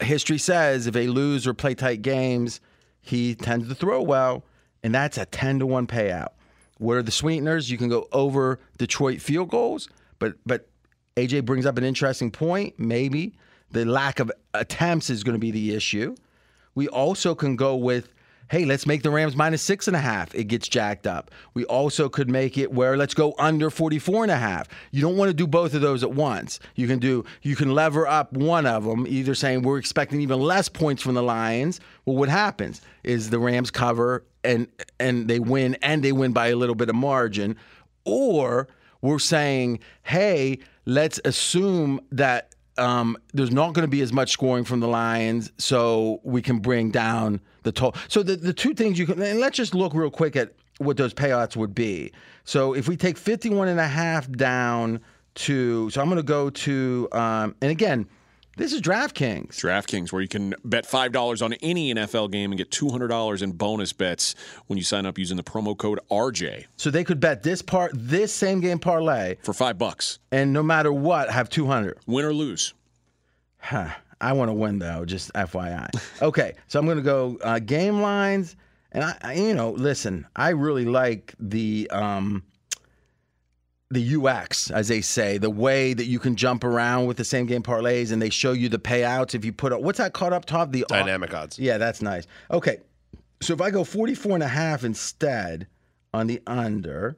History 0.00 0.38
says 0.38 0.86
if 0.86 0.94
they 0.94 1.08
lose 1.08 1.44
or 1.44 1.54
play 1.54 1.74
tight 1.74 2.02
games, 2.02 2.60
he 3.00 3.34
tends 3.34 3.68
to 3.68 3.74
throw 3.74 4.00
well, 4.00 4.44
and 4.84 4.94
that's 4.94 5.18
a 5.18 5.26
10 5.26 5.58
to 5.58 5.66
1 5.66 5.88
payout. 5.88 6.28
What 6.78 6.98
are 6.98 7.02
the 7.02 7.10
sweeteners? 7.10 7.68
You 7.68 7.78
can 7.78 7.88
go 7.88 8.06
over 8.12 8.60
Detroit 8.76 9.20
field 9.20 9.48
goals, 9.48 9.88
but 10.20 10.34
but 10.46 10.67
AJ 11.18 11.44
brings 11.44 11.66
up 11.66 11.76
an 11.78 11.84
interesting 11.84 12.30
point. 12.30 12.78
Maybe 12.78 13.34
the 13.72 13.84
lack 13.84 14.20
of 14.20 14.30
attempts 14.54 15.10
is 15.10 15.24
going 15.24 15.34
to 15.34 15.40
be 15.40 15.50
the 15.50 15.74
issue. 15.74 16.14
We 16.76 16.86
also 16.86 17.34
can 17.34 17.56
go 17.56 17.74
with, 17.74 18.08
hey, 18.52 18.64
let's 18.64 18.86
make 18.86 19.02
the 19.02 19.10
Rams 19.10 19.34
minus 19.34 19.60
six 19.60 19.88
and 19.88 19.96
a 19.96 20.00
half. 20.00 20.32
It 20.32 20.44
gets 20.44 20.68
jacked 20.68 21.08
up. 21.08 21.32
We 21.54 21.64
also 21.64 22.08
could 22.08 22.30
make 22.30 22.56
it 22.56 22.72
where 22.72 22.96
let's 22.96 23.14
go 23.14 23.34
under 23.36 23.68
44 23.68 24.22
and 24.22 24.30
a 24.30 24.36
half. 24.36 24.68
You 24.92 25.02
don't 25.02 25.16
want 25.16 25.28
to 25.28 25.34
do 25.34 25.48
both 25.48 25.74
of 25.74 25.80
those 25.80 26.04
at 26.04 26.12
once. 26.12 26.60
You 26.76 26.86
can 26.86 27.00
do, 27.00 27.24
you 27.42 27.56
can 27.56 27.74
lever 27.74 28.06
up 28.06 28.32
one 28.32 28.64
of 28.64 28.84
them, 28.84 29.04
either 29.08 29.34
saying 29.34 29.62
we're 29.62 29.78
expecting 29.78 30.20
even 30.20 30.38
less 30.38 30.68
points 30.68 31.02
from 31.02 31.14
the 31.14 31.22
Lions. 31.22 31.80
Well, 32.04 32.14
what 32.14 32.28
happens 32.28 32.80
is 33.02 33.30
the 33.30 33.40
Rams 33.40 33.72
cover 33.72 34.24
and 34.44 34.68
and 35.00 35.26
they 35.26 35.40
win 35.40 35.74
and 35.82 36.04
they 36.04 36.12
win 36.12 36.32
by 36.32 36.48
a 36.48 36.56
little 36.56 36.76
bit 36.76 36.88
of 36.88 36.94
margin. 36.94 37.56
Or 38.04 38.68
we're 39.00 39.18
saying, 39.18 39.80
hey, 40.02 40.58
let's 40.88 41.20
assume 41.26 42.00
that 42.10 42.54
um, 42.78 43.18
there's 43.34 43.50
not 43.50 43.74
going 43.74 43.82
to 43.82 43.90
be 43.90 44.00
as 44.00 44.10
much 44.12 44.30
scoring 44.30 44.64
from 44.64 44.80
the 44.80 44.88
Lions, 44.88 45.52
so 45.58 46.20
we 46.24 46.40
can 46.40 46.60
bring 46.60 46.90
down 46.90 47.40
the 47.62 47.72
total. 47.72 48.00
So 48.08 48.22
the, 48.22 48.36
the 48.36 48.54
two 48.54 48.72
things 48.72 48.98
you 48.98 49.04
can, 49.04 49.20
and 49.20 49.38
let's 49.38 49.56
just 49.56 49.74
look 49.74 49.92
real 49.92 50.10
quick 50.10 50.34
at 50.34 50.54
what 50.78 50.96
those 50.96 51.12
payouts 51.12 51.56
would 51.56 51.74
be. 51.74 52.10
So 52.44 52.72
if 52.72 52.88
we 52.88 52.96
take 52.96 53.18
51 53.18 53.68
and 53.68 53.78
a 53.78 53.86
half 53.86 54.30
down 54.32 55.00
to, 55.34 55.90
so 55.90 56.00
I'm 56.00 56.08
going 56.08 56.16
to 56.16 56.22
go 56.22 56.48
to, 56.48 57.08
um, 57.12 57.54
and 57.60 57.70
again, 57.70 58.08
this 58.58 58.72
is 58.72 58.82
DraftKings. 58.82 59.48
DraftKings, 59.56 60.12
where 60.12 60.20
you 60.20 60.28
can 60.28 60.54
bet 60.64 60.84
$5 60.84 61.42
on 61.42 61.52
any 61.54 61.94
NFL 61.94 62.30
game 62.30 62.50
and 62.52 62.58
get 62.58 62.70
$200 62.70 63.42
in 63.42 63.52
bonus 63.52 63.92
bets 63.92 64.34
when 64.66 64.76
you 64.76 64.84
sign 64.84 65.06
up 65.06 65.18
using 65.18 65.36
the 65.36 65.42
promo 65.42 65.76
code 65.76 66.00
RJ 66.10 66.66
So 66.76 66.90
they 66.90 67.04
could 67.04 67.20
bet 67.20 67.42
this 67.42 67.62
part, 67.62 67.92
this 67.94 68.32
same 68.32 68.60
game 68.60 68.78
parlay, 68.78 69.36
for 69.42 69.54
5 69.54 69.78
bucks. 69.78 70.18
and 70.30 70.52
no 70.52 70.62
matter 70.62 70.92
what, 70.92 71.30
have 71.30 71.48
200. 71.48 71.98
Win 72.06 72.24
or 72.24 72.34
lose. 72.34 72.74
Huh. 73.58 73.88
I 74.20 74.32
want 74.32 74.48
to 74.48 74.52
win 74.52 74.78
though, 74.80 75.04
just 75.04 75.32
FYI. 75.34 75.88
Okay, 76.22 76.54
so 76.66 76.80
I'm 76.80 76.84
going 76.84 76.96
to 76.98 77.02
go 77.04 77.38
uh, 77.44 77.60
game 77.60 78.00
lines, 78.00 78.56
and 78.90 79.04
I, 79.04 79.16
I, 79.22 79.32
you 79.34 79.54
know, 79.54 79.70
listen, 79.70 80.26
I 80.34 80.48
really 80.50 80.84
like 80.84 81.34
the 81.38 81.88
um, 81.92 82.42
the 83.90 84.16
UX, 84.16 84.70
as 84.70 84.88
they 84.88 85.00
say, 85.00 85.38
the 85.38 85.50
way 85.50 85.94
that 85.94 86.04
you 86.04 86.18
can 86.18 86.36
jump 86.36 86.62
around 86.62 87.06
with 87.06 87.16
the 87.16 87.24
same 87.24 87.46
game 87.46 87.62
parlays, 87.62 88.12
and 88.12 88.20
they 88.20 88.30
show 88.30 88.52
you 88.52 88.68
the 88.68 88.78
payouts 88.78 89.34
if 89.34 89.44
you 89.44 89.52
put 89.52 89.72
up. 89.72 89.80
What's 89.80 89.98
that 89.98 90.12
called 90.12 90.32
up 90.32 90.44
top? 90.44 90.72
The 90.72 90.84
Dynamic 90.88 91.32
odds. 91.32 91.58
Yeah, 91.58 91.78
that's 91.78 92.02
nice. 92.02 92.26
Okay, 92.50 92.78
so 93.40 93.54
if 93.54 93.60
I 93.60 93.70
go 93.70 93.84
44 93.84 94.34
and 94.34 94.42
a 94.42 94.48
half 94.48 94.84
instead 94.84 95.66
on 96.12 96.26
the 96.26 96.42
under, 96.46 97.16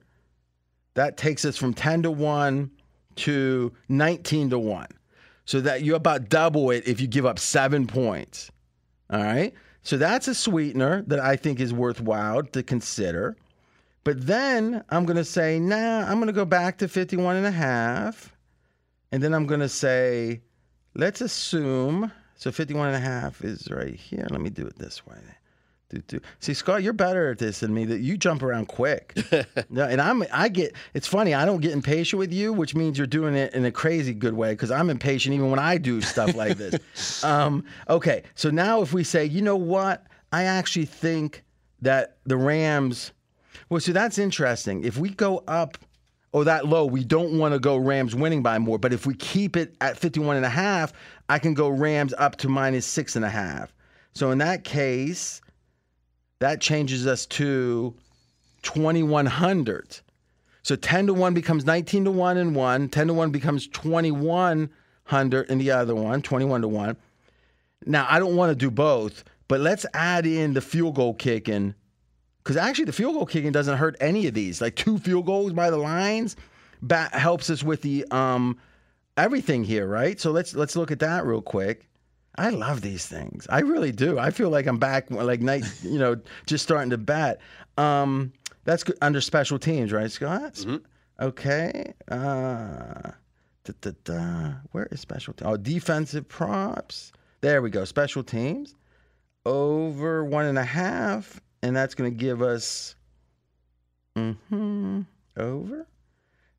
that 0.94 1.16
takes 1.16 1.44
us 1.44 1.56
from 1.56 1.74
10 1.74 2.04
to 2.04 2.10
1 2.10 2.70
to 3.16 3.72
19 3.88 4.50
to 4.50 4.58
1. 4.58 4.86
So 5.46 5.60
that 5.62 5.82
you 5.82 5.96
about 5.96 6.28
double 6.28 6.70
it 6.70 6.86
if 6.86 7.00
you 7.00 7.08
give 7.08 7.26
up 7.26 7.38
seven 7.40 7.88
points. 7.88 8.52
All 9.10 9.22
right. 9.22 9.52
So 9.82 9.96
that's 9.96 10.28
a 10.28 10.34
sweetener 10.34 11.02
that 11.08 11.18
I 11.18 11.34
think 11.34 11.58
is 11.58 11.72
worthwhile 11.72 12.44
to 12.44 12.62
consider. 12.62 13.36
But 14.04 14.26
then 14.26 14.82
I'm 14.88 15.04
going 15.04 15.16
to 15.16 15.24
say, 15.24 15.58
nah, 15.58 16.02
I'm 16.02 16.16
going 16.16 16.28
to 16.28 16.32
go 16.32 16.44
back 16.44 16.78
to 16.78 16.88
51 16.88 17.36
and 17.36 17.46
a 17.46 17.50
half. 17.50 18.34
And 19.12 19.22
then 19.22 19.34
I'm 19.34 19.46
going 19.46 19.60
to 19.60 19.68
say, 19.68 20.40
let's 20.94 21.20
assume, 21.20 22.10
so 22.36 22.50
51 22.50 22.88
and 22.88 22.96
a 22.96 23.00
half 23.00 23.42
is 23.44 23.68
right 23.70 23.94
here. 23.94 24.26
Let 24.30 24.40
me 24.40 24.50
do 24.50 24.66
it 24.66 24.78
this 24.78 25.06
way. 25.06 25.18
Do, 25.90 25.98
do. 26.06 26.20
See, 26.38 26.54
Scott, 26.54 26.84
you're 26.84 26.92
better 26.92 27.32
at 27.32 27.38
this 27.38 27.60
than 27.60 27.74
me. 27.74 27.84
That 27.84 27.98
you 27.98 28.16
jump 28.16 28.44
around 28.44 28.68
quick. 28.68 29.18
no, 29.70 29.84
and 29.84 30.00
I'm, 30.00 30.24
I 30.32 30.48
get. 30.48 30.74
It's 30.94 31.08
funny. 31.08 31.34
I 31.34 31.44
don't 31.44 31.60
get 31.60 31.72
impatient 31.72 32.18
with 32.18 32.32
you, 32.32 32.52
which 32.52 32.76
means 32.76 32.96
you're 32.96 33.08
doing 33.08 33.34
it 33.34 33.52
in 33.54 33.64
a 33.64 33.72
crazy 33.72 34.14
good 34.14 34.34
way. 34.34 34.52
Because 34.52 34.70
I'm 34.70 34.88
impatient 34.88 35.34
even 35.34 35.50
when 35.50 35.58
I 35.58 35.78
do 35.78 36.00
stuff 36.00 36.36
like 36.36 36.56
this. 36.56 37.24
um, 37.24 37.64
okay, 37.88 38.22
so 38.36 38.50
now 38.50 38.82
if 38.82 38.92
we 38.92 39.02
say, 39.02 39.24
you 39.24 39.42
know 39.42 39.56
what, 39.56 40.06
I 40.30 40.44
actually 40.44 40.86
think 40.86 41.42
that 41.82 42.18
the 42.24 42.36
Rams. 42.36 43.10
Well, 43.68 43.80
so 43.80 43.92
that's 43.92 44.18
interesting. 44.18 44.84
If 44.84 44.98
we 44.98 45.10
go 45.10 45.42
up, 45.48 45.78
oh, 46.34 46.44
that 46.44 46.66
low, 46.66 46.84
we 46.84 47.04
don't 47.04 47.38
want 47.38 47.54
to 47.54 47.60
go 47.60 47.76
Rams 47.76 48.14
winning 48.14 48.42
by 48.42 48.58
more. 48.58 48.78
But 48.78 48.92
if 48.92 49.06
we 49.06 49.14
keep 49.14 49.56
it 49.56 49.74
at 49.80 49.96
51 49.98 50.36
and 50.36 50.46
a 50.46 50.50
half, 50.50 50.92
I 51.28 51.38
can 51.38 51.54
go 51.54 51.68
Rams 51.68 52.14
up 52.18 52.36
to 52.36 52.48
minus 52.48 52.86
six 52.86 53.16
and 53.16 53.24
a 53.24 53.30
half. 53.30 53.72
So 54.14 54.30
in 54.30 54.38
that 54.38 54.64
case, 54.64 55.40
that 56.40 56.60
changes 56.60 57.06
us 57.06 57.26
to 57.26 57.94
2100. 58.62 60.00
So 60.62 60.76
10 60.76 61.06
to 61.06 61.14
1 61.14 61.34
becomes 61.34 61.64
19 61.64 62.04
to 62.04 62.10
1 62.10 62.36
in 62.36 62.54
one, 62.54 62.88
10 62.88 63.06
to 63.06 63.14
1 63.14 63.30
becomes 63.30 63.66
2100 63.68 65.50
in 65.50 65.58
the 65.58 65.70
other 65.70 65.94
one, 65.94 66.22
21 66.22 66.60
to 66.62 66.68
1. 66.68 66.96
Now, 67.86 68.06
I 68.10 68.18
don't 68.18 68.36
want 68.36 68.50
to 68.50 68.54
do 68.54 68.70
both, 68.70 69.24
but 69.48 69.60
let's 69.60 69.86
add 69.94 70.26
in 70.26 70.52
the 70.52 70.60
field 70.60 70.96
goal 70.96 71.14
kicking 71.14 71.74
because 72.42 72.56
actually 72.56 72.86
the 72.86 72.92
field 72.92 73.14
goal 73.14 73.26
kicking 73.26 73.52
doesn't 73.52 73.76
hurt 73.78 73.96
any 74.00 74.26
of 74.26 74.34
these. 74.34 74.60
Like 74.60 74.76
two 74.76 74.98
field 74.98 75.26
goals 75.26 75.52
by 75.52 75.70
the 75.70 75.76
Lions 75.76 76.36
ba- 76.82 77.10
helps 77.12 77.50
us 77.50 77.62
with 77.62 77.82
the 77.82 78.04
um 78.10 78.58
everything 79.16 79.64
here, 79.64 79.86
right? 79.86 80.18
So 80.20 80.30
let's 80.30 80.54
let's 80.54 80.76
look 80.76 80.90
at 80.90 80.98
that 81.00 81.24
real 81.26 81.42
quick. 81.42 81.88
I 82.36 82.50
love 82.50 82.80
these 82.80 83.06
things. 83.06 83.46
I 83.50 83.60
really 83.60 83.92
do. 83.92 84.18
I 84.18 84.30
feel 84.30 84.48
like 84.50 84.66
I'm 84.66 84.78
back 84.78 85.10
like 85.10 85.40
night, 85.40 85.64
you 85.82 85.98
know, 85.98 86.16
just 86.46 86.64
starting 86.64 86.90
to 86.90 86.98
bat. 86.98 87.40
Um 87.76 88.32
that's 88.64 88.84
good 88.84 88.96
under 89.02 89.20
special 89.20 89.58
teams, 89.58 89.92
right, 89.92 90.10
Scott? 90.10 90.64
Okay. 91.20 91.92
Uh 92.10 93.10
da, 93.64 93.72
da, 93.82 93.90
da. 94.04 94.52
Where 94.72 94.86
is 94.90 95.00
special 95.00 95.34
teams? 95.34 95.50
Oh, 95.50 95.56
defensive 95.56 96.26
props. 96.28 97.12
There 97.42 97.60
we 97.62 97.70
go. 97.70 97.84
Special 97.84 98.22
teams 98.22 98.74
over 99.46 100.24
one 100.24 100.46
and 100.46 100.58
a 100.58 100.64
half, 100.64 101.40
and 101.62 101.76
that's 101.76 101.94
going 101.94 102.10
to 102.10 102.16
give 102.16 102.42
us 102.42 102.94
mm-hmm, 104.16 105.02
over. 105.36 105.86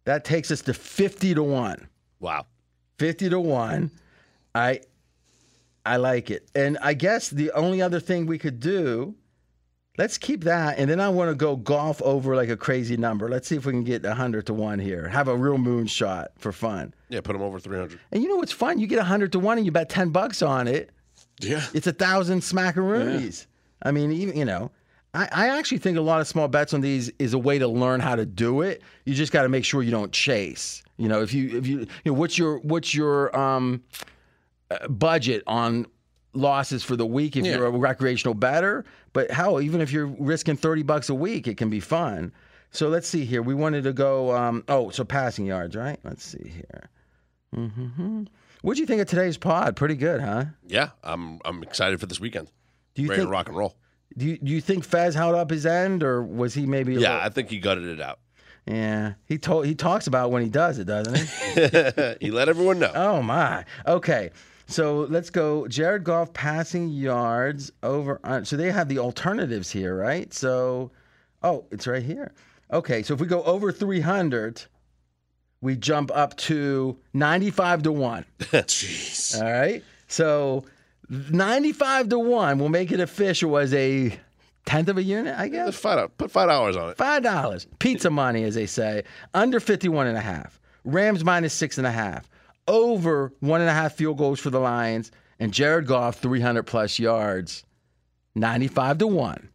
That 0.06 0.26
takes 0.26 0.52
us 0.52 0.62
to 0.64 0.74
fifty 0.74 1.34
to 1.34 1.44
one. 1.44 1.88
Wow. 2.20 2.46
Fifty 2.98 3.30
to 3.30 3.40
one. 3.40 3.92
I 4.56 4.82
I 5.86 5.98
like 5.98 6.30
it, 6.30 6.50
and 6.54 6.78
I 6.82 6.94
guess 6.94 7.30
the 7.30 7.52
only 7.52 7.82
other 7.82 8.00
thing 8.00 8.26
we 8.26 8.38
could 8.38 8.60
do. 8.60 9.16
Let's 9.98 10.18
keep 10.18 10.46
that, 10.46 10.80
and 10.80 10.90
then 10.90 11.02
I 11.02 11.10
want 11.10 11.30
to 11.30 11.36
go 11.36 11.58
Goff 11.58 12.02
over 12.02 12.36
like 12.36 12.50
a 12.50 12.56
crazy 12.56 12.96
number. 12.96 13.28
Let's 13.28 13.48
see 13.48 13.58
if 13.58 13.66
we 13.66 13.74
can 13.74 13.84
get 13.84 14.06
hundred 14.06 14.46
to 14.48 14.54
one 14.54 14.80
here. 14.80 15.08
Have 15.08 15.28
a 15.28 15.36
real 15.36 15.58
moon 15.58 15.86
shot 15.86 16.32
for 16.38 16.52
fun. 16.52 16.94
Yeah, 17.10 17.20
put 17.22 17.34
them 17.34 17.42
over 17.42 17.60
300. 17.60 18.00
And 18.12 18.24
you 18.24 18.30
know 18.30 18.38
what's 18.38 18.54
fun? 18.54 18.80
You 18.80 18.88
get 18.88 19.04
hundred 19.04 19.34
to 19.34 19.40
one, 19.40 19.58
and 19.58 19.66
you 19.66 19.72
bet 19.72 19.90
ten 19.90 20.10
bucks 20.10 20.42
on 20.42 20.68
it. 20.68 20.92
Yeah. 21.42 21.66
It's 21.74 21.88
a 21.88 21.92
thousand 21.92 22.40
smackaroonies. 22.40 23.48
I 23.84 23.92
mean, 23.92 24.12
even 24.12 24.38
you 24.38 24.46
know, 24.46 24.72
I, 25.14 25.28
I 25.32 25.58
actually 25.58 25.80
think 25.80 25.98
a 25.98 26.02
lot 26.02 26.22
of 26.22 26.28
small 26.28 26.48
bets 26.48 26.74
on 26.74 26.82
these 26.82 27.10
is 27.20 27.34
a 27.34 27.38
way 27.40 27.60
to 27.60 27.68
learn 27.68 28.00
how 28.00 28.16
to 28.16 28.26
do 28.26 28.62
it. 28.62 28.82
You 29.06 29.14
just 29.14 29.32
got 29.34 29.44
to 29.44 29.50
make 29.50 29.66
sure 29.66 29.84
you 29.84 29.92
don't 29.92 30.12
chase. 30.12 30.82
You 30.98 31.10
know, 31.10 31.22
if 31.22 31.34
you 31.34 31.58
if 31.58 31.68
you 31.68 31.80
you 31.80 31.88
know 32.06 32.14
what's 32.14 32.38
your 32.38 32.60
what's 32.60 32.94
your 32.94 33.36
um 33.38 33.84
uh, 34.70 34.88
budget 34.88 35.44
on 35.48 35.86
losses 36.34 36.82
for 36.84 36.96
the 36.96 37.06
week 37.06 37.36
if 37.36 37.46
Yeah. 37.46 37.58
you're 37.58 37.66
a 37.66 37.72
recreational 37.72 38.36
bettor. 38.36 38.86
But 39.12 39.32
hell, 39.32 39.60
even 39.60 39.82
if 39.82 39.92
you're 39.92 40.06
risking 40.08 40.56
thirty 40.56 40.84
bucks 40.84 41.10
a 41.10 41.16
week, 41.16 41.48
it 41.48 41.58
can 41.58 41.70
be 41.70 41.80
fun. 41.82 42.32
So 42.72 42.88
let's 42.88 43.08
see 43.08 43.26
here. 43.26 43.42
We 43.42 43.54
wanted 43.54 43.84
to 43.84 43.92
go. 43.94 44.34
Um, 44.34 44.64
oh, 44.70 44.92
so 44.92 45.04
passing 45.04 45.46
yards, 45.46 45.76
right? 45.76 46.00
Let's 46.06 46.24
see 46.24 46.50
here. 46.56 46.90
hmm 47.54 48.24
What 48.62 48.76
do 48.76 48.80
you 48.80 48.88
think 48.88 49.02
of 49.02 49.08
today's 49.08 49.38
pod? 49.38 49.76
Pretty 49.76 49.96
good, 49.96 50.22
huh? 50.22 50.46
Yeah, 50.68 50.92
I'm 51.04 51.40
I'm 51.44 51.64
excited 51.64 52.00
for 52.00 52.06
this 52.06 52.20
weekend. 52.22 52.50
Do 52.96 53.02
you 53.02 53.10
Ready 53.10 53.22
think 53.22 53.28
to 53.28 53.32
rock 53.32 53.48
and 53.50 53.58
roll. 53.58 53.76
Do 54.18 54.26
you, 54.26 54.38
do 54.38 54.52
you 54.52 54.62
think 54.62 54.84
Fez 54.84 55.16
held 55.16 55.36
up 55.36 55.50
his 55.50 55.66
end, 55.66 56.04
or 56.04 56.24
was 56.24 56.54
he 56.54 56.66
maybe? 56.66 56.94
Yeah, 56.94 57.00
little- 57.00 57.16
I 57.26 57.30
think 57.30 57.50
he 57.50 57.60
gutted 57.60 57.86
it 57.86 58.02
out. 58.02 58.20
yeah. 58.66 59.14
He 59.26 59.38
told 59.38 59.66
he 59.66 59.76
talks 59.76 60.08
about 60.08 60.32
when 60.32 60.44
he 60.44 60.50
does 60.50 60.80
it, 60.80 60.86
doesn't 60.86 61.18
he? 61.18 62.16
he 62.26 62.32
let 62.32 62.50
everyone 62.50 62.80
know. 62.80 62.92
oh 62.94 63.22
my. 63.22 63.64
Okay, 63.88 64.32
so 64.68 65.08
let's 65.10 65.30
go. 65.30 65.68
Jared 65.68 66.04
Goff 66.04 66.34
passing 66.34 66.90
yards 66.90 67.72
over. 67.84 68.20
On, 68.24 68.44
so 68.46 68.58
they 68.58 68.72
have 68.72 68.90
the 68.90 69.00
alternatives 69.00 69.72
here, 69.72 69.96
right? 69.96 70.34
So, 70.34 70.92
oh, 71.42 71.66
it's 71.72 71.88
right 71.88 72.04
here. 72.04 72.34
Okay, 72.72 73.04
so 73.04 73.14
if 73.14 73.20
we 73.22 73.28
go 73.28 73.44
over 73.44 73.72
three 73.72 74.02
hundred, 74.02 74.62
we 75.62 75.76
jump 75.78 76.12
up 76.14 76.36
to 76.38 76.98
ninety-five 77.14 77.84
to 77.84 77.92
one. 77.92 78.26
Jeez. 78.40 79.42
All 79.42 79.52
right. 79.52 79.84
So 80.08 80.66
95 81.12 82.10
to 82.10 82.20
1 82.20 82.58
will 82.58 82.70
make 82.70 82.92
it 82.92 83.02
official 83.02 83.58
as 83.58 83.74
a 83.74 84.18
tenth 84.66 84.88
of 84.88 84.98
a 84.98 85.04
unit, 85.04 85.38
I 85.38 85.50
guess. 85.50 85.76
Put 85.76 85.76
five, 85.76 86.18
put 86.18 86.32
five 86.32 86.50
hours 86.50 86.78
on 86.78 86.90
it. 86.90 86.98
Five 86.98 87.24
dollars. 87.24 87.68
Pizza 87.80 88.10
money, 88.10 88.44
as 88.44 88.56
they 88.56 88.66
say. 88.66 89.04
Under 89.34 89.60
51 89.60 90.08
and 90.08 90.18
a 90.18 90.22
half. 90.22 90.60
Rams 90.86 91.24
minus 91.24 91.54
six 91.54 91.78
and 91.78 91.86
a 91.86 91.92
half. 91.92 92.30
Over 92.68 93.34
one 93.42 93.60
and 93.60 93.70
a 93.70 93.74
half 93.74 93.94
field 93.94 94.18
goals 94.18 94.40
for 94.40 94.50
the 94.50 94.60
Lions. 94.60 95.12
And 95.40 95.54
Jared 95.54 95.86
Goff, 95.86 96.20
300 96.20 96.64
plus 96.64 96.98
yards. 96.98 97.66
95 98.36 99.00
to 99.00 99.08
1. 99.08 99.50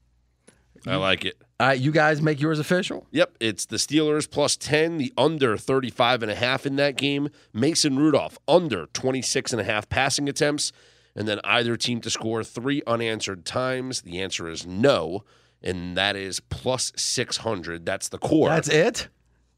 I 0.86 0.96
like 0.96 1.24
it. 1.24 1.40
All 1.58 1.68
right, 1.68 1.80
you 1.80 1.90
guys 1.90 2.20
make 2.20 2.38
yours 2.38 2.58
official? 2.58 3.06
Yep, 3.12 3.38
it's 3.40 3.64
the 3.64 3.76
Steelers 3.76 4.30
plus 4.30 4.56
10, 4.58 4.98
the 4.98 5.12
under 5.16 5.56
35 5.56 6.22
and 6.22 6.30
a 6.30 6.34
half 6.34 6.66
in 6.66 6.76
that 6.76 6.96
game. 6.96 7.30
Mason 7.54 7.96
Rudolph 7.98 8.36
under 8.46 8.86
26 8.88 9.52
and 9.52 9.60
a 9.60 9.64
half 9.64 9.88
passing 9.88 10.28
attempts 10.28 10.72
and 11.16 11.26
then 11.26 11.40
either 11.42 11.76
team 11.76 12.00
to 12.02 12.10
score 12.10 12.44
3 12.44 12.82
unanswered 12.86 13.44
times. 13.44 14.02
The 14.02 14.20
answer 14.20 14.48
is 14.48 14.66
no, 14.66 15.24
and 15.62 15.96
that 15.96 16.14
is 16.14 16.38
plus 16.38 16.92
600. 16.94 17.84
That's 17.84 18.08
the 18.08 18.18
core. 18.18 18.50
That's 18.50 18.68
it? 18.68 19.08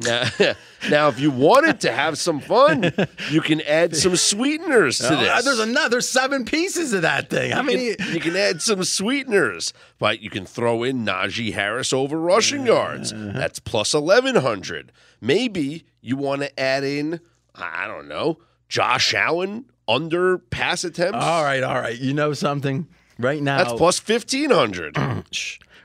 Now, 0.01 0.29
now, 0.91 1.09
if 1.09 1.19
you 1.19 1.33
wanted 1.33 1.81
to 1.81 1.93
have 1.93 2.19
some 2.19 2.39
fun, 2.39 2.93
you 3.31 3.41
can 3.41 3.61
add 3.63 3.97
some 3.97 4.15
sweeteners 4.15 4.99
to 4.99 5.09
Oh, 5.13 5.21
this. 5.21 5.45
there's 5.45 5.59
another 5.59 6.01
seven 6.01 6.45
pieces 6.45 6.93
of 6.93 7.03
that 7.03 7.29
thing. 7.29 7.51
How 7.51 7.63
many? 7.63 7.87
you, 7.87 7.97
can, 7.97 8.15
you 8.15 8.21
can 8.21 8.37
add 8.37 8.63
some 8.63 8.85
sweeteners, 8.85 9.73
but 9.99 10.21
you 10.21 10.31
can 10.31 10.47
throw 10.47 10.85
in 10.85 11.05
Najee 11.05 11.53
Harris 11.53 11.93
over 11.93 12.17
rushing 12.17 12.61
uh-huh. 12.61 12.73
yards. 12.73 13.13
That's 13.13 13.59
plus 13.59 13.93
1,100. 13.93 14.93
Maybe 15.21 15.85
you 16.01 16.17
want 16.17 16.43
to 16.43 16.61
add 16.61 16.85
in, 16.85 17.21
I 17.57 17.89
don't 17.89 18.07
know, 18.07 18.39
Josh 18.69 19.15
Allen 19.15 19.65
under 19.89 20.39
pass 20.39 20.85
attempts. 20.85 21.19
All 21.25 21.43
right, 21.43 21.63
all 21.63 21.81
right. 21.81 21.99
You 21.99 22.13
know 22.15 22.33
something? 22.35 22.87
Right 23.19 23.43
now, 23.43 23.59
That's 23.59 23.73
plus 23.73 24.07
1,500. 24.07 24.97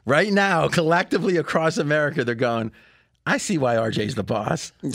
Right 0.06 0.34
now, 0.34 0.68
collectively 0.68 1.38
across 1.38 1.78
America, 1.78 2.26
they're 2.26 2.36
going, 2.36 2.74
I 3.26 3.38
see 3.38 3.58
why 3.58 3.76
RJ's 3.76 4.16
the 4.16 4.24
boss. 4.24 4.74
All 4.84 4.89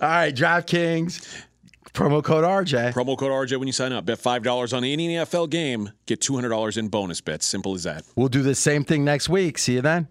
right, 0.00 0.34
DraftKings, 0.34 1.44
promo 1.92 2.24
code 2.24 2.44
RJ. 2.44 2.94
Promo 2.94 3.18
code 3.18 3.32
RJ 3.32 3.58
when 3.58 3.66
you 3.66 3.72
sign 3.72 3.92
up. 3.92 4.06
Bet 4.06 4.18
$5 4.18 4.74
on 4.74 4.82
any 4.82 5.08
NFL 5.16 5.50
game, 5.50 5.90
get 6.06 6.20
$200 6.20 6.78
in 6.78 6.88
bonus 6.88 7.20
bets. 7.20 7.44
Simple 7.44 7.74
as 7.74 7.82
that. 7.82 8.04
We'll 8.16 8.28
do 8.28 8.42
the 8.42 8.54
same 8.54 8.82
thing 8.82 9.04
next 9.04 9.28
week. 9.28 9.58
See 9.58 9.74
you 9.74 9.82
then. 9.82 10.08